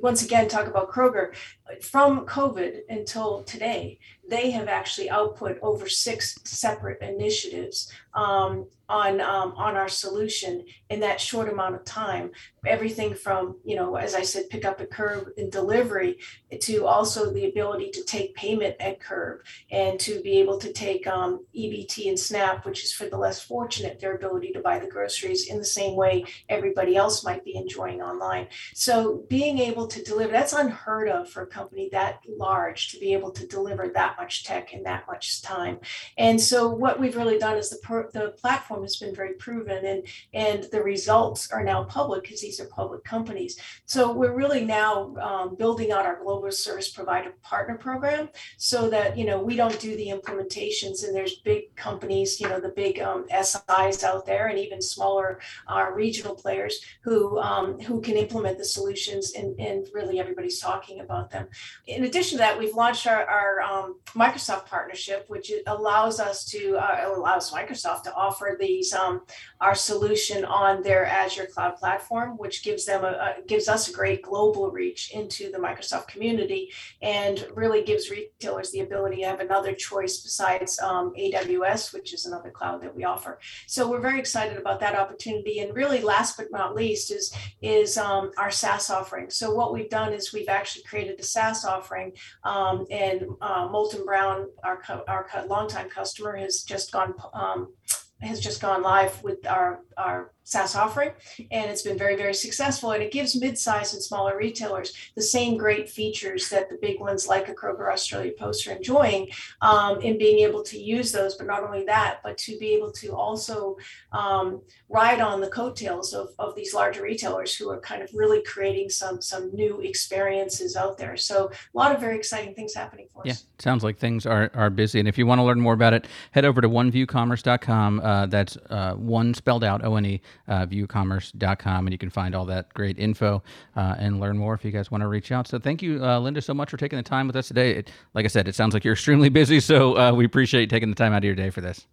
once 0.00 0.24
again 0.24 0.48
talk 0.48 0.66
about 0.66 0.90
Kroger 0.90 1.34
from 1.82 2.24
COVID 2.26 2.82
until 2.88 3.42
today, 3.42 3.98
they 4.28 4.50
have 4.50 4.68
actually 4.68 5.10
output 5.10 5.58
over 5.62 5.88
six 5.88 6.38
separate 6.44 7.00
initiatives 7.00 7.92
um, 8.14 8.66
on 8.88 9.20
um, 9.20 9.52
on 9.56 9.76
our 9.76 9.88
solution 9.88 10.64
in 10.90 11.00
that 11.00 11.20
short 11.20 11.48
amount 11.48 11.74
of 11.74 11.84
time. 11.84 12.30
Everything 12.64 13.14
from 13.14 13.56
you 13.64 13.76
know, 13.76 13.96
as 13.96 14.14
I 14.14 14.22
said, 14.22 14.48
pick 14.48 14.64
up 14.64 14.80
at 14.80 14.90
curb 14.90 15.28
and 15.36 15.50
delivery 15.50 16.18
to 16.60 16.86
also 16.86 17.32
the 17.32 17.48
ability 17.48 17.90
to 17.90 18.04
take 18.04 18.34
payment 18.34 18.76
at 18.80 19.00
curb 19.00 19.40
and 19.70 19.98
to 20.00 20.20
be 20.22 20.38
able 20.38 20.58
to 20.58 20.72
take 20.72 21.06
um, 21.06 21.44
EBT 21.54 22.08
and 22.08 22.18
SNAP, 22.18 22.64
which 22.64 22.84
is 22.84 22.92
for 22.92 23.06
the 23.06 23.18
less 23.18 23.42
fortunate, 23.42 24.00
their 24.00 24.14
ability 24.14 24.52
to 24.52 24.60
buy 24.60 24.78
the 24.78 24.86
groceries 24.86 25.48
in 25.48 25.58
the 25.58 25.64
same 25.64 25.96
way 25.96 26.24
everybody 26.48 26.96
else 26.96 27.24
might 27.24 27.44
be 27.44 27.56
enjoying 27.56 28.00
online. 28.00 28.46
So 28.74 29.24
being 29.28 29.58
able 29.58 29.86
to 29.88 30.02
deliver 30.02 30.32
that's 30.32 30.52
unheard 30.52 31.08
of 31.08 31.28
for 31.28 31.42
a 31.42 31.46
company 31.46 31.88
that 31.92 32.20
large 32.28 32.88
to 32.92 32.98
be 32.98 33.12
able 33.12 33.30
to 33.32 33.46
deliver 33.46 33.88
that 33.88 34.15
much 34.18 34.44
tech 34.44 34.72
in 34.72 34.82
that 34.84 35.06
much 35.06 35.42
time. 35.42 35.78
And 36.18 36.40
so 36.40 36.68
what 36.68 37.00
we've 37.00 37.16
really 37.16 37.38
done 37.38 37.56
is 37.56 37.70
the 37.70 37.78
per, 37.78 38.10
the 38.12 38.34
platform 38.40 38.82
has 38.82 38.96
been 38.96 39.14
very 39.14 39.34
proven 39.34 39.84
and 39.84 40.02
and 40.32 40.64
the 40.72 40.82
results 40.82 41.50
are 41.50 41.64
now 41.64 41.84
public 41.84 42.22
because 42.22 42.40
these 42.40 42.60
are 42.60 42.66
public 42.66 43.04
companies. 43.04 43.58
So 43.86 44.12
we're 44.12 44.34
really 44.34 44.64
now 44.64 45.14
um, 45.16 45.56
building 45.56 45.92
out 45.92 46.06
our 46.06 46.22
global 46.22 46.50
service 46.52 46.90
provider 46.90 47.34
partner 47.42 47.76
program 47.76 48.28
so 48.56 48.88
that 48.90 49.16
you 49.16 49.24
know 49.24 49.40
we 49.40 49.56
don't 49.56 49.78
do 49.80 49.96
the 49.96 50.08
implementations 50.08 51.04
and 51.04 51.14
there's 51.14 51.36
big 51.36 51.74
companies 51.76 52.40
you 52.40 52.48
know 52.48 52.60
the 52.60 52.68
big 52.70 53.00
um, 53.00 53.26
SIs 53.30 54.04
out 54.04 54.26
there 54.26 54.46
and 54.48 54.58
even 54.58 54.80
smaller 54.80 55.40
uh, 55.68 55.86
regional 55.92 56.34
players 56.34 56.80
who 57.02 57.38
um, 57.38 57.78
who 57.80 58.00
can 58.00 58.16
implement 58.16 58.58
the 58.58 58.64
solutions 58.64 59.32
and, 59.32 59.58
and 59.60 59.88
really 59.92 60.18
everybody's 60.18 60.58
talking 60.58 61.00
about 61.00 61.30
them. 61.30 61.48
In 61.86 62.04
addition 62.04 62.38
to 62.38 62.38
that, 62.38 62.58
we've 62.58 62.74
launched 62.74 63.06
our, 63.06 63.24
our 63.24 63.62
um, 63.62 63.98
Microsoft 64.14 64.66
partnership, 64.66 65.24
which 65.28 65.52
allows 65.66 66.20
us 66.20 66.44
to 66.46 66.76
uh, 66.76 67.12
allows 67.16 67.52
Microsoft 67.52 68.04
to 68.04 68.14
offer 68.14 68.56
these 68.58 68.92
um, 68.94 69.22
our 69.60 69.74
solution 69.74 70.44
on 70.44 70.82
their 70.82 71.06
Azure 71.06 71.46
cloud 71.46 71.76
platform, 71.76 72.36
which 72.36 72.62
gives 72.62 72.84
them 72.84 73.04
a, 73.04 73.08
a 73.08 73.34
gives 73.46 73.68
us 73.68 73.88
a 73.88 73.92
great 73.92 74.22
global 74.22 74.70
reach 74.70 75.12
into 75.12 75.50
the 75.50 75.58
Microsoft 75.58 76.08
community 76.08 76.72
and 77.02 77.46
really 77.54 77.82
gives 77.82 78.10
retailers 78.10 78.70
the 78.70 78.80
ability 78.80 79.16
to 79.16 79.22
have 79.22 79.40
another 79.40 79.72
choice 79.72 80.18
besides 80.18 80.78
um, 80.80 81.12
AWS, 81.18 81.92
which 81.92 82.12
is 82.12 82.26
another 82.26 82.50
cloud 82.50 82.82
that 82.82 82.94
we 82.94 83.04
offer. 83.04 83.38
So 83.66 83.88
we're 83.88 84.00
very 84.00 84.18
excited 84.18 84.58
about 84.58 84.80
that 84.80 84.94
opportunity. 84.94 85.60
And 85.60 85.74
really, 85.74 86.00
last 86.00 86.36
but 86.36 86.50
not 86.50 86.74
least, 86.74 87.10
is 87.10 87.34
is 87.62 87.96
um, 87.96 88.30
our 88.36 88.50
SaaS 88.50 88.90
offering. 88.90 89.30
So 89.30 89.54
what 89.54 89.72
we've 89.72 89.90
done 89.90 90.12
is 90.12 90.32
we've 90.32 90.48
actually 90.48 90.84
created 90.84 91.18
a 91.20 91.22
SaaS 91.22 91.64
offering, 91.64 92.12
um, 92.44 92.86
and 92.90 93.26
uh, 93.40 93.68
Brown, 94.04 94.46
our 94.62 94.80
co- 94.82 95.04
our 95.08 95.24
co- 95.24 95.46
longtime 95.46 95.88
customer, 95.88 96.36
has 96.36 96.62
just 96.62 96.92
gone 96.92 97.14
um, 97.32 97.72
has 98.20 98.40
just 98.40 98.60
gone 98.60 98.82
live 98.82 99.22
with 99.22 99.46
our 99.46 99.80
our 99.96 100.32
SaaS 100.46 100.76
offering, 100.76 101.10
and 101.50 101.68
it's 101.68 101.82
been 101.82 101.98
very, 101.98 102.14
very 102.14 102.32
successful. 102.32 102.92
And 102.92 103.02
it 103.02 103.10
gives 103.10 103.34
mid-sized 103.34 103.94
and 103.94 104.02
smaller 104.02 104.38
retailers 104.38 104.92
the 105.16 105.22
same 105.22 105.56
great 105.56 105.90
features 105.90 106.48
that 106.50 106.70
the 106.70 106.78
big 106.80 107.00
ones 107.00 107.26
like 107.26 107.48
a 107.48 107.54
Kroger 107.54 107.92
Australia 107.92 108.30
Post 108.38 108.64
are 108.68 108.72
enjoying 108.72 109.28
um, 109.60 110.00
in 110.00 110.18
being 110.18 110.38
able 110.46 110.62
to 110.62 110.78
use 110.78 111.10
those. 111.10 111.34
But 111.34 111.48
not 111.48 111.64
only 111.64 111.84
that, 111.86 112.20
but 112.22 112.38
to 112.38 112.56
be 112.58 112.68
able 112.74 112.92
to 112.92 113.08
also 113.08 113.76
um, 114.12 114.62
ride 114.88 115.20
on 115.20 115.40
the 115.40 115.48
coattails 115.48 116.14
of, 116.14 116.28
of 116.38 116.54
these 116.54 116.72
larger 116.72 117.02
retailers 117.02 117.56
who 117.56 117.68
are 117.68 117.80
kind 117.80 118.00
of 118.00 118.08
really 118.14 118.40
creating 118.44 118.88
some 118.88 119.20
some 119.20 119.52
new 119.52 119.80
experiences 119.80 120.76
out 120.76 120.96
there. 120.96 121.16
So 121.16 121.50
a 121.50 121.76
lot 121.76 121.92
of 121.92 122.00
very 122.00 122.16
exciting 122.16 122.54
things 122.54 122.72
happening 122.72 123.08
for 123.12 123.22
us. 123.22 123.26
Yeah, 123.26 123.34
sounds 123.58 123.82
like 123.82 123.98
things 123.98 124.26
are, 124.26 124.48
are 124.54 124.70
busy. 124.70 125.00
And 125.00 125.08
if 125.08 125.18
you 125.18 125.26
want 125.26 125.40
to 125.40 125.42
learn 125.42 125.60
more 125.60 125.74
about 125.74 125.92
it, 125.92 126.06
head 126.30 126.44
over 126.44 126.60
to 126.60 126.68
oneviewcommerce.com. 126.68 128.00
Uh, 128.00 128.26
that's 128.26 128.56
uh, 128.70 128.94
one 128.94 129.34
spelled 129.34 129.64
out, 129.64 129.84
O 129.84 129.96
N 129.96 130.06
E, 130.06 130.20
uh, 130.48 130.66
viewcommerce.com. 130.66 131.86
And 131.86 131.92
you 131.92 131.98
can 131.98 132.10
find 132.10 132.34
all 132.34 132.44
that 132.46 132.72
great 132.74 132.98
info 132.98 133.42
uh, 133.76 133.96
and 133.98 134.20
learn 134.20 134.38
more 134.38 134.54
if 134.54 134.64
you 134.64 134.70
guys 134.70 134.90
want 134.90 135.02
to 135.02 135.08
reach 135.08 135.32
out. 135.32 135.46
So 135.46 135.58
thank 135.58 135.82
you, 135.82 136.04
uh, 136.04 136.18
Linda, 136.18 136.42
so 136.42 136.54
much 136.54 136.70
for 136.70 136.76
taking 136.76 136.96
the 136.96 137.02
time 137.02 137.26
with 137.26 137.36
us 137.36 137.48
today. 137.48 137.72
It, 137.72 137.90
like 138.14 138.24
I 138.24 138.28
said, 138.28 138.48
it 138.48 138.54
sounds 138.54 138.74
like 138.74 138.84
you're 138.84 138.94
extremely 138.94 139.28
busy. 139.28 139.60
So 139.60 139.96
uh, 139.96 140.12
we 140.12 140.24
appreciate 140.24 140.70
taking 140.70 140.90
the 140.90 140.96
time 140.96 141.12
out 141.12 141.18
of 141.18 141.24
your 141.24 141.34
day 141.34 141.50
for 141.50 141.60
this. 141.60 141.86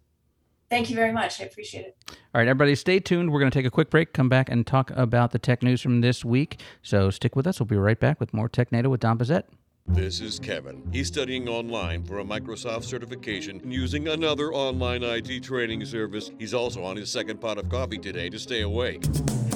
Thank 0.70 0.90
you 0.90 0.96
very 0.96 1.12
much. 1.12 1.40
I 1.40 1.44
appreciate 1.44 1.86
it. 1.86 1.96
All 2.08 2.40
right, 2.40 2.48
everybody, 2.48 2.74
stay 2.74 2.98
tuned. 2.98 3.30
We're 3.30 3.38
going 3.38 3.50
to 3.50 3.56
take 3.56 3.66
a 3.66 3.70
quick 3.70 3.90
break, 3.90 4.12
come 4.12 4.28
back, 4.28 4.48
and 4.48 4.66
talk 4.66 4.90
about 4.92 5.30
the 5.30 5.38
tech 5.38 5.62
news 5.62 5.80
from 5.80 6.00
this 6.00 6.24
week. 6.24 6.60
So 6.82 7.10
stick 7.10 7.36
with 7.36 7.46
us. 7.46 7.60
We'll 7.60 7.66
be 7.66 7.76
right 7.76 8.00
back 8.00 8.18
with 8.18 8.32
more 8.32 8.48
TechNado 8.48 8.88
with 8.88 9.00
Don 9.00 9.18
Pezet. 9.18 9.44
This 9.94 10.20
is 10.20 10.40
Kevin. 10.40 10.82
He's 10.92 11.06
studying 11.06 11.48
online 11.48 12.02
for 12.02 12.18
a 12.18 12.24
Microsoft 12.24 12.82
certification 12.82 13.60
and 13.62 13.72
using 13.72 14.08
another 14.08 14.52
online 14.52 15.04
IT 15.04 15.44
training 15.44 15.84
service. 15.84 16.32
He's 16.36 16.52
also 16.52 16.82
on 16.82 16.96
his 16.96 17.08
second 17.08 17.40
pot 17.40 17.58
of 17.58 17.68
coffee 17.68 17.98
today 17.98 18.28
to 18.28 18.38
stay 18.38 18.62
awake. 18.62 19.04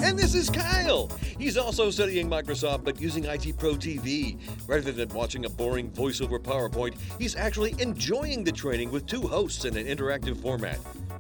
And 0.01 0.17
this 0.17 0.37
is 0.37 0.49
Kyle. 0.49 1.11
He's 1.39 1.57
also 1.57 1.91
studying 1.91 2.31
Microsoft 2.31 2.85
but 2.85 3.01
using 3.01 3.25
IT 3.25 3.59
Pro 3.59 3.73
TV. 3.75 4.39
Rather 4.69 4.93
than 4.93 5.09
watching 5.09 5.45
a 5.45 5.49
boring 5.51 5.91
voiceover 5.91 6.39
PowerPoint, 6.39 6.95
he's 7.19 7.35
actually 7.35 7.75
enjoying 7.81 8.45
the 8.45 8.53
training 8.53 8.93
with 8.93 9.07
two 9.07 9.23
hosts 9.23 9.65
in 9.65 9.77
an 9.77 9.87
interactive 9.87 10.41
format. 10.41 10.79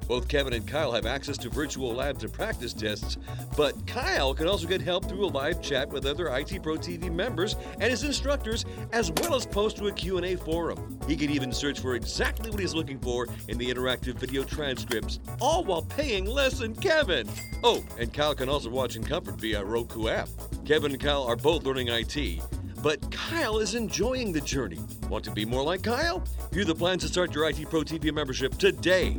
Both 0.08 0.26
Kevin 0.26 0.54
and 0.54 0.66
Kyle 0.66 0.92
have 0.92 1.04
access 1.04 1.36
to 1.38 1.50
virtual 1.50 1.92
labs 1.92 2.24
and 2.24 2.32
practice 2.32 2.72
tests, 2.72 3.18
but 3.58 3.86
Kyle 3.86 4.32
can 4.32 4.48
also 4.48 4.66
get 4.66 4.80
help 4.80 5.06
through 5.06 5.26
a 5.26 5.28
live 5.28 5.60
chat 5.60 5.86
with 5.90 6.06
other 6.06 6.34
IT 6.34 6.62
Pro 6.62 6.76
TV 6.76 7.12
members 7.12 7.56
and 7.74 7.90
his 7.90 8.04
instructors, 8.04 8.64
as 8.92 9.12
well 9.12 9.34
as 9.34 9.44
post 9.44 9.76
to 9.76 9.88
a 9.88 9.92
Q&A 9.92 10.34
forum. 10.36 10.98
He 11.06 11.14
can 11.14 11.28
even 11.28 11.52
search 11.52 11.80
for 11.80 11.94
exactly 11.94 12.48
what 12.48 12.58
he's 12.58 12.74
looking 12.74 12.98
for 12.98 13.28
in 13.48 13.58
the 13.58 13.68
interactive 13.68 14.14
video 14.14 14.44
transcripts, 14.44 15.20
all 15.42 15.62
while 15.62 15.82
paying 15.82 16.24
less 16.24 16.60
than 16.60 16.74
Kevin. 16.74 17.28
Oh, 17.62 17.84
and 17.98 18.12
Kyle 18.12 18.34
can 18.34 18.48
also 18.48 18.70
watch 18.70 18.96
in 18.96 19.04
comfort 19.04 19.34
via 19.38 19.62
Roku 19.62 20.08
app. 20.08 20.30
Kevin 20.64 20.92
and 20.92 21.00
Kyle 21.00 21.24
are 21.24 21.36
both 21.36 21.64
learning 21.64 21.88
IT, 21.88 22.40
but 22.82 22.98
Kyle 23.10 23.58
is 23.58 23.74
enjoying 23.74 24.32
the 24.32 24.40
journey. 24.40 24.80
Want 25.10 25.24
to 25.24 25.30
be 25.32 25.44
more 25.44 25.62
like 25.62 25.82
Kyle? 25.82 26.22
View 26.50 26.64
the 26.64 26.74
plans 26.74 27.02
to 27.02 27.08
start 27.08 27.34
your 27.34 27.46
IT 27.50 27.68
Pro 27.68 27.82
TV 27.82 28.10
membership 28.10 28.56
today. 28.56 29.18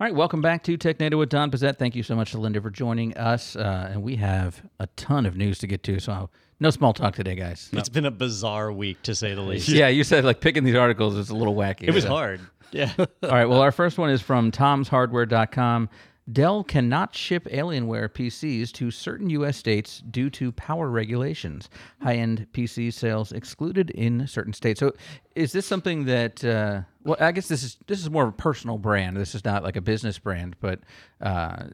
All 0.00 0.06
right, 0.06 0.14
welcome 0.14 0.40
back 0.40 0.62
to 0.64 0.78
TechNado 0.78 1.18
with 1.18 1.28
Don 1.28 1.50
Pezet. 1.50 1.76
Thank 1.76 1.96
you 1.96 2.04
so 2.04 2.14
much 2.14 2.30
to 2.30 2.38
Linda 2.38 2.60
for 2.60 2.70
joining 2.70 3.16
us. 3.16 3.56
Uh, 3.56 3.88
and 3.92 4.02
we 4.02 4.14
have 4.16 4.62
a 4.78 4.86
ton 4.94 5.26
of 5.26 5.36
news 5.36 5.58
to 5.58 5.66
get 5.66 5.82
to, 5.84 5.98
so 5.98 6.30
no 6.60 6.70
small 6.70 6.92
talk 6.92 7.16
today, 7.16 7.34
guys. 7.34 7.68
It's 7.72 7.88
been 7.88 8.04
a 8.06 8.10
bizarre 8.12 8.70
week 8.72 9.02
to 9.02 9.14
say 9.16 9.34
the 9.34 9.40
least. 9.42 9.68
Yeah, 9.68 9.88
you 9.88 10.04
said 10.04 10.24
like 10.24 10.40
picking 10.40 10.62
these 10.62 10.76
articles 10.76 11.16
is 11.16 11.30
a 11.30 11.34
little 11.34 11.54
wacky. 11.56 11.82
It 11.88 11.94
was 11.94 12.04
So- 12.04 12.10
hard. 12.10 12.40
Yeah. 12.70 12.92
All 12.98 13.06
right, 13.30 13.46
well, 13.46 13.60
our 13.62 13.72
first 13.72 13.96
one 13.98 14.10
is 14.10 14.20
from 14.20 14.52
tomshardware.com. 14.52 15.88
Dell 16.30 16.62
cannot 16.62 17.14
ship 17.14 17.44
Alienware 17.46 18.08
PCs 18.08 18.70
to 18.72 18.90
certain 18.90 19.30
U.S. 19.30 19.56
states 19.56 20.02
due 20.10 20.28
to 20.30 20.52
power 20.52 20.90
regulations. 20.90 21.70
High-end 22.02 22.46
PC 22.52 22.92
sales 22.92 23.32
excluded 23.32 23.90
in 23.90 24.26
certain 24.26 24.52
states. 24.52 24.80
So, 24.80 24.92
is 25.34 25.52
this 25.52 25.64
something 25.66 26.04
that? 26.04 26.44
Uh, 26.44 26.82
well, 27.04 27.16
I 27.20 27.32
guess 27.32 27.48
this 27.48 27.62
is 27.62 27.78
this 27.86 28.00
is 28.00 28.10
more 28.10 28.24
of 28.24 28.28
a 28.30 28.36
personal 28.36 28.76
brand. 28.76 29.16
This 29.16 29.34
is 29.34 29.44
not 29.44 29.62
like 29.62 29.76
a 29.76 29.80
business 29.80 30.18
brand, 30.18 30.56
but 30.60 30.80
uh, 31.22 31.64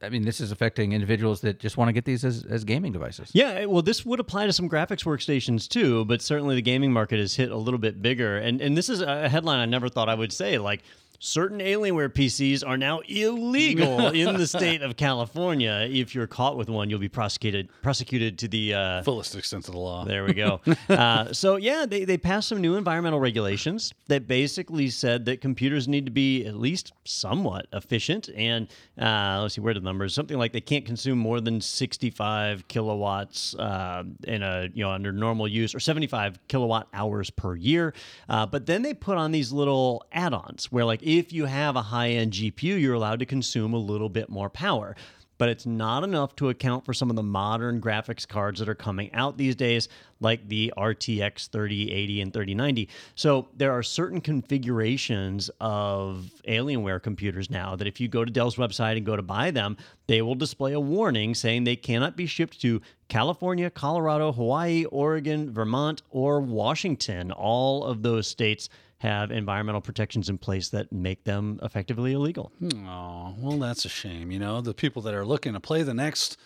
I 0.00 0.08
mean, 0.08 0.22
this 0.22 0.40
is 0.40 0.52
affecting 0.52 0.92
individuals 0.92 1.42
that 1.42 1.58
just 1.58 1.76
want 1.76 1.88
to 1.88 1.92
get 1.92 2.06
these 2.06 2.24
as, 2.24 2.44
as 2.44 2.64
gaming 2.64 2.92
devices. 2.92 3.30
Yeah, 3.34 3.66
well, 3.66 3.82
this 3.82 4.06
would 4.06 4.20
apply 4.20 4.46
to 4.46 4.52
some 4.52 4.68
graphics 4.68 5.04
workstations 5.04 5.68
too, 5.68 6.06
but 6.06 6.22
certainly 6.22 6.54
the 6.54 6.62
gaming 6.62 6.92
market 6.92 7.18
is 7.18 7.36
hit 7.36 7.50
a 7.50 7.56
little 7.56 7.78
bit 7.78 8.00
bigger. 8.00 8.38
And 8.38 8.62
and 8.62 8.76
this 8.76 8.88
is 8.88 9.02
a 9.02 9.28
headline 9.28 9.60
I 9.60 9.66
never 9.66 9.90
thought 9.90 10.08
I 10.08 10.14
would 10.14 10.32
say. 10.32 10.56
Like, 10.56 10.82
certain 11.18 11.58
Alienware 11.58 12.08
PCs 12.08 12.62
are 12.66 12.76
now 12.76 13.00
illegal 13.08 14.08
in 14.14 14.36
the 14.36 14.46
state 14.46 14.82
of 14.82 14.96
California. 14.96 15.86
If 15.90 16.14
you're 16.14 16.26
caught 16.26 16.56
with 16.56 16.68
one, 16.68 16.90
you'll 16.90 16.98
be 16.98 17.08
prosecuted 17.08 17.68
prosecuted 17.82 18.38
to 18.38 18.48
the 18.48 18.74
uh, 18.74 19.02
Fullest 19.02 19.34
extent 19.34 19.68
of 19.68 19.74
the 19.74 19.80
law. 19.80 20.04
There 20.04 20.24
we 20.24 20.34
go. 20.34 20.60
uh, 20.88 21.32
so 21.32 21.56
yeah, 21.56 21.86
they, 21.86 22.04
they 22.04 22.18
passed 22.18 22.48
some 22.48 22.60
new 22.60 22.76
environmental 22.76 23.20
regulations 23.20 23.92
that 24.06 24.26
basically 24.26 24.88
said 24.90 25.24
that 25.26 25.40
computers 25.40 25.88
need 25.88 26.04
to 26.06 26.12
be 26.12 26.46
at 26.46 26.56
least 26.56 26.92
somewhat 27.04 27.66
efficient. 27.72 28.28
And 28.36 28.68
uh, 29.00 29.40
let's 29.42 29.54
see, 29.54 29.60
where 29.60 29.72
are 29.72 29.74
the 29.74 29.80
numbers? 29.80 30.14
Something 30.14 30.38
like 30.38 30.52
they 30.52 30.60
can't 30.60 30.84
consume 30.84 31.18
more 31.18 31.40
than 31.40 31.60
65 31.60 32.68
kilowatts 32.68 33.54
uh, 33.56 34.04
in 34.24 34.42
a 34.42 34.68
you 34.72 34.84
know 34.84 34.90
under 34.90 35.12
normal 35.12 35.48
use, 35.48 35.74
or 35.74 35.80
75 35.80 36.38
kilowatt 36.48 36.88
hours 36.92 37.30
per 37.30 37.56
year. 37.56 37.94
Uh, 38.28 38.46
but 38.46 38.66
then 38.66 38.82
they 38.82 38.94
put 38.94 39.16
on 39.16 39.32
these 39.32 39.52
little 39.52 40.04
add-ons 40.12 40.70
where 40.70 40.84
like 40.84 41.02
if 41.08 41.32
you 41.32 41.46
have 41.46 41.74
a 41.74 41.82
high-end 41.82 42.34
GPU, 42.34 42.78
you're 42.78 42.92
allowed 42.92 43.20
to 43.20 43.26
consume 43.26 43.72
a 43.72 43.78
little 43.78 44.10
bit 44.10 44.28
more 44.28 44.50
power 44.50 44.94
but 45.38 45.48
it's 45.48 45.64
not 45.64 46.04
enough 46.04 46.34
to 46.36 46.48
account 46.48 46.84
for 46.84 46.92
some 46.92 47.08
of 47.08 47.16
the 47.16 47.22
modern 47.22 47.80
graphics 47.80 48.26
cards 48.26 48.58
that 48.58 48.68
are 48.68 48.74
coming 48.74 49.12
out 49.14 49.38
these 49.38 49.54
days, 49.54 49.88
like 50.20 50.46
the 50.48 50.72
RTX 50.76 51.48
3080 51.48 52.20
and 52.20 52.32
3090. 52.32 52.88
So 53.14 53.48
there 53.56 53.72
are 53.72 53.82
certain 53.84 54.20
configurations 54.20 55.48
of 55.60 56.30
Alienware 56.46 57.00
computers 57.00 57.48
now 57.48 57.76
that 57.76 57.86
if 57.86 58.00
you 58.00 58.08
go 58.08 58.24
to 58.24 58.30
Dell's 58.30 58.56
website 58.56 58.96
and 58.96 59.06
go 59.06 59.14
to 59.14 59.22
buy 59.22 59.52
them, 59.52 59.76
they 60.08 60.20
will 60.20 60.34
display 60.34 60.72
a 60.72 60.80
warning 60.80 61.34
saying 61.34 61.64
they 61.64 61.76
cannot 61.76 62.16
be 62.16 62.26
shipped 62.26 62.60
to 62.62 62.82
California, 63.06 63.70
Colorado, 63.70 64.32
Hawaii, 64.32 64.84
Oregon, 64.86 65.52
Vermont, 65.52 66.02
or 66.10 66.40
Washington. 66.40 67.30
All 67.30 67.84
of 67.84 68.02
those 68.02 68.26
states 68.26 68.68
have 68.98 69.30
environmental 69.30 69.80
protections 69.80 70.28
in 70.28 70.38
place 70.38 70.68
that 70.70 70.92
make 70.92 71.24
them 71.24 71.60
effectively 71.62 72.12
illegal. 72.12 72.52
Oh, 72.84 73.34
well, 73.38 73.58
that's 73.58 73.84
a 73.84 73.88
shame. 73.88 74.30
You 74.30 74.38
know, 74.38 74.60
the 74.60 74.74
people 74.74 75.02
that 75.02 75.14
are 75.14 75.24
looking 75.24 75.52
to 75.52 75.60
play 75.60 75.82
the 75.82 75.94
next 75.94 76.36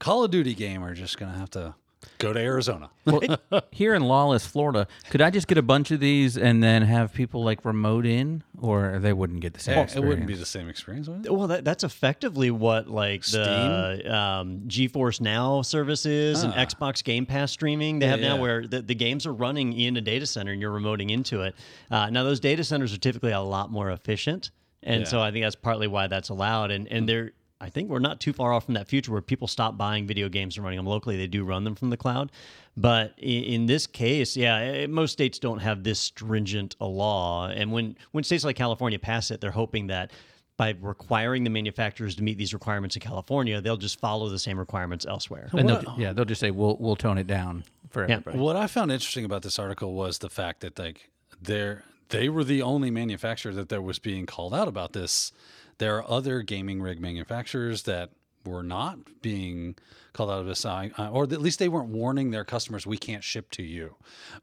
Call 0.00 0.24
of 0.24 0.30
Duty 0.30 0.54
game 0.54 0.82
are 0.82 0.94
just 0.94 1.18
going 1.18 1.32
to 1.32 1.38
have 1.38 1.50
to 1.50 1.74
go 2.18 2.32
to 2.32 2.40
Arizona. 2.40 2.90
Well, 3.04 3.20
Here 3.72 3.94
in 3.94 4.02
Lawless, 4.02 4.46
Florida, 4.46 4.86
could 5.10 5.20
I 5.20 5.30
just 5.30 5.46
get 5.48 5.58
a 5.58 5.62
bunch 5.62 5.90
of 5.90 6.00
these 6.00 6.36
and 6.38 6.62
then 6.62 6.82
have 6.82 7.12
people 7.12 7.42
like 7.44 7.64
remote 7.64 8.06
in, 8.06 8.42
or 8.60 8.98
they 8.98 9.12
wouldn't 9.12 9.40
get 9.40 9.54
the 9.54 9.60
same? 9.60 9.78
it 9.78 9.82
experience? 9.82 10.08
wouldn't 10.08 10.26
be 10.26 10.34
the 10.34 10.46
same 10.46 10.68
experience, 10.68 11.08
would 11.08 11.26
it? 11.26 11.34
Well, 11.34 11.48
that, 11.48 11.64
that's 11.64 11.82
effectively 11.84 12.50
what 12.50 12.88
like 12.88 13.24
the 13.24 14.14
um, 14.14 14.60
GeForce 14.68 15.20
Now 15.20 15.62
services 15.62 16.42
and 16.42 16.52
Ah. 16.54 16.64
Xbox 16.66 17.02
Game 17.02 17.26
Pass 17.26 17.52
streaming 17.52 17.98
they 17.98 18.06
have 18.06 18.20
now, 18.20 18.34
yeah. 18.36 18.40
where 18.40 18.66
the, 18.66 18.82
the 18.82 18.94
games 18.94 19.26
are 19.26 19.32
running 19.32 19.72
in 19.72 19.96
a 19.96 20.00
data 20.00 20.26
center 20.26 20.52
and 20.52 20.60
you're 20.60 20.72
remoting 20.78 21.10
into 21.10 21.42
it. 21.42 21.54
Uh, 21.90 22.10
now, 22.10 22.22
those 22.24 22.40
data 22.40 22.64
centers 22.64 22.92
are 22.94 22.98
typically 22.98 23.32
a 23.32 23.40
lot 23.40 23.70
more 23.70 23.90
efficient, 23.90 24.50
and 24.82 25.06
so 25.06 25.20
I 25.20 25.30
think 25.30 25.44
that's 25.44 25.56
partly 25.56 25.86
why 25.86 26.06
that's 26.06 26.28
allowed. 26.30 26.70
And 26.70 26.86
and 26.88 27.08
they're 27.08 27.32
I 27.60 27.68
think 27.68 27.90
we're 27.90 27.98
not 27.98 28.20
too 28.20 28.32
far 28.32 28.52
off 28.52 28.64
from 28.64 28.74
that 28.74 28.88
future 28.88 29.12
where 29.12 29.20
people 29.20 29.46
stop 29.46 29.76
buying 29.76 30.06
video 30.06 30.28
games 30.28 30.56
and 30.56 30.64
running 30.64 30.78
them 30.78 30.86
locally. 30.86 31.16
They 31.16 31.26
do 31.26 31.44
run 31.44 31.64
them 31.64 31.74
from 31.74 31.90
the 31.90 31.96
cloud. 31.96 32.32
But 32.76 33.14
in, 33.18 33.44
in 33.44 33.66
this 33.66 33.86
case, 33.86 34.36
yeah, 34.36 34.56
eh, 34.56 34.86
most 34.86 35.12
states 35.12 35.38
don't 35.38 35.58
have 35.58 35.82
this 35.82 36.00
stringent 36.00 36.76
a 36.80 36.86
law. 36.86 37.48
And 37.48 37.70
when, 37.70 37.96
when 38.12 38.24
states 38.24 38.44
like 38.44 38.56
California 38.56 38.98
pass 38.98 39.30
it, 39.30 39.40
they're 39.40 39.50
hoping 39.50 39.88
that 39.88 40.10
by 40.56 40.74
requiring 40.80 41.44
the 41.44 41.50
manufacturers 41.50 42.14
to 42.16 42.22
meet 42.22 42.38
these 42.38 42.52
requirements 42.52 42.96
in 42.96 43.00
California, 43.00 43.60
they'll 43.60 43.76
just 43.76 43.98
follow 44.00 44.28
the 44.28 44.38
same 44.38 44.58
requirements 44.58 45.06
elsewhere. 45.06 45.48
And 45.52 45.68
they'll, 45.68 45.94
yeah, 45.98 46.12
they'll 46.12 46.26
just 46.26 46.40
say 46.40 46.50
we'll 46.50 46.76
we'll 46.78 46.96
tone 46.96 47.16
it 47.16 47.26
down 47.26 47.64
for 47.88 48.06
Yeah. 48.06 48.16
everybody. 48.16 48.38
What 48.38 48.56
I 48.56 48.66
found 48.66 48.92
interesting 48.92 49.24
about 49.24 49.40
this 49.42 49.58
article 49.58 49.94
was 49.94 50.18
the 50.18 50.28
fact 50.28 50.60
that 50.60 50.78
like 50.78 51.08
they're 51.40 51.84
they 52.10 52.28
were 52.28 52.44
the 52.44 52.60
only 52.60 52.90
manufacturer 52.90 53.54
that 53.54 53.70
there 53.70 53.80
was 53.80 53.98
being 53.98 54.26
called 54.26 54.52
out 54.54 54.68
about 54.68 54.92
this. 54.92 55.32
There 55.80 55.96
are 55.96 56.10
other 56.10 56.42
gaming 56.42 56.82
rig 56.82 57.00
manufacturers 57.00 57.84
that 57.84 58.10
were 58.44 58.62
not 58.62 59.22
being 59.22 59.76
called 60.12 60.30
out 60.30 60.40
of 60.40 60.46
this, 60.46 60.64
uh, 60.64 60.90
or 61.10 61.24
at 61.24 61.40
least 61.40 61.58
they 61.58 61.70
weren't 61.70 61.88
warning 61.88 62.30
their 62.30 62.44
customers, 62.44 62.86
"We 62.86 62.98
can't 62.98 63.24
ship 63.24 63.50
to 63.52 63.62
you." 63.62 63.96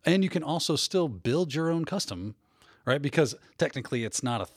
And 0.03 0.23
you 0.23 0.31
can 0.31 0.41
also 0.41 0.75
still 0.75 1.07
build 1.07 1.53
your 1.53 1.69
own 1.69 1.85
custom, 1.85 2.33
right? 2.85 2.99
Because 2.99 3.35
technically, 3.59 4.03
it's 4.03 4.23
not 4.23 4.41
a 4.41 4.47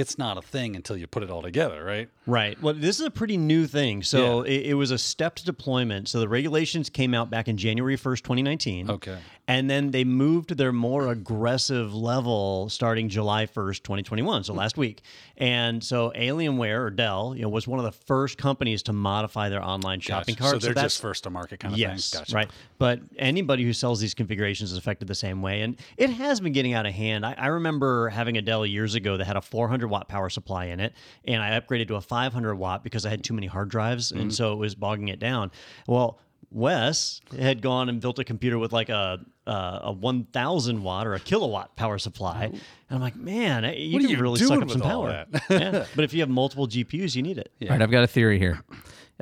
it's 0.00 0.18
not 0.18 0.38
a 0.38 0.42
thing 0.42 0.74
until 0.74 0.96
you 0.96 1.06
put 1.06 1.22
it 1.22 1.30
all 1.30 1.42
together, 1.42 1.84
right? 1.84 2.08
Right. 2.26 2.60
Well, 2.62 2.74
this 2.74 2.98
is 2.98 3.06
a 3.06 3.10
pretty 3.10 3.36
new 3.36 3.66
thing. 3.66 4.02
So 4.02 4.42
it, 4.42 4.66
it 4.66 4.74
was 4.74 4.90
a 4.90 4.98
stepped 4.98 5.44
deployment. 5.44 6.08
So 6.08 6.20
the 6.20 6.28
regulations 6.28 6.88
came 6.88 7.12
out 7.12 7.28
back 7.28 7.48
in 7.48 7.56
January 7.56 7.96
1st, 7.96 8.22
2019. 8.22 8.90
Okay. 8.90 9.18
And 9.46 9.68
then 9.68 9.90
they 9.90 10.04
moved 10.04 10.50
to 10.50 10.54
their 10.54 10.72
more 10.72 11.08
aggressive 11.08 11.92
level 11.92 12.68
starting 12.68 13.08
July 13.08 13.46
1st, 13.46 13.82
2021, 13.82 14.44
so 14.44 14.54
last 14.54 14.76
week. 14.76 15.02
And 15.36 15.82
so 15.82 16.12
Alienware 16.14 16.78
or 16.78 16.90
Dell, 16.90 17.34
you 17.34 17.42
know, 17.42 17.48
was 17.48 17.66
one 17.66 17.80
of 17.80 17.84
the 17.84 17.90
first 17.90 18.38
companies 18.38 18.84
to 18.84 18.92
modify 18.92 19.48
their 19.48 19.62
online 19.62 19.98
shopping 19.98 20.36
Gotcha. 20.36 20.50
cart. 20.50 20.62
So 20.62 20.66
they're 20.66 20.74
that's 20.74 20.94
just 20.94 21.02
first 21.02 21.24
to 21.24 21.30
market 21.30 21.58
kind 21.58 21.74
of 21.74 21.80
yes, 21.80 22.10
thing. 22.10 22.20
Gotcha. 22.20 22.36
right. 22.36 22.50
But 22.78 23.00
anybody 23.18 23.64
who 23.64 23.72
sells 23.72 23.98
these 23.98 24.14
configurations 24.14 24.70
is 24.70 24.78
affected 24.78 25.08
the 25.08 25.16
same 25.16 25.42
way, 25.42 25.62
and 25.62 25.76
it 25.96 26.10
has 26.10 26.38
been 26.38 26.52
getting 26.52 26.74
out 26.74 26.86
of 26.86 26.94
hand. 26.94 27.26
I, 27.26 27.34
I 27.36 27.46
remember 27.48 28.08
having 28.08 28.36
a 28.36 28.42
Dell 28.42 28.64
years 28.64 28.94
ago 28.94 29.16
that 29.16 29.26
had 29.26 29.36
a 29.36 29.42
400 29.42 29.88
watt 29.90 30.08
power 30.08 30.30
supply 30.30 30.66
in 30.66 30.80
it, 30.80 30.94
and 31.26 31.42
I 31.42 31.58
upgraded 31.60 31.88
to 31.88 31.96
a 31.96 32.00
500 32.00 32.54
watt 32.54 32.82
because 32.82 33.04
I 33.04 33.10
had 33.10 33.22
too 33.22 33.34
many 33.34 33.46
hard 33.48 33.68
drives, 33.68 34.10
Mm-hmm. 34.12 34.20
and 34.22 34.34
so 34.34 34.52
it 34.54 34.56
was 34.56 34.74
bogging 34.74 35.08
it 35.08 35.18
down. 35.18 35.50
Well. 35.86 36.18
Wes 36.52 37.20
had 37.38 37.62
gone 37.62 37.88
and 37.88 38.00
built 38.00 38.18
a 38.18 38.24
computer 38.24 38.58
with 38.58 38.72
like 38.72 38.88
a 38.88 39.20
uh, 39.46 39.78
a 39.84 39.92
1,000 39.92 40.82
watt 40.82 41.06
or 41.06 41.14
a 41.14 41.20
kilowatt 41.20 41.76
power 41.76 41.96
supply, 41.96 42.46
and 42.46 42.60
I'm 42.90 43.00
like, 43.00 43.14
man, 43.14 43.64
eh, 43.64 43.74
you 43.74 43.92
What 43.92 44.02
are 44.02 44.06
can 44.08 44.16
you 44.16 44.20
really 44.20 44.40
suck 44.40 44.60
up 44.60 44.68
some 44.68 44.80
power. 44.80 45.26
yeah. 45.50 45.86
But 45.94 46.02
if 46.04 46.12
you 46.12 46.18
have 46.22 46.28
multiple 46.28 46.66
GPUs, 46.66 47.14
you 47.14 47.22
need 47.22 47.38
it. 47.38 47.52
All 47.62 47.68
right, 47.68 47.80
I've 47.80 47.92
got 47.92 48.02
a 48.02 48.08
theory 48.08 48.40
here. 48.40 48.60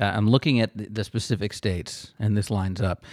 Uh, 0.01 0.05
I'm 0.07 0.31
looking 0.31 0.61
at 0.61 0.75
the, 0.75 0.87
the 0.89 1.05
specific 1.05 1.53
states, 1.53 2.15
and 2.19 2.35
this 2.35 2.51
lines 2.51 2.81
up. 2.81 3.05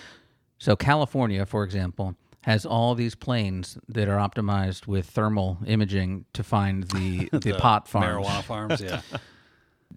So, 0.60 0.78
California, 0.78 1.46
for 1.46 1.66
example, 1.66 2.16
has 2.46 2.64
all 2.64 2.94
these 2.94 3.16
planes 3.16 3.76
that 3.90 4.08
are 4.08 4.18
optimized 4.18 4.86
with 4.86 5.08
thermal 5.08 5.58
imaging 5.66 6.26
to 6.32 6.44
find 6.44 6.84
the 6.84 7.28
the, 7.34 7.56
pot 7.58 7.88
farms. 7.88 8.24
Marijuana 8.24 8.44
farms, 8.44 8.82
yeah. 8.82 9.02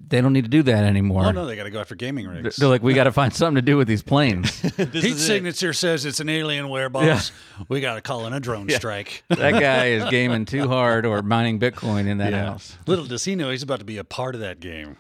They 0.08 0.20
don't 0.20 0.32
need 0.32 0.44
to 0.44 0.50
do 0.50 0.62
that 0.64 0.84
anymore. 0.84 1.26
oh 1.26 1.30
no, 1.30 1.46
they 1.46 1.56
got 1.56 1.64
to 1.64 1.70
go 1.70 1.80
after 1.80 1.94
gaming 1.94 2.26
rigs. 2.26 2.56
They're 2.56 2.68
like, 2.68 2.82
we 2.82 2.94
got 2.94 3.04
to 3.04 3.12
find 3.12 3.32
something 3.34 3.56
to 3.56 3.62
do 3.62 3.76
with 3.76 3.88
these 3.88 4.02
planes. 4.02 4.58
Heat 4.76 5.16
signature 5.16 5.72
says 5.72 6.04
it's 6.04 6.20
an 6.20 6.28
Alienware 6.28 6.90
boss. 6.90 7.32
We 7.68 7.80
got 7.80 7.96
to 7.96 8.00
call 8.00 8.26
in 8.26 8.32
a 8.32 8.40
drone 8.40 8.68
strike. 8.70 9.24
that 9.28 9.61
guy 9.61 9.88
is 9.88 10.04
gaming 10.11 10.44
too 10.44 10.68
hard 10.68 11.04
or 11.04 11.22
mining 11.22 11.58
Bitcoin 11.58 12.06
in 12.06 12.18
that 12.18 12.32
house. 12.32 12.76
Little 12.87 13.04
does 13.04 13.24
he 13.24 13.34
know 13.34 13.50
he's 13.50 13.62
about 13.62 13.80
to 13.80 13.84
be 13.84 13.98
a 13.98 14.04
part 14.04 14.34
of 14.34 14.40
that 14.40 14.61
game. 14.61 14.96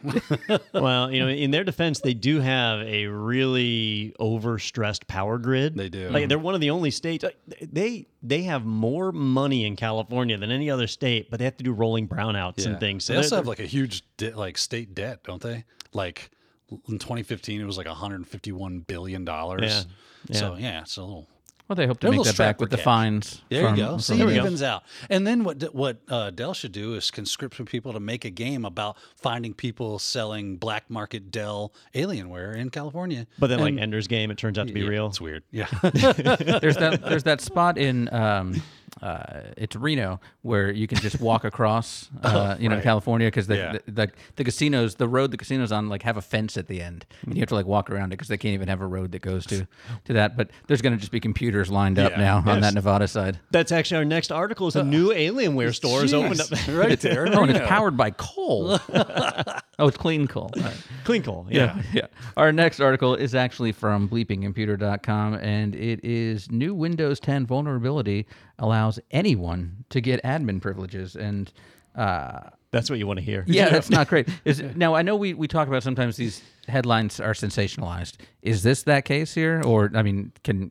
well, 0.72 1.10
you 1.12 1.20
know, 1.20 1.28
in 1.28 1.50
their 1.50 1.64
defense, 1.64 2.00
they 2.00 2.14
do 2.14 2.40
have 2.40 2.80
a 2.80 3.06
really 3.06 4.14
overstressed 4.20 5.06
power 5.06 5.38
grid. 5.38 5.76
They 5.76 5.88
do. 5.88 6.08
Like 6.08 6.22
mm-hmm. 6.22 6.28
they're 6.28 6.38
one 6.38 6.54
of 6.54 6.60
the 6.60 6.70
only 6.70 6.90
states. 6.90 7.24
like, 7.24 7.38
They 7.60 8.06
they 8.22 8.42
have 8.42 8.64
more 8.64 9.12
money 9.12 9.64
in 9.64 9.76
California 9.76 10.36
than 10.36 10.50
any 10.50 10.70
other 10.70 10.86
state, 10.86 11.30
but 11.30 11.38
they 11.38 11.44
have 11.44 11.56
to 11.58 11.64
do 11.64 11.72
rolling 11.72 12.08
brownouts 12.08 12.66
and 12.66 12.80
things. 12.80 13.06
they 13.06 13.14
they're- 13.14 13.22
also 13.22 13.36
have 13.36 13.46
like 13.46 13.60
a 13.60 13.66
huge 13.66 14.02
de- 14.18 14.36
like 14.36 14.58
state 14.58 14.94
debt, 14.94 15.20
don't 15.24 15.40
they? 15.40 15.64
Like 15.94 16.30
in 16.70 16.98
2015, 16.98 17.60
it 17.60 17.64
was 17.64 17.78
like 17.78 17.86
151 17.86 18.80
billion 18.80 19.24
dollars. 19.24 19.86
Yeah. 20.28 20.36
So 20.36 20.56
yeah, 20.56 20.82
it's 20.82 20.98
a 20.98 21.02
little. 21.02 21.28
Well, 21.68 21.76
they 21.76 21.86
hope 21.86 22.00
to 22.00 22.06
They're 22.06 22.12
make 22.12 22.18
little 22.20 22.32
that 22.32 22.38
back 22.38 22.60
with 22.60 22.70
for 22.70 22.70
the 22.70 22.76
cash. 22.78 22.84
fines. 22.84 23.42
There 23.50 23.64
from- 23.68 23.76
you 23.76 23.84
go. 23.84 23.98
See, 23.98 24.16
the- 24.16 24.26
it 24.28 24.36
evens 24.36 24.62
out. 24.62 24.84
And 25.10 25.26
then 25.26 25.44
what 25.44 25.62
what 25.74 25.98
uh, 26.08 26.30
Dell 26.30 26.54
should 26.54 26.72
do 26.72 26.94
is 26.94 27.10
conscript 27.10 27.56
some 27.56 27.66
people 27.66 27.92
to 27.92 28.00
make 28.00 28.24
a 28.24 28.30
game 28.30 28.64
about 28.64 28.96
finding 29.16 29.52
people 29.52 29.98
selling 29.98 30.56
black 30.56 30.88
market 30.88 31.30
Dell 31.30 31.72
Alienware 31.94 32.56
in 32.56 32.70
California. 32.70 33.26
but 33.38 33.48
then, 33.48 33.58
like 33.60 33.70
And- 33.72 33.80
Ender's 33.80 34.06
Game, 34.08 34.30
it 34.30 34.38
turns 34.38 34.58
out 34.58 34.66
to 34.66 34.72
be 34.72 34.80
Yeah, 34.80 34.88
real. 34.88 35.06
It's 35.08 35.20
weird. 35.20 35.42
Yeah. 35.50 35.66
there's 35.82 36.76
that 36.76 37.00
there's 37.06 37.24
that 37.24 37.40
spot 37.40 37.76
in 37.78 38.12
um, 38.14 38.62
uh, 39.02 39.42
it's 39.56 39.76
Reno 39.76 40.20
where 40.42 40.72
you 40.72 40.86
can 40.88 40.98
just 40.98 41.20
walk 41.20 41.44
across, 41.44 42.08
uh, 42.22 42.56
you 42.58 42.68
know, 42.68 42.76
right. 42.76 42.82
California 42.82 43.28
because 43.28 43.46
the, 43.46 43.56
Yeah. 43.56 43.72
the, 43.86 43.92
the 43.92 44.10
the 44.36 44.44
casinos, 44.44 44.94
the 44.96 45.06
road 45.06 45.30
the 45.30 45.36
casinos 45.36 45.70
on, 45.70 45.88
like 45.88 46.02
have 46.02 46.16
a 46.16 46.22
fence 46.22 46.56
at 46.56 46.66
the 46.66 46.80
end, 46.82 47.06
and 47.24 47.34
you 47.34 47.40
have 47.40 47.48
to 47.50 47.54
like 47.54 47.66
walk 47.66 47.90
around 47.90 48.06
it 48.06 48.16
because 48.16 48.28
they 48.28 48.38
can't 48.38 48.54
even 48.54 48.66
have 48.68 48.80
a 48.80 48.86
road 48.86 49.12
that 49.12 49.22
goes 49.22 49.44
to 49.46 49.66
to 50.06 50.12
that. 50.14 50.36
But 50.36 50.50
there's 50.66 50.82
going 50.82 50.94
to 50.94 50.98
just 50.98 51.12
be 51.12 51.20
computers 51.58 51.72
lined 51.72 51.98
up 51.98 52.12
Yeah. 52.12 52.18
now 52.18 52.42
on 52.46 52.60
that 52.60 52.74
Nevada 52.74 53.08
side. 53.08 53.38
That's 53.50 53.72
actually 53.72 53.98
our 53.98 54.04
next 54.04 54.30
article. 54.32 54.68
Is 54.68 54.76
a 54.76 54.84
new 54.84 55.10
Alienware 55.10 55.74
store 55.74 56.04
is 56.04 56.14
opened 56.14 56.40
up. 56.40 56.48
Right 56.68 57.00
there. 57.00 57.26
Oh, 57.32 57.42
and 57.42 57.50
it's 57.50 57.66
powered 57.66 57.96
by 57.96 58.10
coal. 58.10 58.78
oh, 58.94 59.86
it's 59.88 59.96
clean 59.96 60.26
coal. 60.28 60.50
All 60.56 60.62
right. 60.62 60.76
Clean 61.04 61.22
coal. 61.22 61.46
Yeah. 61.50 61.76
Yeah, 61.76 61.82
yeah. 61.92 62.06
Our 62.36 62.52
next 62.52 62.80
article 62.80 63.14
is 63.14 63.34
actually 63.34 63.72
from 63.72 64.08
bleepingcomputer.com, 64.08 65.34
and 65.34 65.74
it 65.74 66.00
is 66.04 66.50
new 66.50 66.74
Windows 66.74 67.20
10 67.20 67.46
vulnerability 67.46 68.26
allows 68.58 69.00
anyone 69.10 69.84
to 69.90 70.00
get 70.00 70.22
admin 70.22 70.60
privileges. 70.60 71.16
And 71.16 71.50
uh, 71.96 72.50
That's 72.70 72.90
what 72.90 72.98
you 72.98 73.06
want 73.06 73.18
to 73.18 73.24
hear. 73.24 73.44
yeah, 73.48 73.70
that's 73.70 73.90
not 73.90 74.08
great. 74.08 74.28
Is 74.44 74.62
now 74.76 74.94
I 74.94 75.02
know 75.02 75.16
we 75.16 75.34
we 75.34 75.48
talk 75.48 75.66
about 75.68 75.82
sometimes 75.82 76.16
these 76.16 76.42
headlines 76.68 77.18
are 77.18 77.32
sensationalized. 77.32 78.16
Is 78.42 78.62
this 78.62 78.82
that 78.84 79.04
case 79.04 79.34
here, 79.34 79.62
or 79.64 79.90
I 79.94 80.02
mean, 80.02 80.32
can 80.44 80.70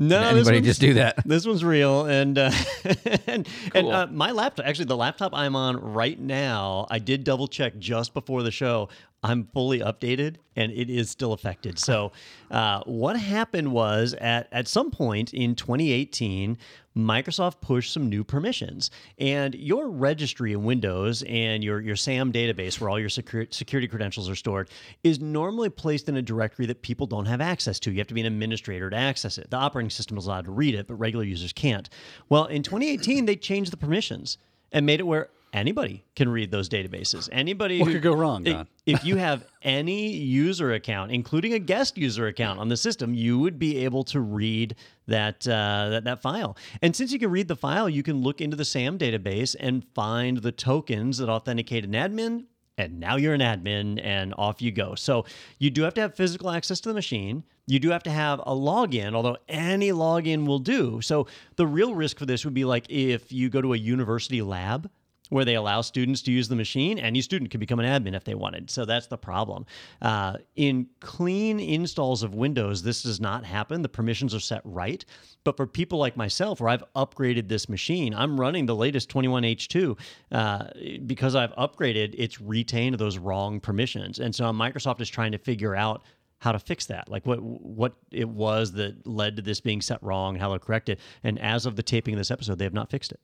No, 0.00 0.20
anybody 0.20 0.60
just 0.60 0.80
do 0.80 0.94
that? 0.94 1.26
This 1.26 1.44
one's 1.44 1.64
real, 1.64 2.06
and 2.06 2.38
uh, 2.38 2.52
and, 3.26 3.48
and 3.74 3.88
uh, 3.88 4.06
my 4.08 4.30
laptop, 4.30 4.64
actually, 4.64 4.84
the 4.84 4.96
laptop 4.96 5.34
I'm 5.34 5.56
on 5.56 5.76
right 5.76 6.18
now, 6.18 6.86
I 6.88 7.00
did 7.00 7.24
double 7.24 7.48
check 7.48 7.76
just 7.78 8.14
before 8.14 8.44
the 8.44 8.52
show. 8.52 8.88
I'm 9.22 9.48
fully 9.52 9.80
updated, 9.80 10.36
and 10.54 10.70
it 10.70 10.88
is 10.88 11.10
still 11.10 11.32
affected. 11.32 11.78
So, 11.78 12.12
uh, 12.50 12.82
what 12.84 13.18
happened 13.18 13.72
was 13.72 14.14
at 14.14 14.48
at 14.52 14.68
some 14.68 14.90
point 14.90 15.34
in 15.34 15.54
2018, 15.54 16.56
Microsoft 16.96 17.60
pushed 17.60 17.92
some 17.92 18.08
new 18.08 18.22
permissions, 18.22 18.90
and 19.18 19.54
your 19.54 19.88
registry 19.88 20.52
in 20.52 20.64
Windows 20.64 21.22
and 21.26 21.64
your 21.64 21.80
your 21.80 21.96
SAM 21.96 22.32
database, 22.32 22.80
where 22.80 22.90
all 22.90 23.00
your 23.00 23.08
secur- 23.08 23.52
security 23.52 23.88
credentials 23.88 24.28
are 24.28 24.36
stored, 24.36 24.68
is 25.02 25.20
normally 25.20 25.68
placed 25.68 26.08
in 26.08 26.16
a 26.16 26.22
directory 26.22 26.66
that 26.66 26.82
people 26.82 27.06
don't 27.06 27.26
have 27.26 27.40
access 27.40 27.80
to. 27.80 27.90
You 27.90 27.98
have 27.98 28.08
to 28.08 28.14
be 28.14 28.20
an 28.20 28.26
administrator 28.26 28.88
to 28.90 28.96
access 28.96 29.36
it. 29.38 29.50
The 29.50 29.56
operating 29.56 29.90
system 29.90 30.16
is 30.16 30.26
allowed 30.26 30.44
to 30.44 30.52
read 30.52 30.74
it, 30.74 30.86
but 30.86 30.94
regular 30.94 31.24
users 31.24 31.52
can't. 31.52 31.88
Well, 32.28 32.46
in 32.46 32.62
2018, 32.62 33.26
they 33.26 33.36
changed 33.36 33.72
the 33.72 33.76
permissions 33.76 34.38
and 34.70 34.86
made 34.86 35.00
it 35.00 35.06
where 35.06 35.30
anybody 35.52 36.04
can 36.16 36.28
read 36.28 36.50
those 36.50 36.68
databases. 36.68 37.28
Anybody 37.32 37.78
What 37.80 37.86
who- 37.88 37.92
could 37.94 38.02
go 38.02 38.14
wrong, 38.14 38.42
Don? 38.44 38.68
if 38.86 39.04
you 39.04 39.16
have 39.16 39.44
any 39.62 40.08
user 40.12 40.72
account, 40.72 41.10
including 41.12 41.52
a 41.54 41.58
guest 41.58 41.96
user 41.98 42.26
account 42.26 42.58
on 42.60 42.68
the 42.68 42.76
system, 42.76 43.14
you 43.14 43.38
would 43.38 43.58
be 43.58 43.78
able 43.84 44.04
to 44.04 44.20
read 44.20 44.74
that, 45.06 45.46
uh, 45.48 45.88
that 45.90 46.04
that 46.04 46.20
file. 46.22 46.56
And 46.82 46.94
since 46.94 47.12
you 47.12 47.18
can 47.18 47.30
read 47.30 47.48
the 47.48 47.56
file, 47.56 47.88
you 47.88 48.02
can 48.02 48.20
look 48.22 48.40
into 48.40 48.56
the 48.56 48.64
SAM 48.64 48.98
database 48.98 49.56
and 49.58 49.84
find 49.94 50.38
the 50.38 50.52
tokens 50.52 51.18
that 51.18 51.28
authenticate 51.28 51.84
an 51.84 51.92
admin. 51.92 52.44
And 52.76 53.00
now 53.00 53.16
you're 53.16 53.34
an 53.34 53.40
admin, 53.40 54.00
and 54.04 54.32
off 54.38 54.62
you 54.62 54.70
go. 54.70 54.94
So 54.94 55.24
you 55.58 55.68
do 55.68 55.82
have 55.82 55.94
to 55.94 56.00
have 56.00 56.14
physical 56.14 56.48
access 56.48 56.78
to 56.82 56.88
the 56.88 56.94
machine. 56.94 57.42
You 57.66 57.80
do 57.80 57.90
have 57.90 58.04
to 58.04 58.10
have 58.10 58.38
a 58.38 58.52
login, 58.54 59.14
although 59.14 59.36
any 59.48 59.90
login 59.90 60.46
will 60.46 60.60
do. 60.60 61.00
So 61.00 61.26
the 61.56 61.66
real 61.66 61.96
risk 61.96 62.18
for 62.20 62.24
this 62.26 62.44
would 62.44 62.54
be 62.54 62.64
like 62.64 62.86
if 62.88 63.32
you 63.32 63.48
go 63.48 63.60
to 63.60 63.74
a 63.74 63.76
university 63.76 64.42
lab 64.42 64.88
where 65.28 65.44
they 65.44 65.54
allow 65.54 65.80
students 65.80 66.22
to 66.22 66.32
use 66.32 66.48
the 66.48 66.56
machine. 66.56 66.98
Any 66.98 67.20
student 67.20 67.50
could 67.50 67.60
become 67.60 67.80
an 67.80 67.86
admin 67.86 68.14
if 68.14 68.24
they 68.24 68.34
wanted. 68.34 68.70
So 68.70 68.84
that's 68.84 69.06
the 69.06 69.18
problem. 69.18 69.66
Uh, 70.00 70.34
in 70.56 70.86
clean 71.00 71.60
installs 71.60 72.22
of 72.22 72.34
Windows, 72.34 72.82
this 72.82 73.02
does 73.02 73.20
not 73.20 73.44
happen. 73.44 73.82
The 73.82 73.88
permissions 73.88 74.34
are 74.34 74.40
set 74.40 74.62
right. 74.64 75.04
But 75.44 75.56
for 75.56 75.66
people 75.66 75.98
like 75.98 76.16
myself, 76.16 76.60
where 76.60 76.70
I've 76.70 76.84
upgraded 76.94 77.48
this 77.48 77.68
machine, 77.68 78.14
I'm 78.14 78.38
running 78.38 78.66
the 78.66 78.74
latest 78.74 79.10
21H2. 79.10 79.98
Uh, 80.32 80.64
because 81.06 81.34
I've 81.34 81.54
upgraded, 81.56 82.14
it's 82.16 82.40
retained 82.40 82.96
those 82.96 83.18
wrong 83.18 83.60
permissions. 83.60 84.18
And 84.18 84.34
so 84.34 84.44
Microsoft 84.46 85.00
is 85.00 85.08
trying 85.08 85.32
to 85.32 85.38
figure 85.38 85.74
out 85.74 86.04
how 86.40 86.52
to 86.52 86.58
fix 86.58 86.86
that 86.86 87.08
like 87.08 87.26
what 87.26 87.42
what 87.42 87.94
it 88.10 88.28
was 88.28 88.72
that 88.72 89.06
led 89.06 89.36
to 89.36 89.42
this 89.42 89.60
being 89.60 89.80
set 89.80 90.02
wrong 90.02 90.36
how 90.36 90.52
to 90.52 90.58
correct 90.58 90.88
it 90.88 91.00
and 91.24 91.38
as 91.40 91.66
of 91.66 91.76
the 91.76 91.82
taping 91.82 92.14
of 92.14 92.18
this 92.18 92.30
episode 92.30 92.58
they 92.58 92.64
have 92.64 92.72
not 92.72 92.90
fixed 92.90 93.12
it 93.12 93.20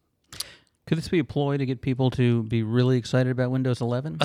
Could 0.87 0.99
this 0.99 1.09
be 1.09 1.19
a 1.19 1.25
ploy 1.25 1.57
to 1.57 1.65
get 1.65 1.81
people 1.81 2.11
to 2.13 2.43
be 2.43 2.63
really 2.63 2.99
excited 2.99 3.31
about 3.31 3.51
Windows 3.51 3.81
11? 3.81 4.19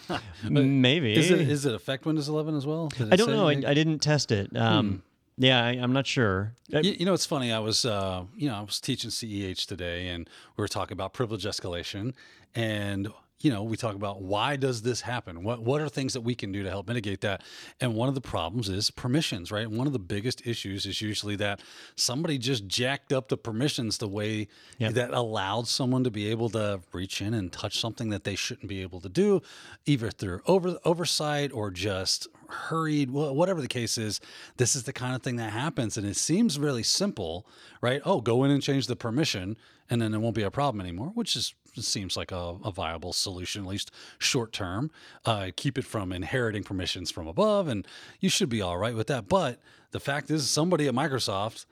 maybe 0.50 1.14
Is 1.14 1.30
it 1.30 1.40
is 1.40 1.64
it 1.66 1.74
affect 1.74 2.04
Windows 2.04 2.28
11 2.28 2.54
as 2.56 2.66
well? 2.66 2.88
Did 2.88 3.12
I 3.12 3.16
don't 3.16 3.30
know. 3.30 3.48
I. 3.48 3.52
I 3.52 3.74
didn't 3.74 4.00
test 4.00 4.30
it. 4.30 4.54
Um, 4.56 5.02
Yeah, 5.38 5.64
I, 5.64 5.70
I'm 5.70 5.94
not 5.94 6.06
sure. 6.06 6.54
You, 6.68 6.80
you 6.82 7.06
know, 7.06 7.14
it's 7.14 7.24
funny. 7.24 7.50
I 7.50 7.58
was, 7.58 7.86
uh, 7.86 8.24
you 8.36 8.48
know, 8.48 8.54
I 8.54 8.60
was 8.60 8.80
teaching 8.80 9.10
CEH 9.10 9.66
today, 9.66 10.08
and 10.08 10.28
we 10.56 10.62
were 10.62 10.68
talking 10.68 10.92
about 10.92 11.14
privilege 11.14 11.44
escalation, 11.44 12.12
and 12.54 13.08
you 13.42 13.50
know, 13.50 13.64
we 13.64 13.76
talk 13.76 13.96
about 13.96 14.22
why 14.22 14.54
does 14.56 14.82
this 14.82 15.00
happen? 15.00 15.42
What 15.42 15.62
what 15.62 15.80
are 15.80 15.88
things 15.88 16.12
that 16.14 16.20
we 16.20 16.34
can 16.34 16.52
do 16.52 16.62
to 16.62 16.70
help 16.70 16.86
mitigate 16.86 17.20
that? 17.22 17.42
And 17.80 17.94
one 17.94 18.08
of 18.08 18.14
the 18.14 18.20
problems 18.20 18.68
is 18.68 18.90
permissions, 18.90 19.50
right? 19.50 19.68
One 19.68 19.88
of 19.88 19.92
the 19.92 19.98
biggest 19.98 20.46
issues 20.46 20.86
is 20.86 21.02
usually 21.02 21.34
that 21.36 21.60
somebody 21.96 22.38
just 22.38 22.66
jacked 22.68 23.12
up 23.12 23.28
the 23.28 23.36
permissions 23.36 23.98
the 23.98 24.08
way 24.08 24.48
Yep. 24.78 24.94
that 24.94 25.10
allowed 25.10 25.66
someone 25.66 26.04
to 26.04 26.10
be 26.10 26.28
able 26.28 26.48
to 26.50 26.80
reach 26.92 27.20
in 27.20 27.34
and 27.34 27.52
touch 27.52 27.78
something 27.78 28.10
that 28.10 28.24
they 28.24 28.36
shouldn't 28.36 28.68
be 28.68 28.80
able 28.80 29.00
to 29.00 29.08
do, 29.08 29.42
either 29.86 30.10
through 30.10 30.40
over 30.46 30.78
oversight 30.84 31.52
or 31.52 31.70
just 31.70 32.28
hurried, 32.48 33.10
whatever 33.10 33.60
the 33.60 33.68
case 33.68 33.98
is. 33.98 34.20
This 34.56 34.76
is 34.76 34.84
the 34.84 34.92
kind 34.92 35.14
of 35.16 35.22
thing 35.22 35.36
that 35.36 35.52
happens, 35.52 35.96
and 35.96 36.06
it 36.06 36.16
seems 36.16 36.58
really 36.58 36.82
simple, 36.82 37.46
right? 37.80 38.00
Oh, 38.04 38.20
go 38.20 38.44
in 38.44 38.50
and 38.50 38.62
change 38.62 38.86
the 38.86 38.96
permission, 38.96 39.56
and 39.90 40.00
then 40.00 40.14
it 40.14 40.18
won't 40.18 40.34
be 40.34 40.42
a 40.42 40.50
problem 40.50 40.80
anymore, 40.80 41.08
which 41.14 41.34
is 41.34 41.54
seems 41.80 42.16
like 42.16 42.30
a, 42.30 42.56
a 42.64 42.70
viable 42.70 43.12
solution, 43.12 43.62
at 43.62 43.68
least 43.68 43.90
short 44.18 44.52
term. 44.52 44.90
Uh, 45.24 45.50
keep 45.56 45.78
it 45.78 45.84
from 45.84 46.12
inheriting 46.12 46.62
permissions 46.62 47.10
from 47.10 47.26
above, 47.26 47.68
and 47.68 47.86
you 48.20 48.28
should 48.28 48.48
be 48.48 48.60
all 48.60 48.76
right 48.76 48.94
with 48.94 49.06
that. 49.06 49.28
But 49.28 49.60
the 49.92 50.00
fact 50.00 50.30
is, 50.30 50.50
somebody 50.50 50.86
at 50.86 50.94
Microsoft 50.94 51.64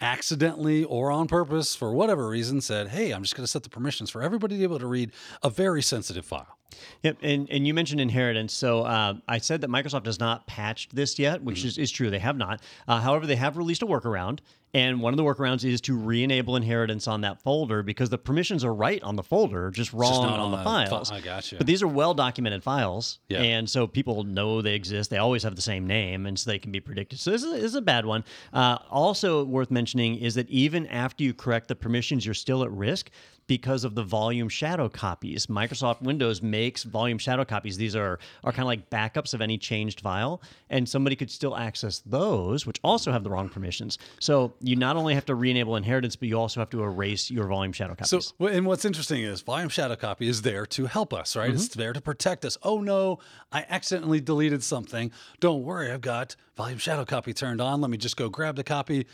accidentally 0.00 0.82
or 0.84 1.12
on 1.12 1.28
purpose 1.28 1.76
for 1.76 1.92
whatever 1.92 2.28
reason 2.28 2.60
said, 2.60 2.88
"Hey, 2.88 3.12
I'm 3.12 3.22
just 3.22 3.36
going 3.36 3.44
to 3.44 3.50
set 3.50 3.62
the 3.62 3.70
permissions 3.70 4.10
for 4.10 4.22
everybody 4.22 4.56
to 4.56 4.58
be 4.58 4.64
able 4.64 4.80
to 4.80 4.86
read 4.86 5.12
a 5.42 5.50
very 5.50 5.82
sensitive 5.82 6.24
file." 6.24 6.58
Yep, 7.02 7.18
and, 7.22 7.48
and 7.50 7.66
you 7.66 7.74
mentioned 7.74 8.00
inheritance. 8.00 8.52
So 8.52 8.82
uh, 8.82 9.14
I 9.28 9.38
said 9.38 9.60
that 9.62 9.70
Microsoft 9.70 10.06
has 10.06 10.18
not 10.18 10.46
patched 10.46 10.94
this 10.94 11.18
yet, 11.18 11.42
which 11.42 11.58
Mm-hmm. 11.58 11.68
is, 11.68 11.78
is 11.78 11.90
true. 11.90 12.10
They 12.10 12.18
have 12.18 12.36
not. 12.36 12.60
Uh, 12.88 13.00
however, 13.00 13.26
they 13.26 13.36
have 13.36 13.56
released 13.56 13.82
a 13.82 13.86
workaround. 13.86 14.40
And 14.76 15.00
one 15.00 15.12
of 15.12 15.16
the 15.16 15.22
workarounds 15.22 15.64
is 15.64 15.80
to 15.82 15.96
re 15.96 16.24
enable 16.24 16.56
inheritance 16.56 17.06
on 17.06 17.20
that 17.20 17.40
folder 17.40 17.84
because 17.84 18.10
the 18.10 18.18
permissions 18.18 18.64
are 18.64 18.74
right 18.74 19.00
on 19.04 19.14
the 19.14 19.22
folder, 19.22 19.70
just 19.70 19.92
wrong 19.92 20.24
not 20.26 20.32
on, 20.32 20.40
on 20.40 20.50
the 20.50 20.56
the 20.56 20.64
fi- 20.64 20.86
files. 20.86 21.12
I 21.12 21.20
gotcha. 21.20 21.58
But 21.58 21.68
these 21.68 21.80
are 21.80 21.86
well 21.86 22.12
documented 22.12 22.64
files. 22.64 23.20
Yeah. 23.28 23.40
And 23.40 23.70
so 23.70 23.86
people 23.86 24.24
know 24.24 24.62
they 24.62 24.74
exist. 24.74 25.10
They 25.10 25.18
always 25.18 25.44
have 25.44 25.54
the 25.54 25.62
same 25.62 25.86
name, 25.86 26.26
and 26.26 26.36
so 26.36 26.50
they 26.50 26.58
can 26.58 26.72
be 26.72 26.80
predicted. 26.80 27.20
So 27.20 27.30
this 27.30 27.44
is, 27.44 27.52
this 27.52 27.62
is 27.62 27.74
a 27.76 27.82
bad 27.82 28.04
one. 28.04 28.24
Uh, 28.52 28.78
also, 28.90 29.44
worth 29.44 29.70
mentioning 29.70 30.16
is 30.16 30.34
that 30.34 30.50
even 30.50 30.88
after 30.88 31.22
you 31.22 31.34
correct 31.34 31.68
the 31.68 31.76
permissions, 31.76 32.26
you're 32.26 32.34
still 32.34 32.64
at 32.64 32.70
risk 32.72 33.10
because 33.46 33.84
of 33.84 33.94
the 33.94 34.02
volume 34.02 34.48
shadow 34.48 34.88
copies. 34.88 35.46
Microsoft 35.46 36.02
Windows 36.02 36.42
makes 36.42 36.82
volume 36.82 37.18
shadow 37.18 37.44
copies. 37.44 37.76
These 37.76 37.96
are 37.96 38.18
are 38.42 38.52
kind 38.52 38.60
of 38.62 38.66
like 38.66 38.90
backups 38.90 39.34
of 39.34 39.40
any 39.40 39.58
changed 39.58 40.00
file, 40.00 40.40
and 40.70 40.88
somebody 40.88 41.16
could 41.16 41.30
still 41.30 41.56
access 41.56 42.02
those, 42.06 42.66
which 42.66 42.80
also 42.82 43.12
have 43.12 43.24
the 43.24 43.30
wrong 43.30 43.48
permissions. 43.48 43.98
So 44.20 44.54
you 44.60 44.76
not 44.76 44.96
only 44.96 45.14
have 45.14 45.26
to 45.26 45.34
re-enable 45.34 45.76
inheritance, 45.76 46.16
but 46.16 46.28
you 46.28 46.38
also 46.38 46.60
have 46.60 46.70
to 46.70 46.82
erase 46.82 47.30
your 47.30 47.46
volume 47.46 47.72
shadow 47.72 47.94
copies. 47.94 48.08
well, 48.38 48.52
and 48.52 48.66
what's 48.66 48.84
interesting 48.84 49.22
is 49.22 49.42
volume 49.42 49.68
shadow 49.68 49.96
copy 49.96 50.28
is 50.28 50.42
there 50.42 50.66
to 50.66 50.86
help 50.86 51.12
us, 51.12 51.36
right? 51.36 51.48
Mm-hmm. 51.48 51.56
It's 51.56 51.68
there 51.68 51.92
to 51.92 52.00
protect 52.00 52.44
us. 52.44 52.56
Oh 52.62 52.80
no, 52.80 53.18
I 53.52 53.66
accidentally 53.68 54.20
deleted 54.20 54.62
something. 54.62 55.10
Don't 55.40 55.62
worry, 55.62 55.90
I've 55.90 56.00
got 56.00 56.36
volume 56.56 56.78
shadow 56.78 57.04
copy 57.04 57.32
turned 57.32 57.60
on. 57.60 57.80
Let 57.80 57.90
me 57.90 57.96
just 57.96 58.16
go 58.16 58.28
grab 58.28 58.56
the 58.56 58.64
copy. 58.64 59.06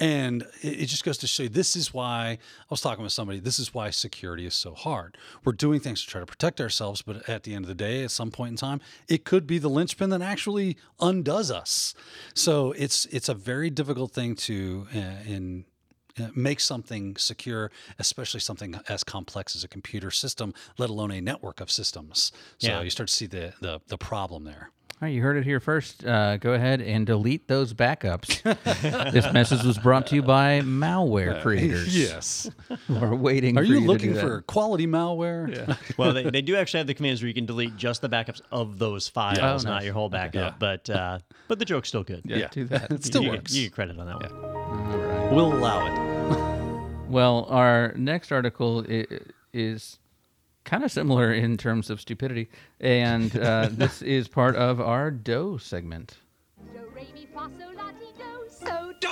And 0.00 0.46
it 0.62 0.86
just 0.86 1.04
goes 1.04 1.18
to 1.18 1.26
show 1.26 1.42
you 1.44 1.48
this 1.50 1.76
is 1.76 1.92
why 1.92 2.30
I 2.30 2.66
was 2.70 2.80
talking 2.80 3.04
with 3.04 3.12
somebody. 3.12 3.38
This 3.38 3.58
is 3.58 3.74
why 3.74 3.90
security 3.90 4.46
is 4.46 4.54
so 4.54 4.74
hard. 4.74 5.18
We're 5.44 5.52
doing 5.52 5.78
things 5.78 6.02
to 6.02 6.08
try 6.08 6.20
to 6.20 6.26
protect 6.26 6.60
ourselves, 6.60 7.02
but 7.02 7.28
at 7.28 7.42
the 7.42 7.54
end 7.54 7.64
of 7.66 7.68
the 7.68 7.74
day, 7.74 8.02
at 8.02 8.10
some 8.10 8.30
point 8.30 8.50
in 8.52 8.56
time, 8.56 8.80
it 9.08 9.24
could 9.24 9.46
be 9.46 9.58
the 9.58 9.68
linchpin 9.68 10.08
that 10.10 10.22
actually 10.22 10.78
undoes 11.00 11.50
us. 11.50 11.94
So 12.34 12.72
it's 12.72 13.04
it's 13.06 13.28
a 13.28 13.34
very 13.34 13.68
difficult 13.68 14.12
thing 14.12 14.34
to 14.36 14.86
uh, 14.94 14.98
in 15.26 15.64
uh, 16.18 16.28
make 16.34 16.60
something 16.60 17.16
secure, 17.16 17.70
especially 17.98 18.40
something 18.40 18.80
as 18.88 19.04
complex 19.04 19.54
as 19.54 19.64
a 19.64 19.68
computer 19.68 20.10
system, 20.10 20.52
let 20.78 20.90
alone 20.90 21.10
a 21.10 21.20
network 21.20 21.60
of 21.60 21.70
systems. 21.70 22.32
So 22.58 22.68
Yeah. 22.68 22.82
you 22.82 22.90
start 22.90 23.08
to 23.08 23.14
see 23.14 23.26
the, 23.26 23.52
the, 23.60 23.80
the 23.86 23.96
problem 23.98 24.44
there. 24.44 24.70
All 25.02 25.06
right, 25.06 25.14
you 25.14 25.22
heard 25.22 25.38
it 25.38 25.44
here 25.44 25.60
first. 25.60 26.04
Uh, 26.04 26.36
go 26.36 26.52
ahead 26.52 26.82
and 26.82 27.06
delete 27.06 27.48
those 27.48 27.72
backups. 27.72 28.42
this 29.12 29.32
message 29.32 29.62
was 29.64 29.78
brought 29.78 30.06
to 30.08 30.14
you 30.14 30.20
by 30.22 30.60
malware 30.60 31.40
creators. 31.40 31.96
Yes. 31.98 32.50
We're 32.88 33.14
waiting. 33.14 33.56
Are 33.56 33.62
for 33.62 33.64
you 33.66 33.74
to 33.76 33.80
do 33.80 33.86
looking 33.86 34.12
that. 34.12 34.20
for 34.20 34.42
quality 34.42 34.86
malware? 34.86 35.56
Yeah. 35.68 35.76
well, 35.96 36.12
they, 36.12 36.28
they 36.28 36.42
do 36.42 36.54
actually 36.54 36.78
have 36.80 36.86
the 36.86 36.92
commands 36.92 37.22
where 37.22 37.28
you 37.28 37.34
can 37.34 37.46
delete 37.46 37.76
just 37.78 38.02
the 38.02 38.10
backups 38.10 38.42
of 38.52 38.78
those 38.78 39.08
files, 39.08 39.38
Oh, 39.38 39.52
nice. 39.54 39.64
not 39.64 39.84
your 39.84 39.94
whole 39.94 40.10
backup. 40.10 40.58
But 40.58 40.90
uh, 40.90 41.20
but 41.48 41.58
the 41.58 41.64
joke's 41.64 41.88
still 41.88 42.04
good. 42.04 42.20
Yeah, 42.26 42.36
Yeah. 42.36 42.48
do 42.50 42.64
that. 42.66 42.90
It 42.90 43.02
still 43.02 43.22
you, 43.22 43.30
works. 43.30 43.54
You 43.54 43.62
get 43.68 43.72
credit 43.72 43.98
on 43.98 44.04
that 44.04 44.30
one. 44.30 45.34
We'll 45.34 45.54
allow 45.54 45.86
it. 45.86 47.08
Well, 47.08 47.46
our 47.48 47.94
next 47.96 48.32
article 48.32 48.84
i- 48.86 49.06
is 49.54 49.98
kind 50.64 50.84
of 50.84 50.92
similar 50.92 51.32
in 51.32 51.56
terms 51.56 51.90
of 51.90 52.00
stupidity, 52.00 52.48
and 52.80 53.36
uh, 53.38 53.68
this 53.72 54.02
is 54.02 54.28
part 54.28 54.56
of 54.56 54.80
our 54.80 55.10
Doe 55.10 55.56
segment. 55.58 56.16
Do, 56.72 56.80
re, 56.94 57.06
mi, 57.14 57.26
fa, 57.32 57.48
sol, 57.58 57.74
la, 57.76 57.90
ti, 57.90 58.06
do, 58.18 58.24
so 58.48 58.92
do. 59.00 59.08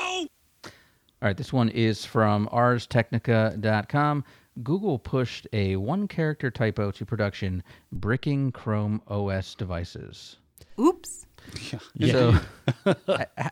All 0.64 1.26
right, 1.26 1.36
this 1.36 1.52
one 1.52 1.68
is 1.70 2.04
from 2.04 2.48
arstechnica.com. 2.52 4.24
Google 4.62 4.98
pushed 4.98 5.46
a 5.52 5.76
one 5.76 6.08
character 6.08 6.50
typo 6.50 6.90
to 6.90 7.06
production, 7.06 7.62
bricking 7.92 8.50
Chrome 8.52 9.00
OS 9.08 9.54
devices. 9.54 10.36
Oops. 10.80 11.26
So, 12.00 12.34
I- 13.08 13.26
I- 13.36 13.50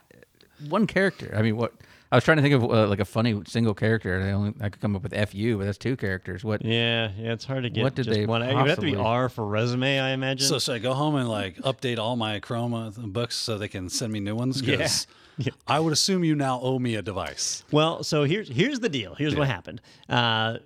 one 0.68 0.86
character. 0.86 1.32
I 1.36 1.42
mean, 1.42 1.56
what? 1.56 1.74
I 2.12 2.16
was 2.16 2.24
trying 2.24 2.36
to 2.36 2.42
think 2.42 2.54
of 2.54 2.64
uh, 2.64 2.86
like 2.86 3.00
a 3.00 3.04
funny 3.04 3.42
single 3.46 3.74
character. 3.74 4.20
I 4.20 4.32
only 4.32 4.54
I 4.60 4.68
could 4.68 4.80
come 4.80 4.94
up 4.94 5.02
with 5.02 5.12
"fu," 5.30 5.58
but 5.58 5.64
that's 5.64 5.78
two 5.78 5.96
characters. 5.96 6.44
What? 6.44 6.64
Yeah, 6.64 7.10
yeah, 7.18 7.32
it's 7.32 7.44
hard 7.44 7.64
to 7.64 7.70
get. 7.70 7.82
What 7.82 7.94
did 7.94 8.04
just 8.04 8.16
they 8.16 8.26
one. 8.26 8.42
It 8.42 8.54
would 8.54 8.68
have 8.68 8.78
to 8.78 8.82
be 8.82 8.94
R 8.94 9.28
for 9.28 9.46
resume, 9.46 9.98
I 9.98 10.10
imagine. 10.10 10.46
So 10.46 10.58
should 10.58 10.76
I 10.76 10.78
go 10.78 10.94
home 10.94 11.16
and 11.16 11.28
like 11.28 11.56
update 11.58 11.98
all 11.98 12.16
my 12.16 12.38
Chrome 12.38 12.74
uh, 12.74 12.90
books 12.90 13.34
so 13.36 13.58
they 13.58 13.68
can 13.68 13.88
send 13.88 14.12
me 14.12 14.20
new 14.20 14.36
ones? 14.36 14.60
Because 14.60 15.06
I 15.66 15.80
would 15.80 15.92
assume 15.92 16.22
you 16.24 16.34
now 16.34 16.60
owe 16.60 16.78
me 16.78 16.94
a 16.94 17.02
device. 17.02 17.64
Well, 17.72 18.04
so 18.04 18.24
here's 18.24 18.48
here's 18.48 18.80
the 18.80 18.88
deal. 18.88 19.14
Here's 19.14 19.34
what 19.34 19.48
happened. 19.48 19.80
Uh, 20.08 20.58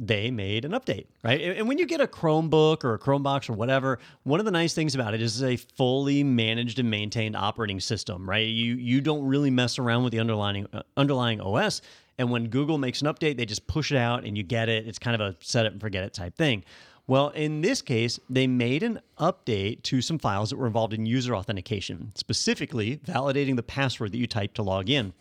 they 0.00 0.30
made 0.30 0.64
an 0.64 0.72
update, 0.72 1.06
right? 1.24 1.40
And 1.40 1.68
when 1.68 1.78
you 1.78 1.86
get 1.86 2.00
a 2.00 2.06
Chromebook 2.06 2.84
or 2.84 2.94
a 2.94 2.98
Chromebox 2.98 3.50
or 3.50 3.54
whatever, 3.54 3.98
one 4.22 4.38
of 4.38 4.46
the 4.46 4.52
nice 4.52 4.74
things 4.74 4.94
about 4.94 5.14
it 5.14 5.20
is 5.20 5.40
it's 5.40 5.62
a 5.62 5.74
fully 5.74 6.22
managed 6.22 6.78
and 6.78 6.90
maintained 6.90 7.36
operating 7.36 7.80
system, 7.80 8.28
right? 8.28 8.46
You 8.46 8.74
you 8.74 9.00
don't 9.00 9.24
really 9.24 9.50
mess 9.50 9.78
around 9.78 10.04
with 10.04 10.12
the 10.12 10.20
underlying 10.20 10.66
uh, 10.72 10.82
underlying 10.96 11.40
OS. 11.40 11.82
And 12.18 12.30
when 12.30 12.48
Google 12.48 12.78
makes 12.78 13.00
an 13.00 13.06
update, 13.06 13.36
they 13.36 13.46
just 13.46 13.66
push 13.66 13.92
it 13.92 13.98
out 13.98 14.24
and 14.24 14.36
you 14.36 14.42
get 14.42 14.68
it. 14.68 14.88
It's 14.88 14.98
kind 14.98 15.20
of 15.20 15.20
a 15.20 15.36
set 15.40 15.66
it 15.66 15.72
and 15.72 15.80
forget 15.80 16.04
it 16.04 16.14
type 16.14 16.36
thing. 16.36 16.64
Well, 17.06 17.30
in 17.30 17.62
this 17.62 17.80
case, 17.80 18.20
they 18.28 18.46
made 18.46 18.82
an 18.82 19.00
update 19.18 19.82
to 19.84 20.02
some 20.02 20.18
files 20.18 20.50
that 20.50 20.56
were 20.56 20.66
involved 20.66 20.92
in 20.92 21.06
user 21.06 21.34
authentication, 21.34 22.12
specifically 22.16 22.98
validating 22.98 23.56
the 23.56 23.62
password 23.62 24.12
that 24.12 24.18
you 24.18 24.26
typed 24.26 24.56
to 24.56 24.62
log 24.62 24.90
in 24.90 25.14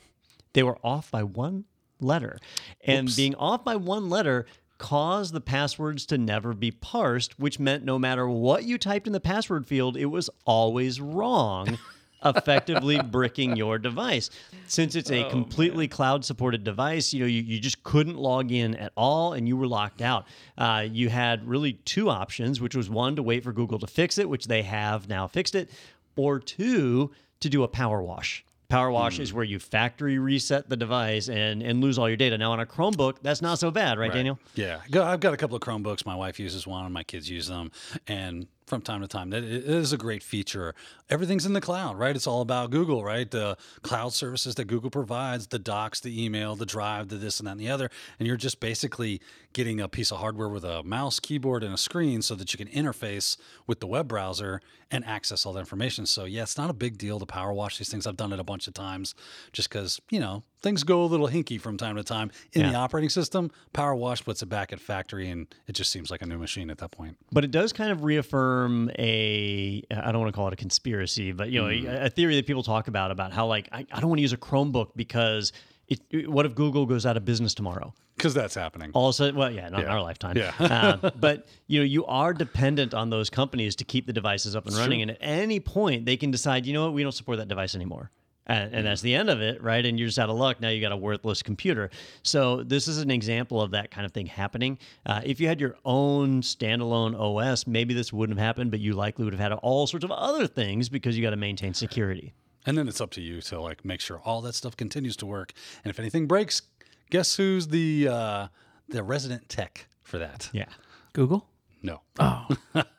they 0.58 0.64
were 0.64 0.80
off 0.84 1.12
by 1.12 1.22
one 1.22 1.66
letter. 2.00 2.40
And 2.84 3.16
being 3.16 3.36
off 3.36 3.64
by 3.64 3.76
one 3.76 4.10
letter 4.10 4.48
caused 4.78 5.34
the 5.34 5.42
passwords 5.42 6.06
to 6.08 6.18
never 6.18 6.54
be 6.54 6.72
parsed, 6.72 7.40
which 7.40 7.60
meant 7.60 7.84
no 7.84 7.98
matter 7.98 8.28
what 8.30 8.64
you 8.64 8.78
typed 8.78 9.08
in 9.08 9.14
the 9.14 9.20
password 9.20 9.66
field, 9.66 9.98
it 9.98 10.06
was 10.08 10.30
always 10.46 11.00
wrong. 11.02 11.78
effectively 12.26 13.00
bricking 13.00 13.56
your 13.56 13.78
device. 13.78 14.30
Since 14.66 14.96
it's 14.96 15.12
a 15.12 15.30
completely 15.30 15.88
cloud 15.88 16.26
supported 16.26 16.64
device, 16.64 17.14
you 17.14 17.20
know, 17.20 17.26
you, 17.26 17.42
you 17.42 17.60
just 17.60 17.84
couldn't 17.84 18.18
log 18.18 18.52
in 18.52 18.76
at 18.76 18.92
all 18.98 19.34
and 19.34 19.48
you 19.48 19.56
were 19.56 19.68
locked 19.68 20.02
out. 20.02 20.26
Uh, 20.58 20.86
you 20.90 21.10
had 21.10 21.48
really 21.48 21.74
two 21.74 22.10
options, 22.10 22.60
which 22.60 22.76
was 22.76 22.90
one 22.90 23.16
to 23.16 23.24
wait 23.24 23.44
for 23.44 23.54
Google 23.54 23.80
to 23.80 23.88
fix 23.88 24.18
it, 24.18 24.28
which 24.28 24.48
they 24.48 24.64
have 24.64 25.08
now 25.08 25.28
fixed 25.28 25.56
it, 25.56 25.70
or 26.16 26.40
two, 26.40 27.12
to 27.40 27.50
do 27.50 27.64
a 27.64 27.68
power 27.68 28.02
wash. 28.02 28.44
Power 28.70 28.92
wash 28.92 29.20
is 29.20 29.30
hmm. 29.30 29.38
where 29.38 29.46
you 29.46 29.60
factory 29.60 30.20
reset 30.20 30.68
the 30.68 30.76
device 30.76 31.30
and, 31.30 31.64
and 31.64 31.80
lose 31.80 31.98
all 31.98 32.10
your 32.10 32.18
data. 32.18 32.38
Now 32.38 32.52
on 32.52 32.60
a 32.60 32.66
Chromebook, 32.66 33.20
that's 33.22 33.42
not 33.42 33.60
so 33.60 33.72
bad, 33.72 33.98
right, 33.98 34.12
Daniel? 34.12 34.38
Yeah, 34.56 34.82
I've 34.94 35.22
got 35.22 35.34
a 35.34 35.38
couple 35.38 35.56
of 35.56 35.62
Chromebooks. 35.62 36.06
My 36.06 36.16
wife 36.16 36.38
uses 36.38 36.68
one, 36.68 36.84
and 36.84 36.94
my 36.94 37.04
kids 37.04 37.30
use 37.30 37.48
them. 37.48 37.72
And 38.08 38.48
from 38.68 38.82
time 38.82 39.00
to 39.00 39.08
time, 39.08 39.30
that 39.30 39.46
is 39.46 39.94
a 39.94 39.98
great 39.98 40.22
feature. 40.22 40.76
Everything's 41.10 41.46
in 41.46 41.54
the 41.54 41.62
cloud, 41.62 41.98
right? 41.98 42.16
It's 42.16 42.28
all 42.28 42.42
about 42.42 42.70
Google, 42.70 43.02
right? 43.02 43.32
The 43.32 43.58
cloud 43.82 44.12
services 44.12 44.56
that 44.56 44.66
Google 44.66 44.90
provides, 44.90 45.48
the 45.48 45.58
docs, 45.58 46.02
the 46.02 46.24
email, 46.24 46.56
the 46.56 46.66
drive, 46.66 47.08
the 47.08 47.16
this 47.16 47.40
and 47.40 47.48
that 47.48 47.52
and 47.52 47.62
the 47.62 47.70
other, 47.70 47.90
and 48.20 48.28
you're 48.28 48.36
just 48.36 48.60
basically 48.60 49.22
getting 49.54 49.80
a 49.80 49.88
piece 49.88 50.12
of 50.12 50.20
hardware 50.20 50.50
with 50.50 50.66
a 50.66 50.84
mouse, 50.84 51.20
keyboard, 51.20 51.64
and 51.64 51.74
a 51.74 51.78
screen 51.78 52.22
so 52.22 52.36
that 52.36 52.54
you 52.54 52.64
can 52.64 52.68
interface 52.68 53.38
with 53.66 53.80
the 53.80 53.88
web 53.88 54.10
browser 54.10 54.60
and 54.92 55.06
access 55.06 55.46
all 55.46 55.54
the 55.54 55.60
information. 55.60 56.06
So 56.06 56.26
yeah, 56.26 56.44
it's 56.44 56.58
not 56.58 56.70
a 56.70 56.74
big 56.74 56.98
deal 56.98 57.20
to 57.20 57.26
power 57.26 57.54
wash 57.54 57.78
these 57.78 57.90
things. 57.90 58.06
I've 58.06 58.18
done 58.18 58.34
it 58.34 58.40
a 58.40 58.44
bunch 58.44 58.68
of 58.68 58.74
times, 58.74 59.16
just 59.54 59.70
because 59.70 60.02
you 60.10 60.20
know 60.20 60.44
things 60.62 60.84
go 60.84 61.04
a 61.04 61.06
little 61.06 61.28
hinky 61.28 61.60
from 61.60 61.78
time 61.78 61.96
to 61.96 62.04
time 62.04 62.32
in 62.54 62.68
the 62.68 62.76
operating 62.76 63.10
system. 63.10 63.52
Power 63.74 63.96
wash 63.96 64.24
puts 64.24 64.42
it 64.42 64.48
back 64.48 64.74
at 64.74 64.80
factory, 64.80 65.30
and 65.30 65.48
it 65.68 65.74
just 65.74 65.92
seems 65.92 66.10
like 66.12 66.22
a 66.22 66.26
new 66.26 66.38
machine 66.38 66.70
at 66.70 66.78
that 66.80 66.92
point. 66.92 67.18
But 67.32 67.44
it 67.44 67.52
does 67.52 67.74
kind 67.74 67.92
of 67.92 68.04
reaffirm 68.04 68.90
a 68.98 69.84
I 69.92 70.12
don't 70.12 70.22
want 70.22 70.34
to 70.34 70.36
call 70.36 70.48
it 70.48 70.54
a 70.54 70.58
conspiracy, 70.58 71.32
but 71.32 71.50
you 71.50 71.62
know, 71.62 71.70
a, 71.70 72.06
a 72.06 72.10
theory 72.10 72.36
that 72.36 72.46
people 72.48 72.64
talk 72.64 72.88
about 72.88 73.12
about 73.12 73.34
how 73.34 73.48
like 73.48 73.70
I, 73.72 73.86
I 73.92 74.00
don't 74.00 74.10
want 74.10 74.18
to 74.20 74.24
use 74.24 74.34
a 74.34 74.38
Chromebook 74.38 74.92
because 74.96 75.52
it, 75.88 76.02
it- 76.10 76.30
what 76.30 76.46
if 76.46 76.56
Google 76.56 76.86
goes 76.86 77.06
out 77.06 77.18
of 77.18 77.26
business 77.26 77.54
tomorrow? 77.54 77.94
Because 78.16 78.34
that's 78.34 78.56
happening. 78.56 78.90
All 78.96 79.10
of 79.10 79.12
a 79.12 79.14
sudden, 79.14 79.36
well, 79.36 79.52
yeah, 79.52 79.70
not 79.70 79.82
in 79.82 79.88
our 79.90 80.02
lifetime. 80.02 80.36
Yeah. 80.38 80.52
uh, 80.60 81.12
but 81.20 81.46
you 81.68 81.80
know, 81.80 81.86
you 81.86 82.04
are 82.08 82.34
dependent 82.34 82.96
on 82.96 83.12
those 83.12 83.30
companies 83.30 83.76
to 83.76 83.84
keep 83.86 84.08
the 84.08 84.14
devices 84.14 84.56
up 84.56 84.66
and 84.66 84.76
running, 84.76 85.04
and 85.04 85.12
at 85.12 85.18
any 85.22 85.60
point 85.60 86.06
they 86.06 86.18
can 86.18 86.32
decide, 86.32 86.66
you 86.66 86.74
know 86.74 86.86
what, 86.86 86.94
we 86.94 87.04
don't 87.04 87.12
support 87.12 87.38
that 87.38 87.48
device 87.48 87.76
anymore. 87.76 88.10
And, 88.48 88.74
and 88.74 88.88
that's 88.88 89.02
the 89.02 89.14
end 89.14 89.30
of 89.30 89.42
it, 89.42 89.62
right? 89.62 89.86
And 89.86 90.00
you're 90.00 90.08
just 90.08 90.18
out 90.18 90.30
of 90.30 90.38
luck. 90.38 90.60
Now 90.60 90.70
you 90.70 90.82
got 90.82 90.92
a 90.92 90.98
worthless 90.98 91.44
computer. 91.44 91.90
So 92.24 92.64
this 92.64 92.88
is 92.88 92.98
an 93.00 93.12
example 93.12 93.62
of 93.62 93.72
that 93.72 93.92
kind 93.92 94.06
of 94.06 94.14
thing 94.14 94.26
happening. 94.26 94.80
Uh, 95.06 95.22
if 95.24 95.40
you 95.40 95.48
had 95.48 95.62
your 95.62 95.76
own 95.86 96.42
standalone 96.42 97.14
OS, 97.20 97.68
maybe 97.68 97.94
this 97.94 98.12
wouldn't 98.12 98.40
have 98.40 98.46
happened, 98.46 98.72
but 98.72 98.80
you 98.80 98.94
likely 98.94 99.26
would 99.26 99.34
have 99.34 99.42
had 99.42 99.52
all 99.52 99.86
sorts 99.86 100.06
of 100.06 100.12
other 100.12 100.48
things 100.48 100.90
because 100.90 101.18
you 101.18 101.24
got 101.24 101.32
to 101.32 101.38
maintain 101.38 101.74
security. 101.74 102.34
And 102.66 102.78
then 102.78 102.88
it's 102.88 103.00
up 103.00 103.12
to 103.12 103.22
you 103.22 103.42
to 103.42 103.62
like 103.62 103.86
make 103.86 104.02
sure 104.02 104.20
all 104.26 104.42
that 104.42 104.56
stuff 104.56 104.76
continues 104.76 105.16
to 105.18 105.26
work. 105.26 105.54
And 105.84 105.90
if 105.90 106.00
anything 106.00 106.28
breaks, 106.28 106.62
guess 107.10 107.36
who's 107.36 107.68
the 107.68 108.10
uh, 108.10 108.48
the 108.90 109.04
resident 109.04 109.48
tech 109.48 109.88
for 110.02 110.18
that? 110.18 110.50
Yeah. 110.52 110.66
Google? 111.14 111.48
No. 111.82 112.02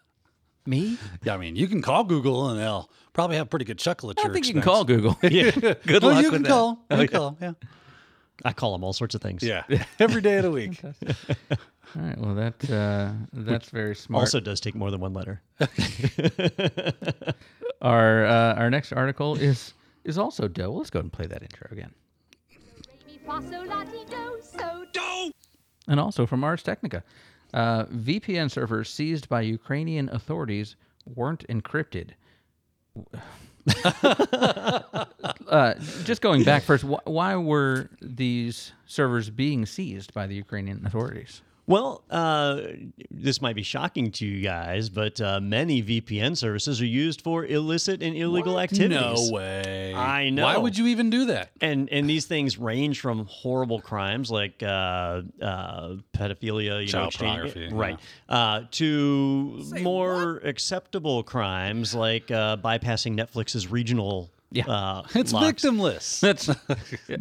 Me? 0.68 0.98
Yeah, 1.24 1.35
I 1.35 1.38
mean, 1.38 1.57
you 1.57 1.66
can 1.66 1.81
call 1.81 2.04
Google 2.04 2.50
and 2.50 2.61
they'll 2.61 2.90
probably 3.14 3.37
have 3.37 3.48
pretty 3.48 3.64
good 3.64 3.78
chuckle 3.78 4.11
at 4.11 4.18
I 4.18 4.24
your 4.24 4.33
think 4.35 4.46
you 4.46 4.52
can 4.52 4.62
call 4.62 4.85
Google. 4.85 5.18
Yeah. 5.22 5.50
Good 5.87 6.04
Oh, 6.04 6.09
luck 6.09 6.22
you 6.22 6.31
with 6.31 6.33
can 6.35 6.42
that. 6.42 6.48
call. 6.48 6.85
You 6.90 6.96
can 6.98 7.09
call. 7.09 7.38
Yeah. 7.40 7.52
I 8.44 8.52
call 8.52 8.72
them 8.72 8.85
all 8.85 8.92
sorts 8.92 9.14
of 9.14 9.22
things. 9.22 9.42
Yeah. 9.42 9.64
Every 9.98 10.20
day 10.20 10.37
of 10.37 10.42
the 10.44 10.50
week. 10.50 10.81
All 11.96 12.02
right. 12.02 12.18
Well, 12.18 12.35
that 12.35 12.70
uh, 12.70 13.12
that's 13.33 13.70
very 13.70 13.96
smart. 13.96 14.20
Also 14.22 14.38
does 14.40 14.61
take 14.61 14.74
more 14.74 14.90
than 14.90 15.00
one 15.00 15.14
letter. 15.14 15.40
our 17.83 18.26
uh, 18.26 18.54
our 18.54 18.70
next 18.70 18.92
article 18.92 19.37
is 19.37 19.74
is 20.04 20.18
also 20.18 20.48
Doe. 20.48 20.70
Let's 20.72 20.90
go 20.90 20.98
ahead 20.98 21.04
and 21.07 21.12
play 21.12 21.26
that 21.26 21.42
intro 21.42 21.68
again. 21.72 21.92
Re, 22.50 22.59
mi, 23.07 23.18
fa, 23.24 23.42
sol, 23.50 23.66
la, 23.66 23.85
ti, 23.85 24.04
do, 24.09 24.38
so 24.42 24.85
do. 24.92 25.33
and 25.88 25.98
also 25.98 26.26
from 26.26 26.44
Ars 26.44 26.62
Technica. 26.62 27.02
Uh, 27.54 27.84
VPN 27.87 28.50
servers 28.50 28.90
seized 28.90 29.28
by 29.28 29.40
Ukrainian 29.40 30.08
authorities 30.11 30.76
weren't 31.14 31.46
encrypted. 31.48 32.11
uh, 35.48 35.74
just 36.04 36.20
going 36.20 36.44
back 36.44 36.62
first, 36.62 36.84
wh- 36.84 37.06
why 37.06 37.37
were 37.37 37.88
these 38.00 38.72
servers 38.87 39.30
being 39.30 39.66
seized 39.66 40.12
by 40.14 40.26
the 40.26 40.34
Ukrainian 40.34 40.84
authorities? 40.87 41.42
Well, 41.68 42.02
uh, 42.11 42.62
this 43.11 43.42
might 43.42 43.54
be 43.54 43.62
shocking 43.62 44.11
to 44.12 44.26
you 44.26 44.42
guys, 44.42 44.88
but 44.88 45.20
uh, 45.20 45.38
many 45.38 45.83
VPN 45.83 46.35
services 46.35 46.81
are 46.81 46.87
used 46.87 47.20
for 47.20 47.44
illicit 47.44 48.02
and 48.02 48.16
illegal 48.16 48.59
activities. 48.59 49.28
No 49.31 49.35
way. 49.35 49.92
I 49.94 50.31
know. 50.31 50.44
Why 50.44 50.57
would 50.57 50.78
you 50.78 50.87
even 50.87 51.11
do 51.11 51.26
that? 51.26 51.50
And 51.61 51.90
and 51.90 52.09
these 52.09 52.24
things 52.24 52.57
range 52.57 53.00
from 53.00 53.26
horrible 53.26 53.83
crimes 53.83 54.31
like 54.31 54.62
uh, 54.62 55.20
uh, 55.42 55.96
pedophilia, 56.16 56.81
you 56.81 56.87
know, 56.87 56.87
Child 56.87 57.07
exchange- 57.09 57.52
pornography, 57.52 57.68
right, 57.74 57.98
uh, 58.31 58.62
to 58.70 59.62
more 59.83 60.38
acceptable 60.38 61.22
crimes 61.22 61.94
like 61.94 62.31
uh, 62.31 62.57
bypassing 62.57 63.14
Netflix's 63.14 63.70
regional. 63.70 64.31
Yeah. 64.50 64.66
uh, 64.68 65.02
It's 65.14 65.32
locks. 65.32 65.62
victimless. 65.62 66.20
That's 66.20 66.48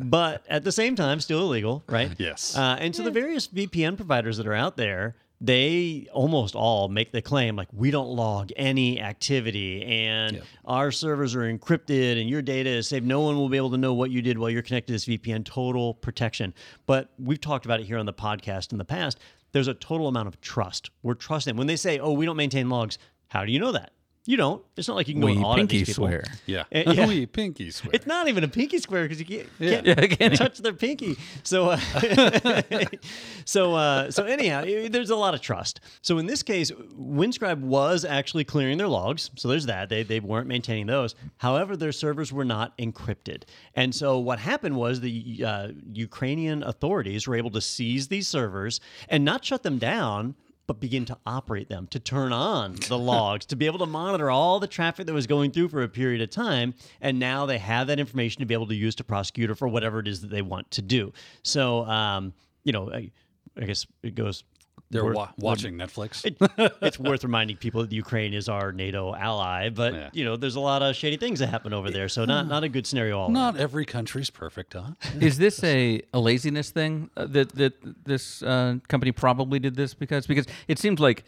but 0.04 0.44
at 0.50 0.64
the 0.64 0.72
same 0.72 0.96
time, 0.96 1.20
still 1.20 1.42
illegal, 1.42 1.84
right? 1.88 2.12
Yes. 2.18 2.56
Uh, 2.58 2.78
and 2.80 2.96
so 2.96 3.04
the 3.04 3.12
various 3.12 3.48
VPN 3.48 3.98
providers 3.98 4.38
that 4.38 4.48
are 4.48 4.54
out 4.56 4.78
there 4.78 5.16
they 5.40 6.08
almost 6.14 6.56
all 6.56 6.88
make 6.90 7.12
the 7.12 7.22
claim 7.22 7.56
like 7.56 7.68
we 7.72 7.92
don't 7.92 8.10
log 8.10 8.50
any 8.56 9.00
activity 9.00 9.84
and 9.84 10.42
our 10.66 10.92
servers 10.92 11.36
are 11.36 11.42
encrypted 11.42 12.20
and 12.20 12.28
your 12.28 12.42
data 12.42 12.70
is 12.70 12.88
safe. 12.88 13.04
No 13.04 13.22
one 13.22 13.36
will 13.36 13.50
be 13.50 13.58
able 13.58 13.70
to 13.72 13.78
know 13.78 13.94
what 13.94 14.10
you 14.10 14.22
did 14.24 14.38
while 14.40 14.50
you're 14.50 14.64
connected 14.64 14.88
to 14.88 14.94
this 14.94 15.06
VPN. 15.06 15.46
Total 15.46 15.94
protection. 15.94 16.54
But 16.88 17.12
we've 17.20 17.40
talked 17.40 17.66
about 17.66 17.80
it 17.80 17.86
here 17.86 18.00
on 18.00 18.08
the 18.08 18.14
podcast 18.14 18.72
in 18.72 18.80
the 18.80 18.86
past. 18.86 19.20
There's 19.52 19.68
a 19.68 19.76
total 19.76 20.08
amount 20.08 20.28
of 20.28 20.42
trust. 20.42 20.90
We're 21.04 21.14
trusting. 21.14 21.56
When 21.56 21.68
they 21.68 21.76
say, 21.76 22.00
"Oh, 22.00 22.12
we 22.14 22.26
don't 22.26 22.36
maintain 22.36 22.70
logs," 22.70 22.98
how 23.30 23.46
do 23.46 23.52
you 23.52 23.60
know 23.60 23.72
that? 23.74 23.92
You 24.28 24.36
don't. 24.36 24.62
It's 24.76 24.90
not 24.90 24.96
like 24.96 25.08
you 25.08 25.14
can 25.14 25.22
go 25.22 25.28
We 25.28 25.38
and 25.38 25.46
audit 25.46 25.62
pinky 25.62 25.78
these 25.78 25.88
people. 25.88 26.08
swear. 26.08 26.24
Yeah. 26.46 26.64
Uh, 26.88 26.92
yeah. 26.92 27.08
we 27.08 27.26
pinky 27.26 27.72
swear. 27.72 27.92
It's 27.94 28.06
not 28.06 28.28
even 28.28 28.44
a 28.44 28.48
pinky 28.48 28.78
swear 28.78 29.04
because 29.04 29.20
you 29.20 29.26
can't, 29.26 29.48
can't 29.58 29.86
Yeah, 29.86 29.96
can't 30.08 30.36
touch 30.36 30.58
their 30.60 30.74
pinky. 30.74 31.18
So, 31.44 31.70
uh, 31.72 31.78
so, 33.46 33.74
uh, 33.74 34.12
so 34.12 34.26
anyhow, 34.26 34.64
there's 34.90 35.10
a 35.10 35.16
lot 35.16 35.34
of 35.34 35.42
trust. 35.42 35.80
So 36.02 36.18
in 36.18 36.26
this 36.26 36.44
case, 36.44 36.72
Windscribe 36.72 37.60
was 37.60 38.04
actually 38.04 38.44
clearing 38.44 38.78
their 38.78 38.90
logs. 38.90 39.32
So 39.38 39.48
there's 39.48 39.66
that. 39.68 39.88
They 39.90 40.04
they 40.04 40.20
weren't 40.20 40.48
maintaining 40.48 40.88
those. 40.88 41.16
However, 41.38 41.78
their 41.78 41.94
servers 41.94 42.34
were 42.34 42.46
not 42.46 42.78
encrypted. 42.78 43.44
And 43.76 43.96
so 43.96 44.20
what 44.20 44.40
happened 44.40 44.76
was 44.76 45.00
the 45.00 45.44
uh, 45.46 45.68
Ukrainian 45.94 46.64
authorities 46.64 47.28
were 47.28 47.36
able 47.36 47.52
to 47.52 47.62
seize 47.62 48.10
these 48.10 48.28
servers 48.28 48.82
and 49.08 49.24
not 49.24 49.46
shut 49.46 49.64
them 49.64 49.78
down 49.78 50.36
but 50.68 50.82
begin 50.82 51.06
to 51.06 51.18
operate 51.26 51.70
them, 51.70 51.88
to 51.88 52.00
turn 52.00 52.34
on 52.34 52.76
the 52.88 52.98
logs, 53.00 53.46
to 53.48 53.56
be 53.56 53.66
able 53.66 53.80
to 53.80 53.86
monitor 53.86 54.30
all 54.30 54.60
the 54.60 54.68
traffic 54.68 55.06
that 55.08 55.14
was 55.14 55.26
going 55.26 55.52
through 55.52 55.70
for 55.70 55.82
a 55.82 55.88
period 55.88 56.22
of 56.22 56.30
time. 56.30 56.74
And 57.02 57.18
now 57.18 57.46
they 57.46 57.58
have 57.58 57.88
that 57.88 58.00
information 58.00 58.42
to 58.42 58.46
be 58.46 58.54
able 58.54 58.68
to 58.68 58.76
use 58.76 58.94
to 58.96 59.04
prosecute 59.04 59.50
or 59.50 59.56
for 59.56 59.68
whatever 59.68 60.00
it 60.00 60.08
is 60.08 60.22
that 60.22 60.30
they 60.30 60.42
want 60.42 60.70
to 60.72 60.82
do. 60.82 61.14
So, 61.44 61.86
um, 61.86 62.34
you 62.64 62.74
know, 62.74 62.92
I, 62.92 63.12
I 63.60 63.66
guess 63.66 63.88
it 64.04 64.14
goes. 64.14 64.44
They're 64.90 65.04
worth- 65.04 65.16
wa- 65.16 65.32
watching 65.38 65.76
Netflix. 65.84 66.26
It, 66.26 66.38
it's 66.82 66.98
worth 67.00 67.24
reminding 67.24 67.58
people 67.58 67.82
that 67.82 67.92
Ukraine 67.92 68.34
is 68.34 68.48
our 68.48 68.72
NATO 68.72 69.14
ally, 69.14 69.70
but 69.70 69.94
Yeah. 69.94 70.10
you 70.14 70.24
know, 70.24 70.38
there's 70.38 70.56
a 70.56 70.62
lot 70.62 70.82
of 70.82 70.96
shady 70.96 71.18
things 71.18 71.40
that 71.40 71.48
happen 71.48 71.74
over 71.74 71.92
there. 71.92 72.08
So 72.10 72.24
not 72.26 72.48
not 72.48 72.64
a 72.64 72.70
good 72.70 72.88
scenario 72.88 73.18
all 73.20 73.26
around. 73.26 73.34
Not 73.34 73.58
every 73.58 73.86
country's 73.86 74.30
perfect, 74.30 74.74
huh? 74.74 74.92
Is 75.20 75.38
this 75.38 75.64
a, 75.64 76.02
a 76.14 76.20
laziness 76.20 76.72
thing 76.72 77.10
uh, 77.18 77.26
that 77.28 77.54
that 77.56 77.74
this 78.06 78.42
uh, 78.44 78.78
company 78.88 79.12
probably 79.12 79.60
did 79.60 79.76
this 79.76 79.94
because 79.94 80.26
because 80.26 80.46
it 80.68 80.80
seems 80.80 81.00
like 81.00 81.26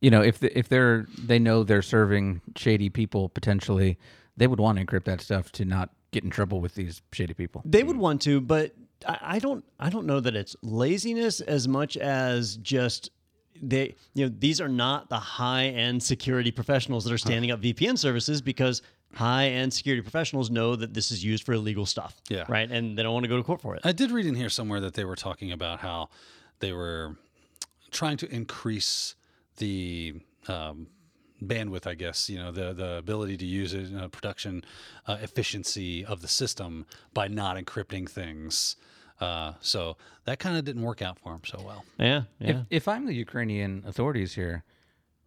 you 0.00 0.10
know 0.10 0.22
if 0.22 0.38
the, 0.38 0.56
if 0.58 0.68
they're 0.68 1.06
they 1.18 1.38
know 1.38 1.64
they're 1.64 1.82
serving 1.82 2.40
shady 2.56 2.88
people 2.90 3.28
potentially 3.28 3.98
they 4.36 4.46
would 4.46 4.60
want 4.60 4.78
to 4.78 4.84
encrypt 4.84 5.04
that 5.04 5.20
stuff 5.20 5.50
to 5.52 5.64
not 5.64 5.90
get 6.12 6.24
in 6.24 6.30
trouble 6.30 6.60
with 6.60 6.74
these 6.74 7.02
shady 7.12 7.34
people. 7.34 7.62
They 7.64 7.82
would 7.82 7.96
want 7.96 8.22
to, 8.22 8.40
but 8.40 8.74
I, 9.06 9.18
I 9.22 9.38
don't. 9.38 9.64
I 9.78 9.90
don't 9.90 10.06
know 10.06 10.20
that 10.20 10.36
it's 10.36 10.56
laziness 10.62 11.40
as 11.40 11.68
much 11.68 11.96
as 11.96 12.56
just 12.56 13.10
they. 13.60 13.94
You 14.14 14.26
know, 14.26 14.34
these 14.38 14.60
are 14.60 14.68
not 14.68 15.08
the 15.08 15.18
high 15.18 15.66
end 15.66 16.02
security 16.02 16.50
professionals 16.50 17.04
that 17.04 17.12
are 17.12 17.18
standing 17.18 17.50
up 17.50 17.60
VPN 17.60 17.98
services 17.98 18.40
because 18.42 18.82
high 19.14 19.48
end 19.48 19.72
security 19.72 20.02
professionals 20.02 20.50
know 20.50 20.76
that 20.76 20.94
this 20.94 21.10
is 21.10 21.24
used 21.24 21.44
for 21.44 21.52
illegal 21.52 21.86
stuff. 21.86 22.20
Yeah. 22.28 22.44
Right, 22.48 22.70
and 22.70 22.96
they 22.96 23.02
don't 23.02 23.14
want 23.14 23.24
to 23.24 23.28
go 23.28 23.36
to 23.36 23.42
court 23.42 23.60
for 23.60 23.74
it. 23.74 23.82
I 23.84 23.92
did 23.92 24.10
read 24.10 24.26
in 24.26 24.34
here 24.34 24.48
somewhere 24.48 24.80
that 24.80 24.94
they 24.94 25.04
were 25.04 25.16
talking 25.16 25.52
about 25.52 25.80
how 25.80 26.10
they 26.60 26.72
were 26.72 27.16
trying 27.90 28.16
to 28.18 28.32
increase 28.32 29.14
the 29.56 30.14
um, 30.48 30.86
bandwidth, 31.42 31.86
I 31.86 31.94
guess, 31.94 32.28
you 32.28 32.38
know, 32.38 32.50
the 32.50 32.72
the 32.72 32.96
ability 32.96 33.36
to 33.38 33.46
use 33.46 33.74
it, 33.74 34.12
production 34.12 34.64
uh, 35.06 35.18
efficiency 35.20 36.04
of 36.04 36.22
the 36.22 36.28
system 36.28 36.86
by 37.14 37.28
not 37.28 37.56
encrypting 37.56 38.08
things. 38.08 38.76
Uh, 39.20 39.52
so 39.60 39.96
that 40.24 40.38
kind 40.38 40.56
of 40.56 40.64
didn't 40.64 40.82
work 40.82 41.02
out 41.02 41.18
for 41.18 41.32
them 41.32 41.42
so 41.44 41.60
well. 41.64 41.84
yeah. 41.98 42.22
If 42.40 42.56
Yeah. 42.56 42.62
if 42.70 42.88
I'm 42.88 43.06
the 43.06 43.14
Ukrainian 43.14 43.82
authorities 43.86 44.34
here, 44.34 44.64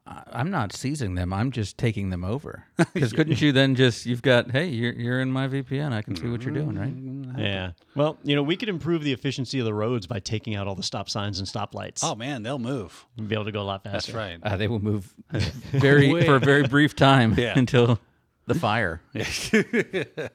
I- 0.05 0.23
I'm 0.33 0.51
not 0.51 0.73
seizing 0.73 1.15
them. 1.15 1.31
I'm 1.31 1.51
just 1.51 1.77
taking 1.77 2.09
them 2.09 2.25
over. 2.25 2.65
Because 2.93 3.13
couldn't 3.13 3.39
you 3.41 3.51
then 3.51 3.75
just 3.75 4.05
you've 4.05 4.21
got 4.21 4.51
hey 4.51 4.67
you're 4.67 4.93
you're 4.93 5.21
in 5.21 5.31
my 5.31 5.47
VPN. 5.47 5.93
I 5.93 6.01
can 6.01 6.15
see 6.15 6.27
what 6.27 6.41
you're 6.43 6.53
doing, 6.53 6.75
right? 6.77 7.39
yeah. 7.41 7.71
Well, 7.95 8.17
you 8.23 8.35
know, 8.35 8.43
we 8.43 8.55
could 8.57 8.67
improve 8.69 9.03
the 9.03 9.13
efficiency 9.13 9.59
of 9.59 9.65
the 9.65 9.73
roads 9.73 10.05
by 10.07 10.19
taking 10.19 10.55
out 10.55 10.67
all 10.67 10.75
the 10.75 10.83
stop 10.83 11.07
signs 11.09 11.39
and 11.39 11.47
stoplights. 11.47 11.99
Oh 12.03 12.15
man, 12.15 12.43
they'll 12.43 12.59
move. 12.59 13.05
We'd 13.17 13.29
be 13.29 13.35
able 13.35 13.45
to 13.45 13.51
go 13.51 13.61
a 13.61 13.63
lot 13.63 13.83
faster. 13.83 14.11
That's 14.11 14.13
right. 14.13 14.39
Uh, 14.43 14.57
they 14.57 14.67
will 14.67 14.81
move 14.83 15.13
very 15.31 16.25
for 16.25 16.35
a 16.35 16.39
very 16.39 16.67
brief 16.67 16.95
time 16.95 17.33
Yeah. 17.37 17.57
until 17.57 17.99
the 18.45 18.55
fire. 18.55 19.01
the 19.13 20.29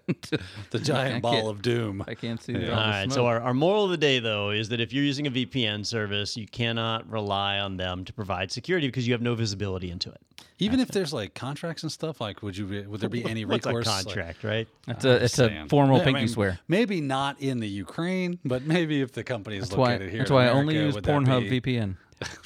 giant 0.82 1.22
ball 1.22 1.48
of 1.48 1.62
doom. 1.62 2.02
I 2.06 2.14
can't 2.14 2.42
see. 2.42 2.54
All 2.54 2.60
the 2.60 2.70
right. 2.70 3.12
So 3.12 3.26
our, 3.26 3.40
our 3.40 3.54
moral 3.54 3.84
of 3.84 3.90
the 3.90 3.96
day, 3.96 4.18
though, 4.18 4.50
is 4.50 4.68
that 4.70 4.80
if 4.80 4.92
you're 4.92 5.04
using 5.04 5.26
a 5.26 5.30
VPN 5.30 5.84
service, 5.84 6.36
you 6.36 6.46
cannot 6.46 7.08
rely 7.10 7.58
on 7.58 7.76
them 7.76 8.04
to 8.04 8.12
provide 8.12 8.50
security 8.50 8.88
because 8.88 9.06
you 9.06 9.12
have 9.14 9.22
no 9.22 9.34
visibility 9.34 9.90
into 9.90 10.10
it. 10.10 10.20
Even 10.60 10.80
if 10.80 10.88
there's 10.88 11.12
like 11.12 11.34
contracts 11.34 11.82
and 11.82 11.92
stuff, 11.92 12.20
like 12.20 12.42
would 12.42 12.56
you 12.56 12.64
be, 12.66 12.82
would 12.86 13.00
there 13.00 13.08
be 13.08 13.24
any 13.24 13.44
What's 13.44 13.66
a 13.66 13.68
recourse? 13.70 13.86
Like- 13.86 14.04
contract, 14.06 14.44
right? 14.44 14.66
It's 14.88 15.04
a 15.04 15.24
it's 15.24 15.34
a 15.34 15.48
saying. 15.48 15.68
formal 15.68 15.96
Yeah, 15.96 16.02
I 16.02 16.04
pinky 16.06 16.20
mean, 16.20 16.28
swear. 16.28 16.58
Maybe 16.68 17.00
not 17.00 17.40
in 17.40 17.60
the 17.60 17.68
Ukraine, 17.68 18.38
but 18.44 18.62
maybe 18.64 19.00
if 19.00 19.12
the 19.12 19.22
company 19.24 19.56
is 19.56 19.68
That's 19.68 19.76
why 19.78 19.92
located 19.92 20.10
here. 20.10 20.18
that's 20.20 20.30
in 20.30 20.34
why 20.36 20.46
I 20.46 20.50
only 20.50 20.74
America, 20.74 20.86
use 20.86 20.94
would 20.96 21.04
that 21.04 21.12
Pornhub 21.12 21.48
be- 21.50 21.60
VPN. 21.60 21.96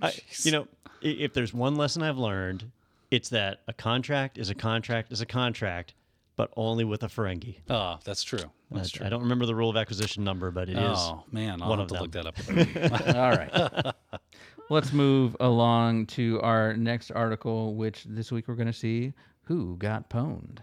I, 0.03 0.13
you 0.43 0.53
know, 0.53 0.63
i- 1.03 1.07
if 1.07 1.33
there's 1.33 1.55
one 1.55 1.77
lesson 1.77 2.03
I've 2.03 2.19
learned, 2.19 2.65
it's 3.13 3.29
that 3.29 3.61
a 3.69 3.73
contract 3.73 4.39
is 4.39 4.49
a 4.51 4.55
contract 4.55 5.13
is 5.13 5.21
a 5.21 5.27
contract, 5.27 5.95
but 6.37 6.51
only 6.57 6.83
with 6.85 7.03
a 7.03 7.09
Ferengi. 7.09 7.59
Oh, 7.69 7.99
that's 8.05 8.23
true. 8.25 8.51
That's 8.71 8.93
I- 8.95 8.97
true. 8.97 9.07
I 9.07 9.09
don't 9.11 9.23
remember 9.23 9.45
the 9.47 9.55
rule 9.55 9.69
of 9.71 9.77
acquisition 9.77 10.25
number, 10.25 10.51
but 10.51 10.69
it 10.71 10.79
is. 10.79 10.99
oh 10.99 11.25
man, 11.31 11.61
I'll 11.63 11.69
one 11.69 11.79
have 11.79 11.91
of 11.93 12.09
to 12.09 12.09
them. 12.23 12.25
look 12.25 12.47
that 12.49 13.07
up. 13.07 13.15
All 13.17 13.31
right. 13.31 13.95
Let's 14.71 14.93
move 14.95 15.37
along 15.41 16.07
to 16.07 16.41
our 16.41 16.75
next 16.75 17.11
article, 17.11 17.75
which 17.75 18.05
this 18.09 18.33
week 18.33 18.49
we're 18.49 18.55
going 18.55 18.67
to 18.69 18.73
see 18.73 19.13
who 19.43 19.77
got 19.77 20.09
pwned. 20.09 20.59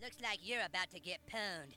Looks 0.00 0.18
like 0.22 0.38
you're 0.42 0.60
about 0.64 0.90
to 0.92 1.00
get 1.00 1.18
pwned. 1.26 1.74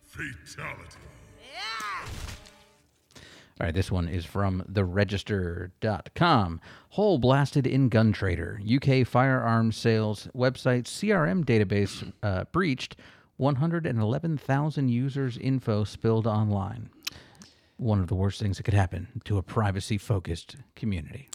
All 3.60 3.66
right, 3.66 3.76
this 3.76 3.92
one 3.92 4.08
is 4.08 4.24
from 4.24 4.64
theregister.com. 4.72 6.62
Hole 6.92 7.18
blasted 7.18 7.68
in 7.68 7.90
gun 7.90 8.14
trader. 8.14 8.62
UK 8.64 9.06
firearms 9.06 9.76
sales 9.76 10.30
website 10.34 10.84
CRM 10.84 11.44
database 11.44 12.10
uh, 12.24 12.46
breached. 12.54 12.96
111,000 13.36 14.90
users' 14.90 15.38
info 15.38 15.84
spilled 15.84 16.28
online. 16.28 16.90
One 17.76 18.00
of 18.00 18.08
the 18.08 18.16
worst 18.16 18.40
things 18.40 18.58
that 18.58 18.64
could 18.64 18.74
happen 18.74 19.08
to 19.26 19.38
a 19.38 19.44
privacy 19.44 19.98
focused 19.98 20.56
community. 20.76 21.30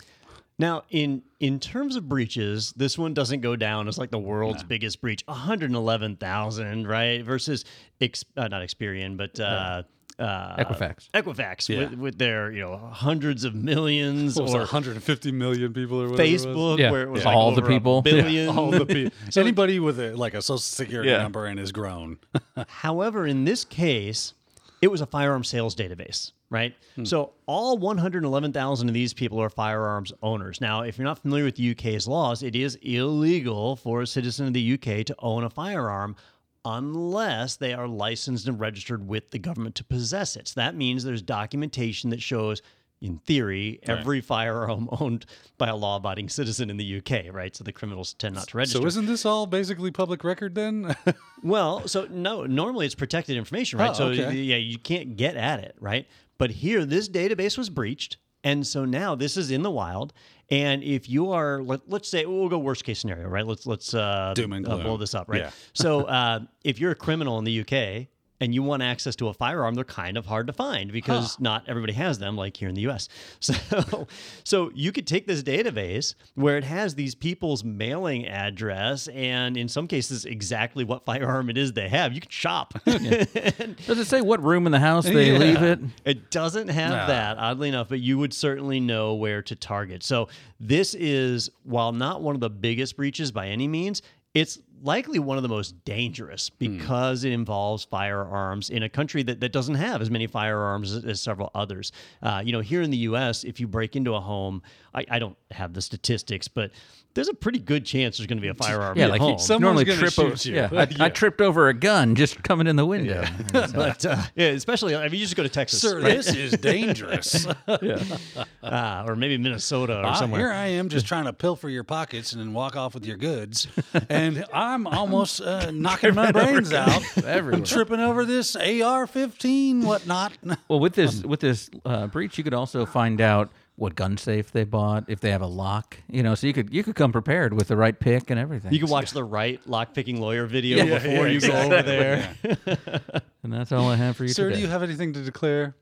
Now, 0.59 0.85
in 0.91 1.22
in 1.41 1.59
terms 1.59 1.97
of 1.97 2.09
breaches, 2.09 2.72
this 2.77 2.97
one 2.97 3.12
doesn't 3.12 3.41
go 3.41 3.57
down 3.57 3.89
as 3.89 3.99
like 3.99 4.11
the 4.11 4.18
world's 4.18 4.62
biggest 4.62 5.01
breach, 5.01 5.22
one 5.27 5.37
hundred 5.37 5.72
eleven 5.72 6.16
thousand, 6.16 6.87
right? 6.87 7.25
Versus 7.25 7.64
ex, 8.01 8.25
uh, 8.37 8.47
not 8.49 8.62
Experian, 8.62 9.16
but 9.16 9.41
uh, 9.41 9.83
uh, 10.19 10.57
Equifax. 10.57 11.11
Equifax 11.12 11.69
Yeah. 11.69 11.79
with, 11.81 11.95
with 11.99 12.19
their 12.19 12.53
you 12.53 12.61
know 12.62 12.77
hundreds 12.93 13.45
of 13.45 13.55
millions, 13.55 14.37
What 14.37 14.45
was 14.45 14.55
or 14.55 14.59
150 14.61 15.33
million 15.33 15.73
people 15.73 16.01
or 16.01 16.09
whatever 16.11 16.23
it 16.29 16.33
was? 16.33 16.47
Facebook, 16.47 16.79
Yeah. 16.79 16.91
where 16.91 17.03
it 17.03 17.11
was 17.11 17.23
Yeah. 17.23 17.29
like 17.29 17.37
All 17.37 17.55
the 17.55 17.62
a 17.65 17.69
people. 17.69 18.03
Yeah. 18.07 18.12
billion. 18.12 18.49
All 18.57 18.71
the 18.71 18.87
people. 18.95 19.17
So 19.31 19.41
anybody 19.41 19.81
with 19.81 19.99
a, 19.99 20.15
like 20.17 20.35
a 20.35 20.43
social 20.43 20.59
security 20.59 21.11
Yeah. 21.11 21.19
number 21.23 21.47
and 21.47 21.59
is 21.59 21.73
grown. 21.73 22.19
However, 22.69 23.27
in 23.27 23.45
this 23.45 23.65
case, 23.65 24.35
it 24.83 24.89
was 24.91 25.01
a 25.01 25.07
firearm 25.07 25.45
sales 25.45 25.75
database, 25.75 26.33
right? 26.51 26.75
Hmm. 26.95 27.05
So 27.05 27.33
all 27.47 27.79
111,000 27.79 28.89
of 28.89 28.95
these 28.95 29.15
people 29.15 29.41
are 29.41 29.49
firearms 29.49 30.12
owners. 30.23 30.61
Now, 30.61 30.83
if 30.83 30.99
you're 30.99 31.07
not 31.07 31.19
familiar 31.21 31.45
with 31.45 31.57
the 31.57 31.71
UK's 31.71 32.07
laws, 32.07 32.43
it 32.43 32.55
is 32.55 32.77
illegal 32.83 33.77
for 33.77 34.03
a 34.03 34.07
citizen 34.07 34.47
of 34.47 34.53
the 34.53 34.75
UK 34.75 35.05
to 35.07 35.15
own 35.21 35.43
a 35.45 35.51
firearm 35.51 36.17
unless 36.65 37.57
they 37.57 37.75
are 37.75 37.87
licensed 37.87 38.49
and 38.49 38.59
registered 38.59 39.07
with 39.07 39.31
the 39.31 39.39
government 39.39 39.75
to 39.77 39.85
possess 39.85 40.37
it. 40.37 40.49
So 40.49 40.61
that 40.61 40.75
means 40.75 41.05
there's 41.05 41.23
documentation 41.23 42.11
that 42.11 42.23
shows 42.23 42.62
in 43.05 43.19
theory, 43.19 43.81
every 43.83 44.23
firearm 44.23 44.89
owned 45.01 45.27
by 45.59 45.69
a 45.69 45.77
law-abiding 45.77 46.31
citizen 46.31 46.71
in 46.71 46.79
the 46.79 46.99
UK, 46.99 47.33
right? 47.33 47.55
So 47.55 47.62
the 47.62 47.73
criminals 47.73 48.15
tend 48.15 48.35
not 48.35 48.49
to 48.49 48.57
register. 48.57 48.79
so 48.79 48.87
isn't 48.87 49.07
this 49.07 49.27
all 49.27 49.47
basically 49.47 49.91
public 49.91 50.25
record 50.25 50.55
then? 50.55 50.97
Well, 51.43 51.87
so 51.89 52.07
no, 52.11 52.47
normally 52.47 52.87
it's 52.87 52.95
protected 52.95 53.37
information, 53.37 53.79
right? 53.79 53.91
Oh, 53.91 53.93
so 53.93 54.07
okay. 54.07 54.33
yeah, 54.33 54.57
you 54.57 54.79
can't 54.79 55.15
get 55.15 55.37
at 55.37 55.61
it, 55.61 55.77
right? 55.79 56.09
But 56.39 56.51
here, 56.51 56.87
this 56.87 57.07
database 57.07 57.59
was 57.59 57.69
breached, 57.69 58.17
and 58.45 58.67
so 58.67 58.85
now 58.85 59.15
this 59.15 59.37
is 59.37 59.51
in 59.51 59.63
the 59.63 59.71
wild. 59.71 60.13
And 60.51 60.85
if 60.85 61.09
you 61.09 61.33
are, 61.33 61.63
let, 61.63 61.81
let's 61.89 62.09
say, 62.09 62.27
we'll 62.27 62.51
go 62.51 62.59
worst 62.59 62.85
case 62.85 62.99
scenario, 62.99 63.27
right? 63.29 63.47
Let's 63.47 63.67
let's 63.67 63.95
uh, 63.95 64.35
uh, 64.37 64.77
blow 64.77 64.97
this 64.99 65.15
up, 65.15 65.29
right? 65.29 65.41
Yeah. 65.41 65.51
So 65.73 66.03
uh, 66.05 66.41
if 66.63 66.79
you're 66.79 66.93
a 66.93 66.97
criminal 66.97 67.39
in 67.39 67.45
the 67.45 67.61
UK 67.61 68.09
and 68.45 68.55
you 68.55 68.63
want 68.63 68.83
access 68.83 69.17
to 69.17 69.29
a 69.29 69.33
firearm, 69.33 69.75
they're 69.75 69.85
kind 69.85 70.19
of 70.19 70.27
hard 70.27 70.47
to 70.49 70.53
find 70.53 70.93
because 70.93 71.41
not 71.41 71.65
everybody 71.67 71.95
has 71.95 72.19
them, 72.19 72.37
like 72.37 72.57
here 72.57 72.69
in 72.69 72.75
the 72.75 72.83
U.S. 72.83 73.09
So, 73.41 74.07
so 74.45 74.71
you 74.75 74.93
could 74.93 75.07
take 75.07 75.27
this 75.27 75.43
database 75.43 76.15
where 76.35 76.57
it 76.59 76.65
has 76.65 76.95
these 76.95 77.15
people's 77.15 77.65
mailing 77.65 78.27
address 78.27 79.09
and 79.09 79.57
in 79.57 79.69
some 79.69 79.89
cases 79.89 80.25
exactly 80.27 80.85
what 80.85 81.05
firearm 81.07 81.49
it 81.49 81.57
is 81.57 81.73
they 81.73 81.89
have. 81.89 82.13
You 82.13 82.21
could 82.21 82.33
shop. 82.33 82.75
Does 82.85 83.99
it 83.99 84.07
say 84.07 84.21
what 84.21 84.43
room 84.43 84.67
in 84.67 84.73
the 84.73 84.79
house 84.79 85.05
they 85.05 85.33
Yeah. 85.33 85.39
leave 85.39 85.63
it? 85.63 85.81
It 86.05 86.31
doesn't 86.31 86.69
have 86.69 87.09
that, 87.09 87.39
oddly 87.39 87.69
enough, 87.71 87.89
but 87.89 88.01
you 88.01 88.19
would 88.19 88.35
certainly 88.35 88.79
know 88.81 89.15
where 89.15 89.41
to 89.43 89.57
target. 89.57 90.03
So 90.03 90.29
this 90.61 90.95
is, 90.95 91.51
while 91.63 91.93
not 91.93 92.21
one 92.21 92.35
of 92.35 92.41
the 92.41 92.51
biggest 92.51 92.97
breaches 92.97 93.33
by 93.33 93.49
any 93.49 93.67
means, 93.69 94.03
it's 94.35 94.59
likely 94.85 95.18
one 95.18 95.37
of 95.39 95.43
the 95.43 95.49
most 95.49 95.85
dangerous 95.85 96.51
because 96.51 97.24
it 97.24 97.32
involves 97.32 97.85
firearms 97.85 98.68
in 98.68 98.82
a 98.82 98.89
country 98.89 99.22
that, 99.22 99.41
that 99.41 99.51
doesn't 99.51 99.76
have 99.76 100.03
as 100.03 100.11
many 100.11 100.26
firearms 100.26 100.93
as, 100.93 101.05
as 101.05 101.20
several 101.20 101.51
others. 101.55 101.91
Uh, 102.22 102.43
you 102.45 102.53
know, 102.53 102.61
here 102.61 102.82
in 102.82 102.91
the 102.91 102.99
U.S., 102.99 103.45
if 103.45 103.59
you 103.59 103.66
break 103.66 103.97
into 103.97 104.14
a 104.14 104.20
home, 104.20 104.62
I, 104.95 105.05
I 105.11 105.19
don't 105.19 105.37
have 105.51 105.75
the 105.75 105.83
statistics, 105.83 106.49
but 106.49 106.71
there's 107.15 107.29
a 107.29 107.35
pretty 107.35 107.61
good 107.61 107.85
chance 107.85 108.19
there's 108.19 108.27
going 108.27 108.39
to 108.39 108.43
be 108.43 108.49
a 108.49 108.55
firearm 108.55 108.99
Yeah, 108.99 109.05
at 109.05 109.11
like 109.11 109.21
home. 109.21 109.33
you 109.35 109.39
Someone's 109.39 109.63
normally 109.63 109.85
gonna 109.85 109.99
trip 110.01 110.19
over. 110.19 110.37
shoot 110.37 110.47
you. 110.51 110.57
Yeah, 110.57 110.69
I, 111.01 111.05
I 111.07 111.09
tripped 111.11 111.41
over 111.41 111.69
a 111.69 111.75
gun 111.75 112.17
just 112.17 112.43
coming 112.43 112.67
in 112.67 112.75
the 112.77 112.85
window. 112.87 113.25
but 113.53 114.05
uh, 114.05 114.17
yeah, 114.35 114.49
especially 114.49 114.97
I 114.97 115.03
mean, 115.09 115.21
you 115.21 115.27
just 115.27 115.37
go 115.37 115.43
to 115.45 115.49
Texas, 115.49 115.81
Sir, 115.81 115.97
right? 116.01 116.05
this 116.17 116.35
is 116.35 116.53
dangerous. 116.53 117.47
uh, 117.69 119.05
or 119.07 119.17
maybe 119.17 119.39
Minnesota 119.39 119.99
or 120.01 120.07
Ah, 120.07 120.15
somewhere. 120.15 120.41
here 120.41 120.51
I 120.53 120.67
am 120.69 120.89
just 120.89 121.07
trying 121.07 121.25
to 121.25 121.33
pilfer 121.33 121.69
your 121.69 121.85
pockets 121.85 122.33
and 122.33 122.41
then 122.41 122.53
walk 122.53 122.77
off 122.77 122.95
with 122.95 123.07
your 123.07 123.17
goods. 123.17 123.69
And 124.09 124.45
I'm 124.53 124.87
almost 124.87 125.41
uh, 125.41 125.71
knocking 125.71 126.15
my 126.15 126.33
brains 126.33 126.73
out. 126.73 127.03
I'm 127.25 127.63
tripping 127.65 128.01
over 128.01 128.25
this 128.25 128.57
AR 128.57 129.07
15, 129.07 129.83
whatnot. 129.83 130.33
Well, 130.69 130.81
with 130.81 130.95
this 130.95 131.23
with 131.23 131.41
this 131.41 131.71
uh, 131.85 132.07
breach, 132.09 132.39
you 132.39 132.45
could 132.45 132.55
also 132.55 132.87
find 132.87 133.21
out 133.21 133.51
what 133.77 133.95
gun 133.97 134.16
safe 134.16 134.53
they 134.53 134.64
bought, 134.64 135.05
if 135.09 135.20
they 135.20 135.31
have 135.31 135.43
a 135.43 135.47
lock. 135.47 135.99
You 136.09 136.22
know, 136.22 136.35
so 136.35 136.47
you 136.47 136.53
could 136.53 136.72
you 136.72 136.83
could 136.85 136.95
come 136.95 137.12
prepared 137.12 137.53
with 137.55 137.68
the 137.68 137.77
right 137.77 137.99
pick 137.99 138.31
and 138.31 138.39
everything. 138.39 138.72
You 138.72 138.79
can 138.79 138.89
watch 138.89 139.11
the 139.11 139.25
right 139.25 139.61
lock 139.68 139.95
picking 139.95 140.20
lawyer 140.20 140.47
video 140.47 140.85
Yeah, 140.85 140.95
before 140.99 141.27
yeah, 141.27 141.33
you 141.33 141.41
go 141.41 141.53
over 141.53 141.83
there. 141.83 142.35
and 143.43 143.53
that's 143.53 143.72
all 143.72 143.89
I 143.89 143.97
have 143.97 144.16
for 144.16 144.25
you 144.25 144.31
Sir, 144.31 144.45
today. 144.45 144.57
do 144.57 144.62
you 144.62 144.68
have 144.68 144.83
anything 144.83 145.12
to 145.14 145.22
declare? 145.22 145.75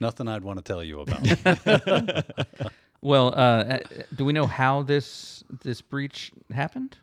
Nothing 0.00 0.26
I'd 0.28 0.42
want 0.42 0.58
to 0.58 0.64
tell 0.64 0.82
you 0.82 1.00
about. 1.00 2.24
well, 3.00 3.28
uh, 3.28 3.38
uh, 3.38 3.78
do 4.14 4.24
we 4.24 4.32
know 4.32 4.46
how 4.46 4.82
this 4.82 5.44
this 5.62 5.80
breach 5.82 6.32
happened? 6.52 6.98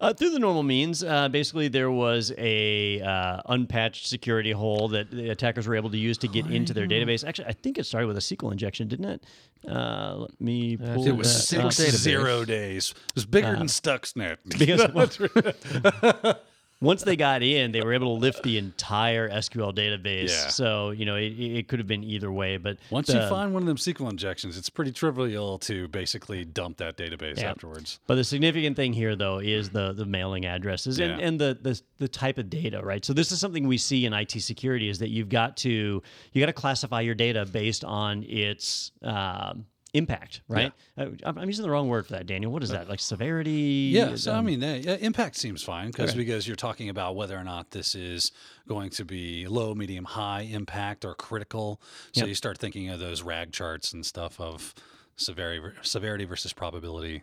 Uh, 0.00 0.12
through 0.12 0.30
the 0.30 0.38
normal 0.38 0.62
means, 0.62 1.02
uh, 1.02 1.28
basically 1.28 1.66
there 1.68 1.90
was 1.90 2.32
a 2.38 3.00
uh, 3.00 3.40
unpatched 3.46 4.06
security 4.06 4.52
hole 4.52 4.88
that 4.88 5.10
the 5.10 5.30
attackers 5.30 5.66
were 5.66 5.74
able 5.74 5.90
to 5.90 5.98
use 5.98 6.16
to 6.18 6.28
get 6.28 6.46
into 6.46 6.72
their 6.72 6.86
database. 6.86 7.26
Actually, 7.26 7.48
I 7.48 7.52
think 7.52 7.78
it 7.78 7.84
started 7.84 8.06
with 8.06 8.16
a 8.16 8.20
SQL 8.20 8.52
injection, 8.52 8.86
didn't 8.86 9.06
it? 9.06 9.24
Uh, 9.68 10.16
let 10.18 10.40
me 10.40 10.76
pull 10.76 11.06
it 11.06 11.16
was 11.16 11.48
six. 11.48 11.76
Zero 11.76 12.44
days. 12.44 12.94
It 13.08 13.14
was 13.16 13.26
bigger 13.26 13.56
than 13.56 13.66
Stuxnet. 13.66 14.36
because 14.46 14.80
once 16.80 17.02
they 17.02 17.16
got 17.16 17.42
in, 17.42 17.72
they 17.72 17.80
were 17.82 17.92
able 17.92 18.14
to 18.16 18.20
lift 18.20 18.42
the 18.44 18.56
entire 18.56 19.28
SQL 19.28 19.74
database. 19.74 20.28
Yeah. 20.30 20.48
So 20.48 20.90
you 20.90 21.04
know 21.06 21.16
it, 21.16 21.32
it 21.38 21.68
could 21.68 21.78
have 21.80 21.88
been 21.88 22.04
either 22.04 22.30
way, 22.30 22.56
but 22.56 22.78
Once 22.90 23.08
the- 23.08 23.14
you 23.14 23.28
find 23.28 23.52
one 23.52 23.62
of 23.62 23.66
them 23.66 23.76
SQL 23.76 24.10
injections, 24.10 24.56
it's 24.56 24.70
pretty 24.70 24.92
trivial 24.92 25.58
to 25.60 25.88
basically 25.88 26.44
dump 26.44 26.76
that 26.78 26.96
database 26.96 27.38
Yeah. 27.38 27.50
afterwards. 27.50 27.98
But 28.06 28.14
the 28.14 28.24
significant 28.24 28.76
thing 28.76 28.92
here, 28.92 29.16
though, 29.16 29.38
is 29.38 29.70
the 29.70 29.92
the 29.92 30.06
mailing 30.06 30.46
addresses 30.46 30.98
and, 31.00 31.18
Yeah. 31.20 31.26
and 31.26 31.40
the, 31.40 31.58
the 31.60 31.80
the 31.98 32.08
type 32.08 32.38
of 32.38 32.48
data, 32.48 32.80
right? 32.82 33.04
So 33.04 33.12
this 33.12 33.32
is 33.32 33.40
something 33.40 33.66
we 33.66 33.78
see 33.78 34.06
in 34.06 34.12
IT 34.12 34.40
security 34.40 34.88
is 34.88 34.98
that 35.00 35.08
you've 35.10 35.28
got 35.28 35.56
to 35.58 36.02
you 36.32 36.40
got 36.40 36.46
to 36.46 36.52
classify 36.52 37.00
your 37.00 37.14
data 37.16 37.44
based 37.46 37.84
on 37.84 38.22
its 38.24 38.92
um, 39.02 39.66
impact, 39.94 40.42
right? 40.48 40.72
Uh, 40.96 41.06
I'm, 41.24 41.38
I'm 41.38 41.46
using 41.48 41.62
the 41.62 41.70
wrong 41.70 41.88
word 41.88 42.06
for 42.06 42.12
that, 42.12 42.26
Daniel. 42.26 42.52
What 42.52 42.62
is 42.62 42.70
that? 42.70 42.88
Like 42.88 43.00
severity? 43.00 43.90
Yeah, 43.92 44.16
so 44.16 44.32
I 44.32 44.36
Um, 44.38 44.44
mean, 44.46 44.62
uh, 44.62 44.80
yeah, 44.82 44.94
impact 44.96 45.36
seems 45.36 45.62
fine 45.62 45.88
because 45.88 46.14
because 46.14 46.46
you're 46.46 46.56
talking 46.56 46.88
about 46.88 47.16
whether 47.16 47.36
or 47.38 47.44
not 47.44 47.70
this 47.70 47.94
is 47.94 48.32
going 48.66 48.90
to 48.90 49.04
be 49.04 49.46
low, 49.46 49.74
medium, 49.74 50.04
high 50.04 50.42
impact 50.42 51.04
or 51.04 51.14
critical. 51.14 51.80
So 52.12 52.20
Yep. 52.20 52.28
you 52.28 52.34
start 52.34 52.58
thinking 52.58 52.90
of 52.90 53.00
those 53.00 53.22
rag 53.22 53.52
charts 53.52 53.92
and 53.92 54.04
stuff 54.04 54.38
of 54.40 54.74
severity 55.16 55.62
severity 55.82 56.24
versus 56.24 56.52
probability. 56.52 57.22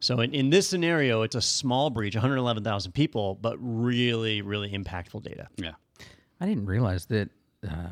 So 0.00 0.18
in, 0.20 0.34
in 0.34 0.50
this 0.50 0.66
scenario, 0.66 1.22
it's 1.22 1.36
a 1.36 1.40
small 1.42 1.88
breach, 1.90 2.14
111,000 2.16 2.90
people, 2.92 3.36
but 3.40 3.56
really, 3.60 4.42
really 4.42 4.70
impactful 4.72 5.22
data. 5.22 5.46
Yeah. 5.56 5.72
I 6.40 6.46
didn't 6.46 6.66
realize 6.66 7.06
that 7.06 7.28
uh, 7.68 7.86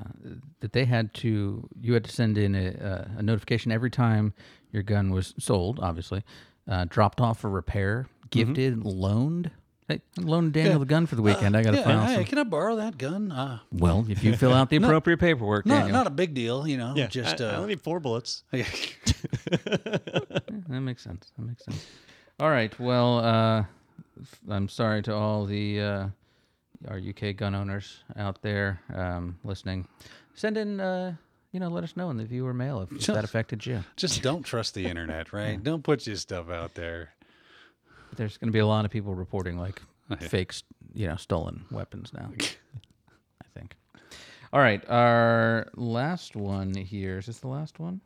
that 0.60 0.72
they 0.72 0.84
had 0.84 1.12
to 1.14 1.68
you 1.80 1.94
had 1.94 2.04
to 2.04 2.12
send 2.12 2.38
in 2.38 2.54
a, 2.54 2.68
a, 2.68 3.10
a 3.18 3.22
notification 3.22 3.72
every 3.72 3.90
time 3.90 4.32
your 4.72 4.82
gun 4.82 5.10
was 5.10 5.34
sold, 5.38 5.80
obviously, 5.80 6.22
uh, 6.68 6.86
dropped 6.88 7.20
off 7.20 7.40
for 7.40 7.50
repair, 7.50 8.06
gifted, 8.30 8.84
loaned. 8.84 9.50
Hey, 9.88 10.00
I 10.18 10.22
loaned 10.22 10.52
Daniel 10.52 10.78
the 10.78 10.86
gun 10.86 11.06
for 11.06 11.16
the 11.16 11.22
weekend. 11.22 11.56
I 11.56 11.64
got 11.64 11.72
to 11.72 11.78
Yeah, 11.78 11.84
file 11.84 12.06
hey, 12.06 12.14
some. 12.16 12.24
can 12.24 12.38
I 12.38 12.44
borrow 12.44 12.76
that 12.76 12.96
gun? 12.96 13.32
Uh, 13.32 13.58
Well, 13.72 14.06
if 14.08 14.22
you 14.22 14.36
fill 14.36 14.52
out 14.52 14.70
the 14.70 14.76
appropriate 14.76 15.18
paperwork, 15.18 15.66
not 15.66 15.78
Daniel, 15.80 15.94
not 15.94 16.06
a 16.06 16.10
big 16.10 16.32
deal, 16.32 16.66
you 16.68 16.76
know. 16.76 16.94
just 17.08 17.40
I, 17.40 17.46
I 17.46 17.54
uh, 17.54 17.56
only 17.56 17.68
need 17.70 17.80
four 17.82 17.98
bullets. 17.98 18.44
that 18.52 18.64
makes 20.68 21.02
sense. 21.02 21.32
That 21.36 21.44
makes 21.44 21.64
sense. 21.64 21.84
All 22.38 22.50
right. 22.50 22.78
Well, 22.78 23.18
uh, 23.18 23.64
f- 24.20 24.40
I'm 24.48 24.68
sorry 24.68 25.02
to 25.02 25.14
all 25.14 25.44
the 25.44 25.80
uh, 25.80 26.06
our 26.88 26.98
UK 26.98 27.36
gun 27.36 27.54
owners 27.54 28.02
out 28.16 28.40
there 28.42 28.80
um, 28.94 29.38
listening. 29.44 29.86
Send 30.34 30.56
in, 30.56 30.80
uh, 30.80 31.14
you 31.52 31.60
know, 31.60 31.68
let 31.68 31.84
us 31.84 31.96
know 31.96 32.10
in 32.10 32.16
the 32.16 32.24
viewer 32.24 32.54
mail 32.54 32.80
if, 32.82 32.92
if 32.92 33.06
that 33.06 33.24
affected 33.24 33.64
you. 33.66 33.84
just 33.96 34.22
don't 34.22 34.42
trust 34.42 34.74
the 34.74 34.86
internet, 34.86 35.32
right? 35.32 35.62
Don't 35.62 35.82
put 35.84 36.06
your 36.06 36.16
stuff 36.16 36.48
out 36.50 36.74
there. 36.74 37.10
There's 38.16 38.36
going 38.38 38.48
to 38.48 38.52
be 38.52 38.58
a 38.60 38.66
lot 38.66 38.84
of 38.84 38.90
people 38.90 39.14
reporting 39.14 39.58
like 39.58 39.80
fake, 40.20 40.50
s- 40.52 40.62
you 40.94 41.06
know, 41.06 41.16
stolen 41.16 41.64
weapons 41.70 42.12
now. 42.12 42.30
I 43.42 43.46
think. 43.58 43.76
All 44.52 44.60
right, 44.60 44.82
our 44.88 45.68
last 45.76 46.34
one 46.34 46.74
here 46.74 47.18
is 47.18 47.26
this 47.26 47.38
the 47.38 47.48
last 47.48 47.78
one? 47.78 48.00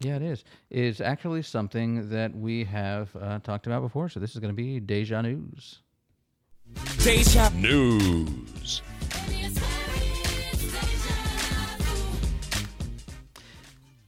Yeah, 0.00 0.16
it 0.16 0.22
is. 0.22 0.44
Is 0.70 1.00
actually 1.00 1.40
something 1.40 2.10
that 2.10 2.34
we 2.34 2.64
have 2.64 3.14
uh, 3.16 3.38
talked 3.38 3.66
about 3.66 3.80
before. 3.80 4.10
So 4.10 4.20
this 4.20 4.32
is 4.34 4.40
going 4.40 4.52
to 4.52 4.56
be 4.56 4.78
deja 4.78 5.22
news. 5.22 5.78
Deja 6.98 7.50
News. 7.50 8.82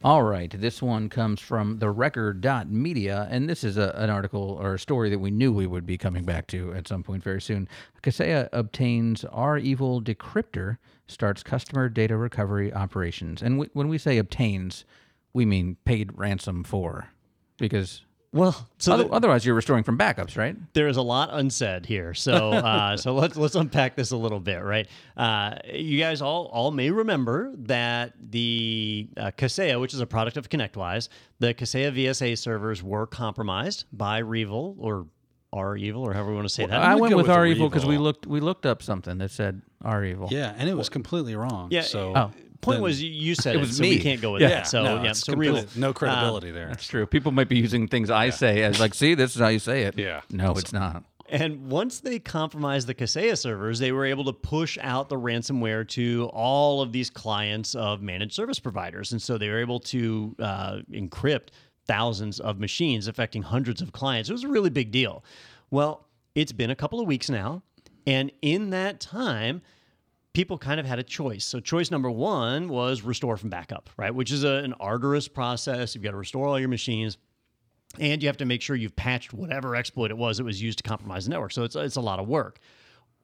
All 0.05 0.23
right, 0.23 0.51
this 0.51 0.81
one 0.81 1.09
comes 1.09 1.41
from 1.41 1.81
the 1.81 1.91
record.media, 1.91 3.27
and 3.31 3.49
this 3.49 3.65
is 3.65 3.77
a, 3.77 3.93
an 3.97 4.11
article 4.11 4.57
or 4.61 4.75
a 4.75 4.79
story 4.79 5.11
that 5.11 5.19
we 5.19 5.33
knew 5.33 5.53
we 5.53 5.67
would 5.67 5.87
be 5.87 5.99
coming 5.99 6.25
back 6.25 6.47
to 6.49 6.73
at 6.73 6.87
some 6.87 7.03
point 7.03 7.23
very 7.23 7.41
soon. 7.41 7.69
Kaseya 8.03 8.49
obtains 8.53 9.25
R 9.25 9.59
Evil 9.59 10.01
Decryptor, 10.01 10.79
starts 11.09 11.43
customer 11.43 11.89
data 11.89 12.17
recovery 12.17 12.73
operations. 12.73 13.43
And 13.43 13.57
w- 13.57 13.71
when 13.73 13.89
we 13.89 13.99
say 13.99 14.19
obtains, 14.19 14.85
we 15.33 15.45
mean 15.45 15.77
paid 15.85 16.17
ransom 16.17 16.63
for, 16.63 17.09
because 17.59 18.03
Well, 18.33 18.69
so 18.79 18.93
other- 18.93 19.05
the- 19.05 19.11
otherwise 19.11 19.47
you're 19.47 19.55
restoring 19.55 19.85
from 19.85 19.97
backups, 19.97 20.37
right? 20.37 20.55
there 20.75 20.87
is 20.89 20.99
a 20.99 21.03
lot 21.03 21.31
unsaid 21.33 21.87
here. 21.87 22.13
So 22.13 22.53
uh, 22.53 22.97
so 22.99 23.15
let's 23.15 23.37
let's 23.37 23.55
unpack 23.55 23.97
this 23.97 24.11
a 24.11 24.17
little 24.17 24.41
bit, 24.41 24.63
right? 24.63 24.87
Uh, 25.17 25.57
you 25.73 25.99
guys 25.99 26.21
all 26.21 26.47
all 26.47 26.71
may 26.71 26.91
remember 26.91 27.53
that 27.57 28.13
the 28.31 29.09
uh, 29.17 29.31
Kaseya, 29.37 29.81
which 29.81 29.95
is 29.95 30.01
a 30.01 30.07
product 30.07 30.37
of 30.37 30.49
ConnectWise, 30.51 31.09
the 31.39 31.55
Kaseya 31.55 31.91
VSA 31.97 32.37
servers 32.37 32.83
were 32.83 33.07
compromised 33.07 33.85
by 33.93 34.21
Revil 34.23 34.75
or 34.79 35.07
R 35.51 35.79
Evil 35.79 36.03
or 36.03 36.13
however 36.13 36.29
you 36.31 36.37
want 36.37 36.47
to 36.49 36.55
say 36.55 36.67
that. 36.67 36.79
I 36.83 36.95
would 36.95 37.01
went 37.01 37.17
with 37.17 37.27
with 37.29 37.31
R 37.35 37.39
R 37.41 37.47
Evil 37.47 37.71
because 37.71 37.87
we 37.87 37.97
looked 37.97 38.27
we 38.27 38.41
looked 38.41 38.67
up 38.67 38.83
something 38.83 39.17
that 39.19 39.31
said 39.31 39.63
R 39.83 40.05
Evil. 40.05 40.29
Yeah, 40.31 40.55
and 40.59 40.69
it 40.69 40.77
was 40.77 40.91
completely 40.91 41.35
wrong. 41.35 41.69
yeah. 41.71 41.81
So 41.81 42.13
Oh. 42.15 42.31
Point 42.61 42.77
then- 42.77 42.83
was 42.83 43.03
you- 43.03 43.11
you 43.11 43.35
said 43.35 43.55
It 43.55 43.59
it, 43.59 43.61
was 43.61 43.77
so 43.77 43.83
me. 43.83 43.91
we 43.91 43.99
can't 44.01 44.21
go 44.21 44.33
with 44.33 44.43
Yeah. 44.43 44.49
that. 44.49 44.67
So 44.69 44.83
no, 44.83 45.03
yeah, 45.03 45.11
it's 45.11 45.21
so 45.21 45.35
real 45.35 45.65
no 45.77 45.93
credibility 45.93 46.51
there. 46.51 46.69
That's 46.69 46.87
true. 46.87 47.07
People 47.07 47.33
might 47.33 47.49
be 47.49 47.57
using 47.59 47.89
things 47.89 48.11
I 48.11 48.31
say 48.31 48.63
as 48.63 48.81
like, 48.81 48.95
see, 48.95 49.15
this 49.15 49.35
is 49.35 49.41
how 49.41 49.49
you 49.49 49.59
say 49.59 49.83
it. 49.83 49.99
Yeah. 49.99 50.21
No, 50.31 50.53
it's 50.53 50.73
not. 50.73 51.05
And 51.31 51.69
once 51.71 52.01
they 52.01 52.19
compromised 52.19 52.87
the 52.87 52.95
Kaseya 52.95 53.37
servers, 53.37 53.79
they 53.81 53.93
were 53.93 54.07
able 54.07 54.25
to 54.25 54.33
push 54.33 54.79
out 54.81 55.11
the 55.11 55.17
ransomware 55.17 55.87
to 55.89 56.31
all 56.33 56.81
of 56.81 56.93
these 56.93 57.11
clients 57.11 57.75
of 57.75 58.01
managed 58.01 58.33
service 58.33 58.59
providers. 58.59 59.13
And 59.13 59.21
so 59.21 59.37
they 59.37 59.51
were 59.51 59.59
able 59.61 59.79
to 59.81 60.35
uh, 60.39 60.77
encrypt 60.91 61.49
thousands 61.87 62.41
of 62.41 62.59
machines, 62.59 63.09
affecting 63.09 63.43
hundreds 63.43 63.83
of 63.83 63.93
clients. 63.93 64.31
It 64.31 64.33
was 64.33 64.45
a 64.45 64.49
really 64.49 64.71
big 64.71 64.91
deal. 64.91 65.23
Well, 65.71 66.07
it's 66.35 66.53
been 66.53 66.71
a 66.71 66.77
couple 66.77 66.99
of 66.99 67.07
weeks 67.07 67.29
now. 67.29 67.63
And 68.07 68.33
in 68.41 68.71
that 68.71 68.99
time, 69.01 69.61
people 70.33 70.59
kind 70.59 70.79
of 70.79 70.87
had 70.87 70.99
a 70.99 71.03
choice. 71.03 71.45
So 71.45 71.61
choice 71.61 71.91
number 71.91 72.11
one 72.11 72.69
was 72.69 73.03
restore 73.03 73.37
from 73.37 73.51
backup, 73.51 73.91
right? 73.97 74.15
Which 74.15 74.31
is 74.31 74.45
a, 74.45 74.57
an 74.65 74.75
arduous 74.81 75.27
process. 75.29 75.95
You've 75.95 76.05
got 76.05 76.13
to 76.13 76.17
restore 76.17 76.47
all 76.47 76.59
your 76.61 76.69
machines 76.69 77.19
and 77.99 78.23
you 78.23 78.29
have 78.29 78.37
to 78.37 78.45
make 78.45 78.61
sure 78.63 78.77
you've 78.77 78.95
patched 78.97 79.33
whatever 79.33 79.75
exploit 79.75 80.11
it 80.11 80.17
was 80.19 80.37
that 80.37 80.45
was 80.45 80.61
used 80.63 80.79
to 80.79 80.85
compromise 80.85 81.25
the 81.25 81.31
network. 81.31 81.53
So 81.53 81.65
it's 81.65 81.75
it's 81.75 81.97
a 81.97 82.01
lot 82.01 82.19
of 82.21 82.29
work. 82.29 82.61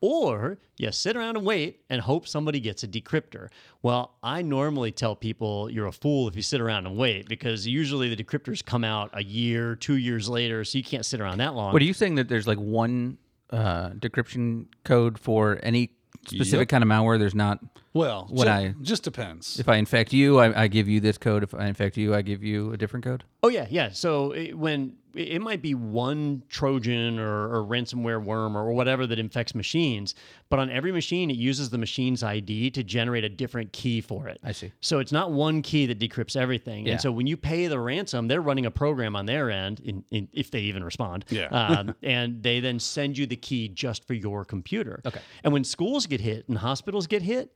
or 0.00 0.58
you 0.76 0.90
sit 0.92 1.16
around 1.16 1.36
and 1.36 1.46
wait 1.46 1.80
and 1.88 2.00
hope 2.00 2.26
somebody 2.26 2.60
gets 2.60 2.82
a 2.82 2.88
decryptor. 2.88 3.48
Well, 3.82 4.16
I 4.22 4.42
normally 4.42 4.92
tell 4.92 5.14
people 5.16 5.70
you're 5.70 5.86
a 5.86 5.92
fool 5.92 6.28
if 6.28 6.36
you 6.36 6.42
sit 6.42 6.60
around 6.60 6.86
and 6.86 6.96
wait 6.96 7.28
because 7.28 7.66
usually 7.66 8.12
the 8.14 8.22
decryptors 8.22 8.64
come 8.64 8.84
out 8.84 9.10
a 9.14 9.22
year, 9.22 9.76
two 9.76 9.96
years 9.96 10.28
later, 10.28 10.64
so 10.64 10.78
you 10.78 10.84
can't 10.84 11.06
sit 11.06 11.20
around 11.20 11.38
that 11.38 11.54
long. 11.54 11.72
What 11.72 11.80
are 11.80 11.86
you 11.86 11.94
saying 11.94 12.16
that 12.16 12.28
there's 12.28 12.46
like 12.46 12.58
one 12.58 13.18
uh, 13.50 13.90
decryption 13.90 14.66
code 14.84 15.18
for 15.18 15.58
any 15.62 15.92
specific 16.28 16.68
kind 16.68 16.82
of 16.82 16.88
malware? 16.88 17.18
There's 17.18 17.34
not. 17.34 17.58
Well, 17.94 18.26
What 18.28 18.44
ju- 18.46 18.50
I- 18.50 18.74
just 18.82 19.04
depends. 19.04 19.58
If 19.60 19.68
I 19.68 19.76
infect 19.76 20.12
you, 20.12 20.38
I, 20.40 20.64
I 20.64 20.68
give 20.68 20.88
you 20.88 21.00
this 21.00 21.16
code. 21.16 21.44
If 21.44 21.54
I 21.54 21.66
infect 21.66 21.96
you, 21.96 22.14
I 22.14 22.22
give 22.22 22.42
you 22.42 22.72
a 22.72 22.76
different 22.76 23.04
code. 23.04 23.22
Oh 23.42 23.48
yeah, 23.48 23.66
yeah. 23.70 23.90
So 23.92 24.32
it, 24.32 24.58
when 24.58 24.96
it 25.14 25.34
it 25.34 25.40
might 25.40 25.62
be 25.62 25.74
one 25.74 26.42
Trojan 26.48 27.20
or, 27.20 27.54
or 27.54 27.64
ransomware 27.64 28.20
worm 28.20 28.56
or 28.56 28.72
whatever 28.72 29.06
that 29.06 29.18
infects 29.20 29.54
machines, 29.54 30.16
but 30.48 30.58
on 30.58 30.70
every 30.70 30.90
machine 30.90 31.30
it 31.30 31.36
uses 31.36 31.70
the 31.70 31.78
machine's 31.78 32.24
ID 32.24 32.70
to 32.72 32.82
generate 32.82 33.22
a 33.22 33.28
different 33.28 33.72
key 33.72 34.00
for 34.00 34.26
it. 34.26 34.40
I 34.42 34.50
see. 34.50 34.72
So 34.80 34.98
it's 34.98 35.12
not 35.12 35.30
one 35.30 35.62
key 35.62 35.86
that 35.86 36.00
decrypts 36.00 36.34
everything. 36.34 36.86
Yeah. 36.86 36.92
And 36.94 37.00
so 37.00 37.12
when 37.12 37.28
you 37.28 37.36
pay 37.36 37.68
the 37.68 37.78
ransom, 37.78 38.26
they're 38.26 38.42
running 38.42 38.66
a 38.66 38.72
program 38.72 39.14
on 39.14 39.26
their 39.26 39.52
end, 39.52 39.78
in, 39.84 40.04
in, 40.10 40.28
if 40.32 40.50
they 40.50 40.60
even 40.60 40.82
respond. 40.82 41.26
Yeah. 41.28 41.46
um, 41.46 41.94
and 42.02 42.42
they 42.42 42.58
then 42.58 42.80
send 42.80 43.16
you 43.16 43.26
the 43.26 43.36
key 43.36 43.68
just 43.68 44.04
for 44.08 44.14
your 44.14 44.44
computer. 44.44 45.00
Okay. 45.06 45.20
And 45.44 45.52
when 45.52 45.62
schools 45.62 46.06
get 46.06 46.20
hit 46.20 46.48
and 46.48 46.58
hospitals 46.58 47.06
get 47.06 47.22
hit, 47.22 47.52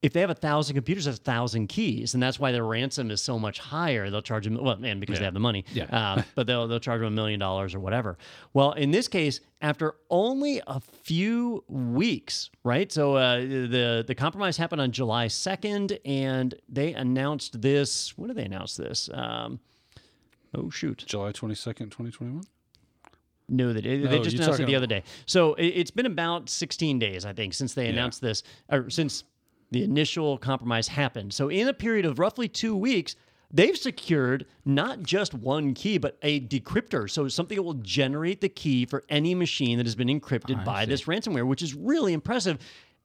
if 0.00 0.12
they 0.12 0.20
have 0.20 0.30
a 0.30 0.34
thousand 0.34 0.74
computers, 0.74 1.06
that's 1.06 1.18
a 1.18 1.22
thousand 1.22 1.66
keys, 1.68 2.14
and 2.14 2.22
that's 2.22 2.38
why 2.38 2.52
their 2.52 2.64
ransom 2.64 3.10
is 3.10 3.20
so 3.20 3.36
much 3.36 3.58
higher. 3.58 4.10
They'll 4.10 4.22
charge 4.22 4.44
them, 4.44 4.54
well, 4.62 4.78
and 4.84 5.00
because 5.00 5.18
they 5.18 5.24
have 5.24 5.34
the 5.34 5.40
money, 5.40 5.64
Yeah. 5.72 5.84
uh, 5.86 6.22
but 6.36 6.46
they'll 6.46 6.68
they'll 6.68 6.78
charge 6.78 7.00
them 7.00 7.08
a 7.08 7.16
million 7.16 7.40
dollars 7.40 7.74
or 7.74 7.80
whatever. 7.80 8.16
Well, 8.52 8.72
in 8.72 8.92
this 8.92 9.08
case, 9.08 9.40
after 9.60 9.96
only 10.08 10.62
a 10.68 10.78
few 10.80 11.64
weeks, 11.68 12.50
right? 12.62 12.92
So 12.92 13.16
uh, 13.16 13.40
the 13.40 14.04
the 14.06 14.14
compromise 14.14 14.56
happened 14.56 14.80
on 14.80 14.92
July 14.92 15.26
second, 15.26 15.98
and 16.04 16.54
they 16.68 16.94
announced 16.94 17.60
this. 17.60 18.16
When 18.16 18.28
did 18.28 18.36
they 18.36 18.44
announce 18.44 18.76
this? 18.76 19.10
Um, 19.12 19.58
oh 20.54 20.70
shoot, 20.70 21.02
July 21.08 21.32
22nd, 21.32 21.90
2021? 21.90 22.42
no, 23.50 23.72
they, 23.72 23.80
they 23.80 23.96
No, 23.98 24.22
just 24.22 24.36
announced 24.36 24.60
it 24.60 24.66
the 24.66 24.76
other 24.76 24.86
day. 24.86 25.02
So 25.26 25.54
it, 25.54 25.66
it's 25.68 25.90
been 25.90 26.06
about 26.06 26.48
16 26.50 26.98
days, 26.98 27.24
I 27.24 27.32
think, 27.32 27.54
since 27.54 27.72
they 27.74 27.88
announced 27.88 28.20
this, 28.20 28.42
or 28.70 28.90
since 28.90 29.24
the 29.70 29.82
initial 29.82 30.38
compromise 30.38 30.88
happened. 30.88 31.32
So 31.32 31.48
in 31.48 31.68
a 31.68 31.74
period 31.74 32.06
of 32.06 32.18
roughly 32.18 32.48
two 32.48 32.76
weeks, 32.76 33.16
they've 33.52 33.76
secured 33.76 34.46
not 34.64 35.02
just 35.02 35.34
one 35.34 35.74
key, 35.74 35.98
but 35.98 36.18
a 36.22 36.40
decryptor. 36.40 37.10
So 37.10 37.28
something 37.28 37.56
that 37.56 37.62
will 37.62 37.74
generate 37.74 38.40
the 38.40 38.48
key 38.48 38.86
for 38.86 39.04
any 39.08 39.34
machine 39.34 39.78
that 39.78 39.86
has 39.86 39.94
been 39.94 40.08
encrypted 40.08 40.60
ah, 40.60 40.64
by 40.64 40.86
this 40.86 41.04
ransomware, 41.04 41.46
which 41.46 41.62
is 41.62 41.74
really 41.74 42.12
impressive. 42.12 42.58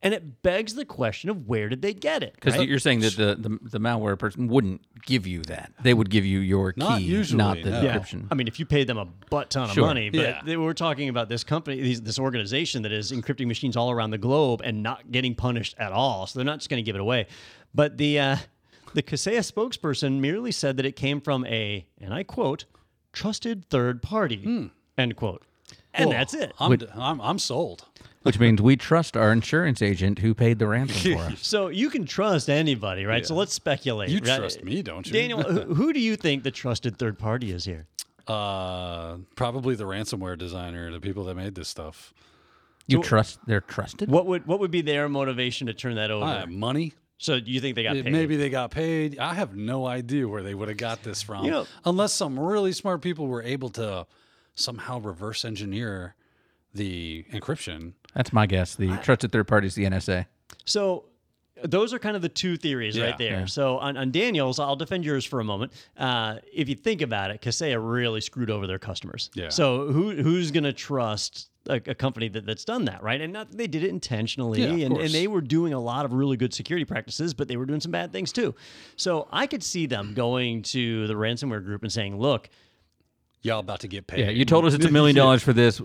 And 0.04 0.14
it 0.14 0.44
begs 0.44 0.76
the 0.76 0.84
question 0.84 1.30
of 1.30 1.48
where 1.48 1.70
did 1.70 1.82
they 1.82 1.94
get 1.94 2.24
it? 2.24 2.34
Because 2.36 2.58
right? 2.58 2.68
you're 2.68 2.78
saying 2.78 3.00
that 3.00 3.16
the, 3.16 3.36
the 3.40 3.58
the 3.62 3.80
malware 3.80 4.20
person 4.20 4.48
wouldn't 4.50 4.82
give 5.06 5.26
you 5.26 5.42
that. 5.44 5.72
They 5.82 5.94
would 5.94 6.10
give 6.10 6.26
you 6.26 6.40
your 6.40 6.74
key, 6.74 6.82
Not 6.82 7.02
usually, 7.02 7.38
not 7.38 7.58
the 7.64 7.70
no. 7.72 7.82
Yeah. 7.82 7.98
decryption. 7.98 8.28
I 8.30 8.36
mean, 8.36 8.50
if 8.50 8.60
you 8.60 8.66
paid 8.66 8.88
them 8.88 8.98
a 8.98 9.06
butt 9.06 9.50
ton 9.50 9.70
Sure. 9.70 9.86
of 9.86 9.88
money, 9.88 10.10
but 10.10 10.20
Yeah. 10.20 10.42
they, 10.46 10.58
we're 10.58 10.74
talking 10.74 11.08
about 11.08 11.30
this 11.30 11.46
company, 11.46 11.80
these, 11.82 12.02
this 12.02 12.20
organization 12.20 12.82
that 12.82 12.92
is 12.92 13.14
encrypting 13.14 13.48
machines 13.48 13.78
all 13.78 13.92
around 13.92 14.12
the 14.12 14.18
globe 14.18 14.62
and 14.64 14.84
not 14.84 15.10
getting 15.10 15.36
punished 15.36 15.74
at 15.80 15.94
all. 15.94 16.28
So 16.28 16.38
they're 16.38 16.46
not 16.46 16.60
just 16.60 16.70
going 16.70 16.84
to 16.84 16.86
give 16.86 16.96
it 16.96 17.02
away. 17.02 17.28
But 17.74 17.98
the 17.98 18.20
uh, 18.20 18.36
the 18.94 19.02
Kaseya 19.04 19.40
spokesperson 19.40 20.20
merely 20.20 20.52
said 20.52 20.76
that 20.78 20.86
it 20.86 20.98
came 20.98 21.22
from 21.22 21.46
a, 21.46 21.88
and 22.02 22.14
I 22.14 22.24
quote, 22.24 22.66
trusted 23.14 23.70
third 23.70 24.02
party, 24.02 24.70
end 24.98 25.16
quote. 25.16 25.44
And 25.94 26.10
Well, 26.10 26.18
that's 26.18 26.34
it. 26.34 26.54
I'm, 26.60 26.78
I'm, 26.96 27.22
I'm 27.22 27.40
sold. 27.40 27.86
Which 28.24 28.40
means 28.40 28.62
we 28.62 28.78
trust 28.78 29.18
our 29.18 29.32
insurance 29.34 29.82
agent 29.82 30.20
who 30.20 30.34
paid 30.34 30.58
the 30.58 30.68
ransom 30.68 31.18
for 31.18 31.24
us. 31.34 31.46
So 31.46 31.68
you 31.68 31.90
can 31.90 32.06
trust 32.06 32.50
anybody, 32.50 33.06
right? 33.06 33.26
So 33.26 33.36
let's 33.36 33.54
speculate. 33.54 34.10
You 34.10 34.20
right? 34.20 34.38
trust 34.40 34.64
me, 34.64 34.82
don't 34.82 35.06
you? 35.06 35.14
Daniel, 35.14 35.44
who, 35.44 35.60
who 35.76 35.94
do 35.94 36.00
you 36.00 36.16
think 36.16 36.44
the 36.44 36.52
trusted 36.52 36.98
third 36.98 37.20
party 37.20 37.52
is 37.52 37.66
here? 37.66 37.86
Uh, 38.26 39.18
probably 39.36 39.76
the 39.76 39.84
ransomware 39.84 40.38
designer, 40.38 40.90
the 40.92 41.02
people 41.02 41.26
that 41.26 41.36
made 41.36 41.56
this 41.56 41.68
stuff. 41.68 42.14
You 42.88 43.02
trust 43.02 43.40
they're 43.46 43.62
trusted? 43.62 44.10
What 44.10 44.26
would 44.28 44.46
what 44.46 44.60
would 44.60 44.72
be 44.72 44.82
their 44.82 45.08
motivation 45.10 45.68
to 45.68 45.74
turn 45.74 45.96
that 45.96 46.12
over? 46.12 46.26
I 46.26 46.40
have 46.42 46.50
money. 46.50 46.94
so 47.18 47.36
you 47.36 47.60
think 47.62 47.76
they 47.76 47.84
got 47.84 47.94
paid? 47.96 48.12
Maybe 48.12 48.36
they 48.36 48.50
got 48.50 48.72
paid. 48.72 49.20
I 49.20 49.34
have 49.34 49.56
no 49.56 49.86
idea 49.86 50.28
where 50.28 50.44
they 50.44 50.54
would 50.54 50.68
have 50.68 50.78
got 50.78 51.04
this 51.04 51.22
from. 51.22 51.46
You 51.46 51.52
know- 51.52 51.68
Unless 51.86 52.14
some 52.14 52.38
really 52.40 52.72
smart 52.74 53.02
people 53.02 53.28
were 53.28 53.44
able 53.44 53.70
to 53.72 54.06
somehow 54.56 55.00
reverse 55.00 55.44
engineer 55.46 56.16
the 56.74 57.26
encryption. 57.32 57.94
That's 58.16 58.34
my 58.34 58.46
guess. 58.46 58.76
The 58.76 58.98
trusted 58.98 59.32
third 59.32 59.48
party 59.48 59.68
is 59.68 59.76
the 59.76 59.86
NSA. 59.86 60.26
So 60.66 61.06
those 61.64 61.94
are 61.94 62.00
kind 62.00 62.16
of 62.16 62.22
the 62.22 62.30
two 62.30 62.58
theories 62.58 62.96
Yeah. 62.98 63.06
right 63.06 63.18
there. 63.18 63.40
Yeah. 63.42 63.46
So 63.46 63.78
on, 63.78 63.96
on 63.96 64.12
Daniel's, 64.12 64.60
I'll 64.60 64.76
defend 64.76 65.06
yours 65.06 65.24
for 65.24 65.40
a 65.40 65.44
moment. 65.44 65.72
Uh, 65.98 66.38
if 66.52 66.68
you 66.68 66.76
think 66.76 67.02
about 67.02 67.32
it, 67.32 67.42
Kaseya 67.42 67.78
really 67.80 68.22
screwed 68.22 68.50
over 68.50 68.66
their 68.68 68.80
customers. 68.80 69.30
Yeah. 69.36 69.50
So 69.50 69.88
who 69.92 70.12
who's 70.16 70.52
going 70.52 70.64
to 70.64 70.74
trust 70.74 71.50
a, 71.70 71.76
a 71.76 71.96
company 71.96 72.28
that, 72.30 72.46
that's 72.46 72.66
done 72.66 72.86
that, 72.86 73.02
right? 73.04 73.22
And 73.22 73.32
not 73.32 73.52
that 73.52 73.58
they 73.58 73.68
did 73.68 73.84
it 73.84 73.90
intentionally, 73.90 74.62
Yeah, 74.64 74.86
and, 74.86 74.98
and 74.98 75.12
they 75.14 75.28
were 75.28 75.42
doing 75.42 75.74
a 75.74 75.80
lot 75.80 76.06
of 76.06 76.14
really 76.14 76.38
good 76.38 76.54
security 76.54 76.86
practices, 76.86 77.34
but 77.34 77.48
they 77.48 77.56
were 77.56 77.66
doing 77.66 77.80
some 77.80 77.92
bad 77.92 78.12
things 78.12 78.32
too. 78.34 78.54
So 78.98 79.28
I 79.32 79.48
could 79.48 79.64
see 79.64 79.86
them 79.86 80.14
going 80.16 80.64
to 80.64 81.08
the 81.08 81.14
ransomware 81.14 81.64
group 81.64 81.84
and 81.84 81.92
saying, 81.92 82.20
"Look, 82.20 82.50
Y'all 83.44 83.60
about 83.60 83.82
to 83.82 83.90
get 83.90 84.08
paid. 84.08 84.20
Yeah, 84.22 84.30
you 84.30 84.46
told 84.46 84.64
us 84.66 84.74
it's 84.74 84.86
a 84.86 84.90
million 84.92 85.16
dollars 85.18 85.44
for 85.44 85.52
this. 85.52 85.82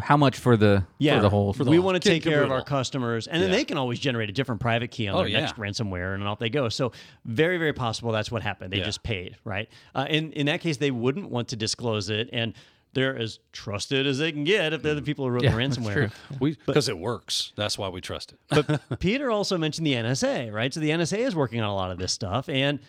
How 0.00 0.16
much 0.16 0.38
for 0.38 0.56
the 0.56 0.84
Yeah, 0.98 1.16
for 1.16 1.22
the 1.22 1.30
whole? 1.30 1.54
we 1.58 1.78
want 1.78 2.02
to 2.02 2.06
take 2.08 2.22
care 2.24 2.42
of 2.42 2.50
our 2.50 2.62
customers, 2.62 3.28
and 3.28 3.40
then 3.40 3.50
Yeah. 3.50 3.56
they 3.56 3.64
can 3.64 3.78
always 3.78 3.98
generate 4.00 4.28
a 4.28 4.32
different 4.32 4.60
private 4.60 4.90
key 4.90 5.06
on 5.08 5.14
Oh, 5.14 5.18
their 5.18 5.28
yeah. 5.28 5.40
next 5.40 5.54
ransomware, 5.56 6.14
and 6.14 6.24
off 6.26 6.40
they 6.40 6.50
go. 6.50 6.68
So 6.68 6.90
very, 7.24 7.58
very 7.58 7.72
possible 7.72 8.10
that's 8.12 8.30
what 8.32 8.42
happened. 8.42 8.72
They 8.72 8.78
Yeah. 8.78 8.84
just 8.84 9.04
paid, 9.04 9.36
right? 9.44 9.68
Uh, 9.94 10.06
in 10.10 10.32
in 10.32 10.46
that 10.46 10.60
case, 10.60 10.78
they 10.78 10.90
wouldn't 10.90 11.30
want 11.30 11.48
to 11.48 11.56
disclose 11.56 12.10
it, 12.10 12.28
and 12.32 12.52
they're 12.92 13.16
as 13.16 13.38
trusted 13.52 14.06
as 14.06 14.18
they 14.18 14.32
can 14.32 14.42
get 14.44 14.72
if 14.72 14.82
they're 14.82 14.94
the 14.94 15.02
people 15.02 15.26
who 15.26 15.30
wrote 15.30 15.44
Yeah, 15.44 15.52
the 15.52 15.56
ransomware. 15.58 16.10
true. 16.40 16.54
Because 16.66 16.88
it 16.88 16.98
works. 16.98 17.52
That's 17.54 17.78
why 17.78 17.88
we 17.88 18.00
trust 18.00 18.32
it. 18.32 18.38
But 18.66 18.80
Peter 19.00 19.30
also 19.30 19.56
mentioned 19.58 19.86
the 19.86 19.94
NSA, 19.94 20.50
right? 20.52 20.72
So 20.74 20.80
the 20.80 20.90
NSA 20.90 21.18
is 21.18 21.36
working 21.36 21.60
on 21.60 21.68
a 21.68 21.74
lot 21.74 21.90
of 21.92 21.98
this 21.98 22.10
stuff, 22.12 22.48
and 22.48 22.80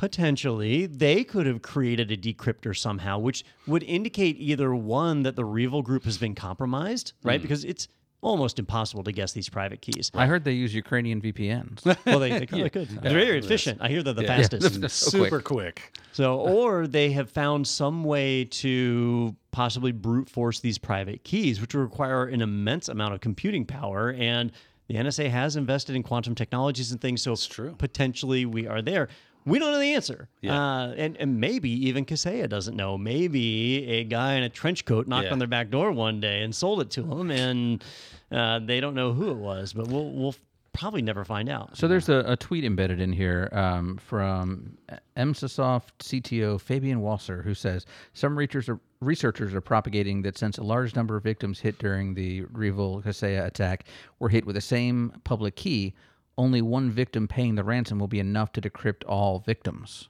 potentially 0.00 0.86
they 0.86 1.22
could 1.22 1.44
have 1.44 1.60
created 1.60 2.10
a 2.10 2.16
decryptor 2.16 2.74
somehow, 2.74 3.18
which 3.18 3.44
would 3.66 3.82
indicate 3.82 4.34
either 4.38 4.74
one 4.74 5.24
that 5.24 5.36
the 5.36 5.42
Revil 5.42 5.84
group 5.84 6.04
has 6.04 6.16
been 6.16 6.34
compromised, 6.34 7.12
right? 7.22 7.38
Hmm. 7.38 7.42
Because 7.42 7.66
it's 7.66 7.86
almost 8.22 8.58
impossible 8.58 9.04
to 9.04 9.12
guess 9.12 9.32
these 9.32 9.50
private 9.50 9.82
keys. 9.82 10.10
I 10.14 10.24
heard 10.24 10.42
they 10.44 10.52
use 10.52 10.74
Ukrainian 10.74 11.20
VPNs. 11.20 11.84
Well, 12.06 12.18
they, 12.18 12.30
they 12.30 12.46
probably 12.46 12.70
could. 12.70 12.88
They're 13.02 13.12
very 13.12 13.38
efficient. 13.38 13.82
I 13.82 13.88
hear 13.88 14.02
they're 14.02 14.14
the 14.14 14.24
fastest. 14.24 14.80
That's 14.80 14.94
so. 14.94 15.10
Super 15.10 15.42
quick. 15.42 15.98
So, 16.12 16.38
or 16.38 16.86
they 16.86 17.12
have 17.12 17.28
found 17.28 17.68
some 17.68 18.02
way 18.02 18.46
to 18.46 19.36
possibly 19.50 19.92
brute 19.92 20.30
force 20.30 20.60
these 20.60 20.78
private 20.78 21.24
keys, 21.24 21.60
which 21.60 21.74
would 21.74 21.82
require 21.82 22.24
an 22.24 22.40
immense 22.40 22.88
amount 22.88 23.12
of 23.12 23.20
computing 23.20 23.66
power. 23.66 24.14
And 24.18 24.50
the 24.88 24.94
NSA 24.94 25.30
has 25.30 25.56
invested 25.56 25.94
in 25.94 26.02
quantum 26.02 26.34
technologies 26.34 26.90
and 26.90 27.00
things. 27.02 27.20
So, 27.20 27.36
true. 27.36 27.74
potentially 27.76 28.46
we 28.46 28.66
are 28.66 28.80
there. 28.80 29.08
We 29.46 29.58
don't 29.58 29.72
know 29.72 29.78
the 29.80 29.94
answer. 29.94 30.28
Yeah. 30.42 30.60
Uh, 30.60 30.94
and, 30.96 31.16
and 31.16 31.40
maybe 31.40 31.70
even 31.88 32.04
Kaseya 32.04 32.48
doesn't 32.48 32.76
know. 32.76 32.98
Maybe 32.98 33.86
a 33.88 34.04
guy 34.04 34.34
in 34.34 34.42
a 34.42 34.48
trench 34.48 34.84
coat 34.84 35.06
knocked 35.08 35.26
Yeah. 35.26 35.32
on 35.32 35.38
their 35.38 35.48
back 35.48 35.70
door 35.70 35.92
one 35.92 36.20
day 36.20 36.42
and 36.42 36.54
sold 36.54 36.80
it 36.82 36.90
to 36.92 37.02
them, 37.02 37.30
and 37.30 37.84
uh, 38.30 38.58
they 38.60 38.80
don't 38.80 38.94
know 38.94 39.12
who 39.12 39.30
it 39.30 39.36
was. 39.38 39.72
But 39.72 39.88
we'll, 39.88 40.10
we'll 40.10 40.34
probably 40.72 41.02
never 41.02 41.24
find 41.24 41.48
out. 41.48 41.76
So 41.76 41.88
there's 41.88 42.08
a, 42.08 42.22
a 42.26 42.36
tweet 42.36 42.64
embedded 42.64 43.00
in 43.00 43.12
here 43.12 43.48
um, 43.52 43.96
from 43.96 44.76
Emsisoft 45.16 45.88
CTO 46.00 46.60
Fabian 46.60 47.00
Wosar, 47.00 47.42
who 47.42 47.54
says 47.54 47.86
some 48.14 48.36
researchers 48.38 48.68
are, 48.68 48.78
researchers 49.00 49.54
are 49.54 49.60
propagating 49.60 50.22
that 50.22 50.38
since 50.38 50.58
a 50.58 50.62
large 50.62 50.94
number 50.94 51.16
of 51.16 51.22
victims 51.22 51.58
hit 51.60 51.78
during 51.78 52.14
the 52.14 52.42
Revil 52.46 53.02
Kaseya 53.02 53.46
attack 53.46 53.84
were 54.18 54.28
hit 54.28 54.46
with 54.46 54.54
the 54.54 54.60
same 54.60 55.12
public 55.24 55.56
key, 55.56 55.94
only 56.40 56.62
one 56.62 56.90
victim 56.90 57.28
paying 57.28 57.54
the 57.54 57.64
ransom 57.64 57.98
will 57.98 58.08
be 58.08 58.18
enough 58.20 58.52
to 58.52 58.60
decrypt 58.60 59.02
all 59.06 59.38
victims, 59.40 60.08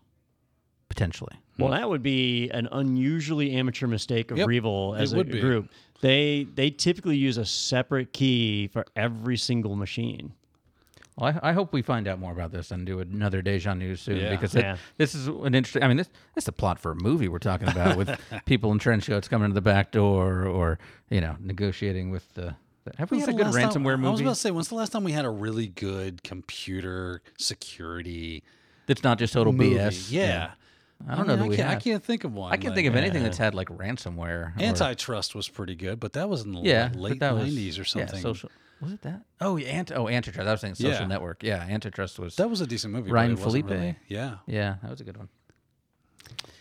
potentially. 0.88 1.36
Well, 1.58 1.70
that 1.72 1.88
would 1.88 2.02
be 2.02 2.48
an 2.50 2.68
unusually 2.72 3.52
amateur 3.52 3.86
mistake 3.86 4.30
of 4.30 4.38
Yep, 4.38 4.48
Revil 4.48 4.98
as 4.98 5.12
it 5.12 5.18
a 5.20 5.24
be. 5.24 5.40
group. 5.40 5.68
They 6.00 6.46
they 6.54 6.70
typically 6.70 7.16
use 7.18 7.36
a 7.36 7.44
separate 7.44 8.12
key 8.14 8.68
for 8.68 8.86
every 8.96 9.36
single 9.36 9.76
machine. 9.76 10.32
Well, 11.18 11.38
I, 11.42 11.50
I 11.50 11.52
hope 11.52 11.74
we 11.74 11.82
find 11.82 12.08
out 12.08 12.18
more 12.18 12.32
about 12.32 12.50
this 12.52 12.70
and 12.70 12.86
do 12.86 13.00
another 13.00 13.42
Deja 13.42 13.74
News 13.74 14.00
soon 14.00 14.16
Yeah. 14.16 14.30
because 14.30 14.54
it- 14.54 14.62
Yeah. 14.62 14.76
this 14.96 15.14
is 15.14 15.26
an 15.26 15.54
interesting. 15.54 15.82
I 15.82 15.88
mean, 15.88 15.98
this 15.98 16.08
this 16.34 16.44
is 16.44 16.48
a 16.48 16.52
plot 16.52 16.78
for 16.78 16.92
a 16.92 16.96
movie 16.96 17.28
we're 17.28 17.38
talking 17.38 17.68
about 17.68 17.98
with 17.98 18.18
people 18.46 18.72
in 18.72 18.78
trench 18.78 19.06
coats 19.06 19.28
coming 19.28 19.50
to 19.50 19.54
the 19.54 19.60
back 19.60 19.90
door 19.92 20.46
or 20.46 20.78
you 21.10 21.20
know 21.20 21.36
negotiating 21.40 22.10
with 22.10 22.32
the. 22.34 22.54
Have 22.98 23.10
we 23.10 23.20
had 23.20 23.28
a 23.28 23.32
good 23.32 23.46
last 23.52 23.72
time- 23.74 23.84
ransomware 23.84 24.06
I 24.06 24.10
was 24.10 24.20
about 24.20 24.30
to 24.30 24.34
say, 24.36 24.50
when's 24.50 24.68
the 24.68 24.74
last 24.74 24.90
time 24.92 25.04
we 25.04 25.12
had 25.12 25.24
a 25.24 25.30
really 25.30 25.66
good 25.68 26.22
computer 26.22 27.22
security 27.38 28.42
that's 28.86 29.02
not 29.02 29.18
just 29.18 29.32
total 29.34 29.52
movie? 29.52 29.74
BS? 29.76 30.10
Yeah. 30.10 30.52
I 31.08 31.14
don't 31.14 31.26
know 31.26 31.36
mean, 31.36 31.42
that 31.42 31.48
we 31.48 31.54
I 31.54 31.56
can't, 31.56 31.70
I 31.70 31.76
can't 31.80 32.04
think 32.04 32.24
of 32.24 32.34
one. 32.34 32.52
I 32.52 32.56
can 32.56 32.70
like- 32.70 32.76
think 32.76 32.88
of 32.88 32.96
anything 32.96 33.22
that's 33.22 33.40
uh, 33.40 33.44
had 33.44 33.54
like 33.54 33.68
ransomware. 33.68 34.28
or- 34.28 34.54
Antitrust 34.58 35.34
was 35.34 35.48
pretty 35.48 35.74
good, 35.74 35.98
but 36.00 36.12
that 36.14 36.28
was 36.28 36.42
in 36.42 36.52
the 36.52 36.60
yeah, 36.60 36.90
late 36.94 37.20
that 37.20 37.34
nineties 37.36 37.78
or 37.78 37.82
yeah, 37.82 37.86
something. 37.86 38.20
social. 38.20 38.50
Was 38.82 38.92
it 38.92 39.02
that? 39.02 39.22
Oh, 39.42 39.56
yeah, 39.56 39.68
Ant- 39.68 39.92
oh, 39.94 40.08
Antitrust. 40.08 40.48
I 40.48 40.52
was 40.52 40.60
saying 40.62 40.74
Social 40.74 40.92
Yeah. 41.02 41.06
Network. 41.06 41.42
Yeah, 41.42 41.62
Antitrust 41.62 42.18
was. 42.18 42.36
That 42.36 42.48
was 42.48 42.62
a 42.62 42.66
decent 42.66 42.92
movie. 42.94 43.10
Ryan 43.10 43.34
but 43.34 43.40
it 43.42 43.44
wasn't 43.44 43.66
Phillippe? 43.68 43.80
really- 43.80 43.96
yeah. 44.08 44.36
yeah, 44.46 44.76
that 44.82 44.90
was 44.90 45.00
a 45.00 45.04
good 45.04 45.18
one. 45.18 45.28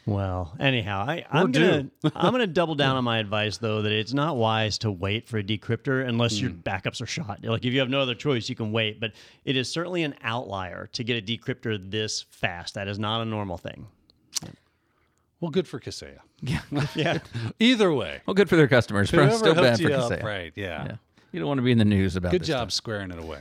Well, 0.09 0.53
anyhow, 0.59 1.05
I, 1.07 1.25
I'm 1.31 1.51
do. 1.51 1.59
gonna 2.03 2.11
I'm 2.15 2.31
gonna 2.31 2.47
double 2.47 2.75
down 2.75 2.95
on 2.95 3.03
my 3.03 3.19
advice 3.19 3.57
though 3.57 3.81
that 3.83 3.91
it's 3.91 4.13
not 4.13 4.37
wise 4.37 4.77
to 4.79 4.91
wait 4.91 5.27
for 5.27 5.37
a 5.37 5.43
decryptor 5.43 6.07
unless 6.07 6.39
your 6.39 6.51
backups 6.51 7.01
are 7.01 7.05
shot. 7.05 7.39
Like 7.43 7.65
if 7.65 7.73
you 7.73 7.79
have 7.79 7.89
no 7.89 8.01
other 8.01 8.15
choice, 8.15 8.49
you 8.49 8.55
can 8.55 8.71
wait. 8.71 8.99
But 8.99 9.11
it 9.45 9.55
is 9.55 9.71
certainly 9.71 10.03
an 10.03 10.15
outlier 10.21 10.89
to 10.93 11.03
get 11.03 11.17
a 11.17 11.21
decryptor 11.25 11.79
this 11.91 12.25
fast. 12.31 12.73
That 12.75 12.87
is 12.87 12.99
not 12.99 13.21
a 13.21 13.25
normal 13.25 13.57
thing. 13.57 13.87
Well, 15.41 15.51
good 15.51 15.67
for 15.67 15.79
Kaseya. 15.79 16.19
Yeah. 16.41 16.61
Yeah. 16.95 17.19
Either 17.59 17.93
way, 17.93 18.21
well, 18.25 18.33
good 18.33 18.49
for 18.49 18.55
their 18.57 18.67
customers. 18.67 19.09
but 19.11 19.17
whoever 19.21 19.37
still 19.37 19.55
bad 19.55 19.77
for 19.77 19.83
you 19.83 19.93
up, 19.93 20.11
Kaseya. 20.11 20.23
right? 20.23 20.51
Yeah. 20.55 20.85
Yeah. 20.85 20.95
You 21.31 21.39
don't 21.39 21.47
want 21.47 21.59
to 21.59 21.63
be 21.63 21.71
in 21.71 21.77
the 21.77 21.85
news 21.85 22.15
about 22.15 22.31
Good 22.31 22.41
this 22.41 22.47
job 22.47 22.71
stuff. 22.71 22.73
squaring 22.73 23.11
it 23.11 23.19
away. 23.19 23.37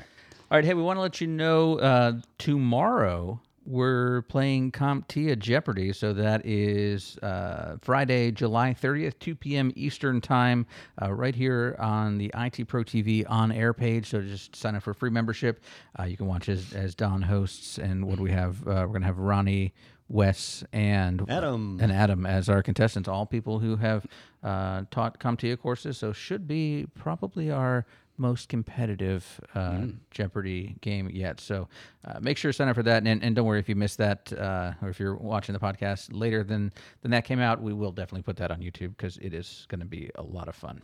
All 0.51 0.57
right, 0.59 0.65
hey, 0.65 0.75
we 0.75 0.83
want 0.83 0.97
to 0.97 1.01
let 1.01 1.21
you 1.21 1.27
know 1.27 1.79
uh, 1.79 2.13
tomorrow 2.39 3.41
we're 3.69 4.23
playing 4.23 4.73
CompTIA 4.73 5.39
Jeopardy. 5.39 5.93
So 5.93 6.15
that 6.15 6.47
is 6.47 7.19
uh, 7.19 7.77
Friday, 7.83 8.31
July 8.31 8.75
30th, 8.75 9.19
2 9.19 9.35
p.m. 9.35 9.71
Eastern 9.77 10.23
Time, 10.23 10.67
uh, 11.03 11.13
right 11.13 11.35
here 11.35 11.77
on 11.79 12.17
the 12.17 12.33
IT 12.35 12.67
Pro 12.67 12.83
TV 12.83 13.27
on 13.29 13.53
air 13.53 13.75
page. 13.75 14.07
So 14.07 14.23
just 14.23 14.57
sign 14.57 14.75
up 14.75 14.83
for 14.83 14.95
free 14.95 15.11
membership. 15.11 15.63
Uh, 15.99 16.05
you 16.05 16.17
can 16.17 16.27
watch 16.27 16.49
as, 16.49 16.73
as 16.73 16.95
Don 16.95 17.21
hosts. 17.21 17.77
And 17.79 18.07
what 18.07 18.17
do 18.17 18.23
we 18.23 18.31
have? 18.31 18.67
Uh, 18.67 18.87
we're 18.87 18.87
going 18.87 19.03
to 19.03 19.07
have 19.07 19.19
Ronnie. 19.19 19.75
Wes 20.11 20.65
and 20.73 21.23
Adam. 21.29 21.79
and 21.83 21.93
Adam 21.93 22.25
as 22.25 22.49
our 22.49 22.63
contestants, 22.63 23.11
all 23.11 23.27
people 23.27 23.59
who 23.59 23.77
have 23.77 24.07
uh, 24.43 24.85
taught 24.91 25.21
CompTIA 25.21 25.59
courses, 25.59 25.99
so 25.99 26.15
should 26.15 26.49
be 26.49 26.87
probably 26.95 27.51
our 27.51 27.85
most 28.19 28.49
competitive 28.49 29.41
uh, 29.55 29.87
Jeopardy 30.11 30.77
game 30.81 31.09
yet. 31.13 31.41
So 31.41 31.69
uh, 32.05 32.19
make 32.21 32.37
sure 32.37 32.51
to 32.51 32.57
sign 32.57 32.69
up 32.69 32.77
for 32.77 32.83
that, 32.83 33.07
and, 33.07 33.23
and 33.23 33.35
don't 33.35 33.47
worry 33.47 33.61
if 33.61 33.69
you 33.69 33.77
missed 33.77 33.99
that, 33.99 34.33
uh, 34.33 34.73
or 34.83 34.89
if 34.89 34.99
you're 34.99 35.17
watching 35.17 35.53
the 35.53 35.59
podcast 35.59 36.09
later 36.13 36.43
than 36.45 36.73
than 37.03 37.11
that 37.11 37.25
came 37.25 37.41
out, 37.41 37.61
we 37.61 37.73
will 37.73 37.93
definitely 37.93 38.23
put 38.23 38.37
that 38.37 38.51
on 38.51 38.61
YouTube 38.61 38.97
because 38.97 39.19
it 39.19 39.33
is 39.35 39.67
going 39.69 39.81
to 39.81 39.87
be 39.87 40.11
a 40.17 40.23
lot 40.23 40.49
of 40.49 40.55
fun. 40.55 40.83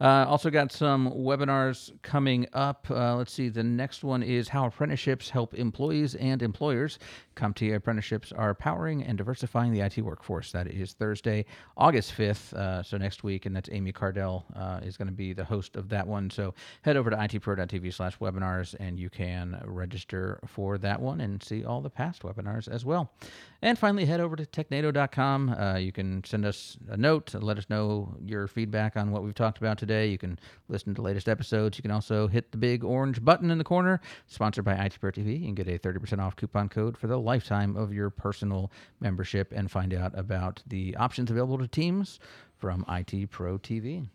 Uh, 0.00 0.24
also 0.28 0.50
got 0.50 0.72
some 0.72 1.10
webinars 1.12 1.92
coming 2.02 2.46
up. 2.52 2.86
Uh, 2.90 3.16
let's 3.16 3.32
see, 3.32 3.48
the 3.48 3.62
next 3.62 4.02
one 4.02 4.22
is 4.22 4.48
how 4.48 4.66
apprenticeships 4.66 5.30
help 5.30 5.54
employees 5.54 6.14
and 6.16 6.42
employers. 6.42 6.98
CompTIA 7.36 7.76
apprenticeships 7.76 8.32
are 8.32 8.54
powering 8.54 9.02
and 9.04 9.16
diversifying 9.16 9.72
the 9.72 9.80
IT 9.80 9.98
workforce. 9.98 10.52
That 10.52 10.66
is 10.66 10.92
Thursday, 10.92 11.44
August 11.76 12.14
5th, 12.16 12.52
uh, 12.54 12.82
so 12.82 12.98
next 12.98 13.22
week, 13.24 13.46
and 13.46 13.54
that's 13.54 13.68
Amy 13.72 13.92
Cardell 13.92 14.44
uh, 14.56 14.80
is 14.82 14.96
going 14.96 15.08
to 15.08 15.14
be 15.14 15.32
the 15.32 15.44
host 15.44 15.76
of 15.76 15.88
that 15.90 16.06
one. 16.06 16.30
So 16.30 16.54
head 16.82 16.96
over 16.96 17.10
to 17.10 17.16
itpro.tv 17.16 17.92
slash 17.92 18.18
webinars 18.18 18.74
and 18.80 18.98
you 18.98 19.10
can 19.10 19.60
register 19.64 20.40
for 20.46 20.78
that 20.78 21.00
one 21.00 21.20
and 21.20 21.42
see 21.42 21.64
all 21.64 21.80
the 21.80 21.90
past 21.90 22.22
webinars 22.22 22.68
as 22.68 22.84
well. 22.84 23.12
And 23.60 23.78
finally, 23.78 24.06
head 24.06 24.20
over 24.20 24.34
to 24.34 24.44
technado.com. 24.44 25.50
Uh, 25.50 25.76
you 25.76 25.92
can 25.92 26.24
send 26.24 26.44
us 26.44 26.76
a 26.88 26.96
note, 26.96 27.34
let 27.34 27.58
us 27.58 27.70
know 27.70 28.14
your 28.24 28.48
feedback 28.48 28.96
on 28.96 29.12
what 29.12 29.22
we've 29.22 29.34
talked 29.34 29.58
about 29.58 29.78
today. 29.78 30.06
You 30.08 30.18
can 30.18 30.38
listen 30.68 30.94
to 30.94 31.00
the 31.00 31.02
latest 31.02 31.28
episodes. 31.28 31.78
You 31.78 31.82
can 31.82 31.90
also 31.90 32.26
hit 32.26 32.50
the 32.50 32.58
big 32.58 32.82
orange 32.82 33.24
button 33.24 33.50
in 33.50 33.58
the 33.58 33.64
corner, 33.64 34.00
sponsored 34.26 34.64
by 34.64 34.74
IT 34.74 34.98
Pro 35.00 35.10
TV. 35.10 35.44
Can 35.44 35.54
get 35.54 35.68
a 35.68 35.78
30% 35.78 36.18
off 36.18 36.34
coupon 36.34 36.68
code 36.68 36.96
for 36.96 37.06
the 37.06 37.18
lifetime 37.18 37.76
of 37.76 37.92
your 37.92 38.10
personal 38.10 38.72
membership 39.00 39.52
and 39.54 39.70
find 39.70 39.94
out 39.94 40.16
about 40.18 40.62
the 40.66 40.96
options 40.96 41.30
available 41.30 41.58
to 41.58 41.68
teams 41.68 42.18
from 42.58 42.84
IT 42.88 43.30
Pro 43.30 43.58
TV. 43.58 44.08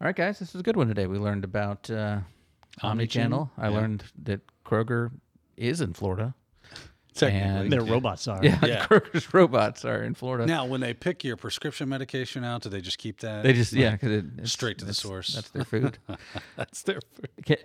All 0.00 0.06
right, 0.06 0.14
guys, 0.16 0.38
this 0.38 0.54
is 0.54 0.60
a 0.60 0.62
good 0.62 0.76
one 0.76 0.88
today. 0.88 1.06
We 1.06 1.18
learned 1.18 1.44
about 1.44 1.90
uh, 1.90 2.18
Omnichannel. 2.82 3.50
I 3.56 3.68
learned 3.68 4.04
that 4.24 4.40
Kroger 4.64 5.10
is 5.56 5.80
in 5.80 5.94
Florida. 5.94 6.34
Technically. 7.14 7.48
And- 7.48 7.72
Their 7.72 7.80
robots 7.82 8.28
are. 8.28 8.44
Yeah, 8.44 8.58
Yeah. 8.66 8.86
Kroger's 8.86 9.32
robots 9.32 9.86
are 9.86 10.02
in 10.02 10.12
Florida. 10.14 10.44
Now, 10.44 10.66
when 10.66 10.82
they 10.82 10.92
pick 10.92 11.24
your 11.24 11.36
prescription 11.38 11.88
medication 11.88 12.44
out, 12.44 12.60
do 12.62 12.68
they 12.68 12.82
just 12.82 12.98
keep 12.98 13.20
that? 13.20 13.42
they 13.42 13.54
just 13.54 13.72
yeah, 13.72 13.92
Like, 13.92 14.00
'cause 14.02 14.10
it, 14.10 14.24
it's- 14.34 14.52
straight 14.52 14.76
to 14.78 14.84
the 14.84 14.90
that's- 14.90 14.98
source. 15.02 15.34
That's 15.34 15.48
their 15.48 15.64
food. 15.64 15.96
that's 16.56 16.82
their 16.82 17.00
food. 17.14 17.30
Ca 17.46 17.56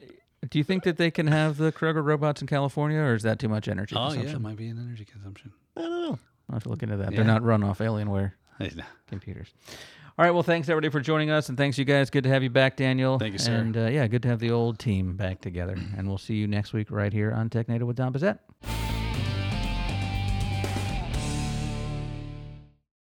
do 0.50 0.58
you 0.58 0.64
think 0.64 0.82
that 0.84 0.98
they 0.98 1.12
can 1.12 1.28
have 1.28 1.58
the 1.58 1.72
Kroger 1.72 2.04
robots 2.04 2.42
in 2.42 2.48
California, 2.48 2.98
or 2.98 3.14
is 3.14 3.22
that 3.22 3.38
too 3.38 3.48
much 3.48 3.68
energy 3.68 3.96
Oh 3.96 4.06
yeah, 4.06 4.14
consumption? 4.22 4.36
it 4.38 4.40
might 4.42 4.58
be 4.58 4.70
an 4.70 4.80
energy 4.80 5.06
consumption. 5.06 5.52
I 5.78 5.82
don't 5.82 5.92
know. 5.92 6.20
I'll 6.50 6.54
have 6.56 6.64
to 6.64 6.70
look 6.70 6.82
into 6.82 6.98
that. 6.98 7.12
Yeah. 7.12 7.18
They're 7.18 7.26
not 7.28 7.44
run 7.44 7.64
off 7.64 7.78
Alienware 7.78 8.32
computers. 9.08 9.50
All 10.18 10.26
right. 10.26 10.32
Well, 10.32 10.44
thanks 10.44 10.70
everybody 10.70 10.90
for 10.92 11.00
joining 11.00 11.30
us, 11.32 11.50
and 11.50 11.58
thanks 11.58 11.78
you 11.78 11.86
guys. 11.86 12.10
Good 12.10 12.24
to 12.26 12.30
have 12.30 12.44
you 12.44 12.50
back, 12.50 12.76
Daniel. 12.76 13.18
Thank 13.18 13.34
you, 13.34 13.40
sir. 13.40 13.54
And 13.56 13.76
uh, 13.76 13.86
yeah, 13.88 14.08
good 14.08 14.22
to 14.24 14.30
have 14.30 14.40
the 14.40 14.52
old 14.52 14.78
team 14.78 15.16
back 15.16 15.42
together. 15.42 15.78
and 15.98 16.08
we'll 16.08 16.18
see 16.18 16.36
you 16.36 16.48
next 16.48 16.74
week 16.74 16.92
right 16.92 17.14
here 17.14 17.32
on 17.32 17.50
TechNado 17.50 17.84
with 17.84 17.96
Don 17.96 18.14
Pezet. 18.14 18.40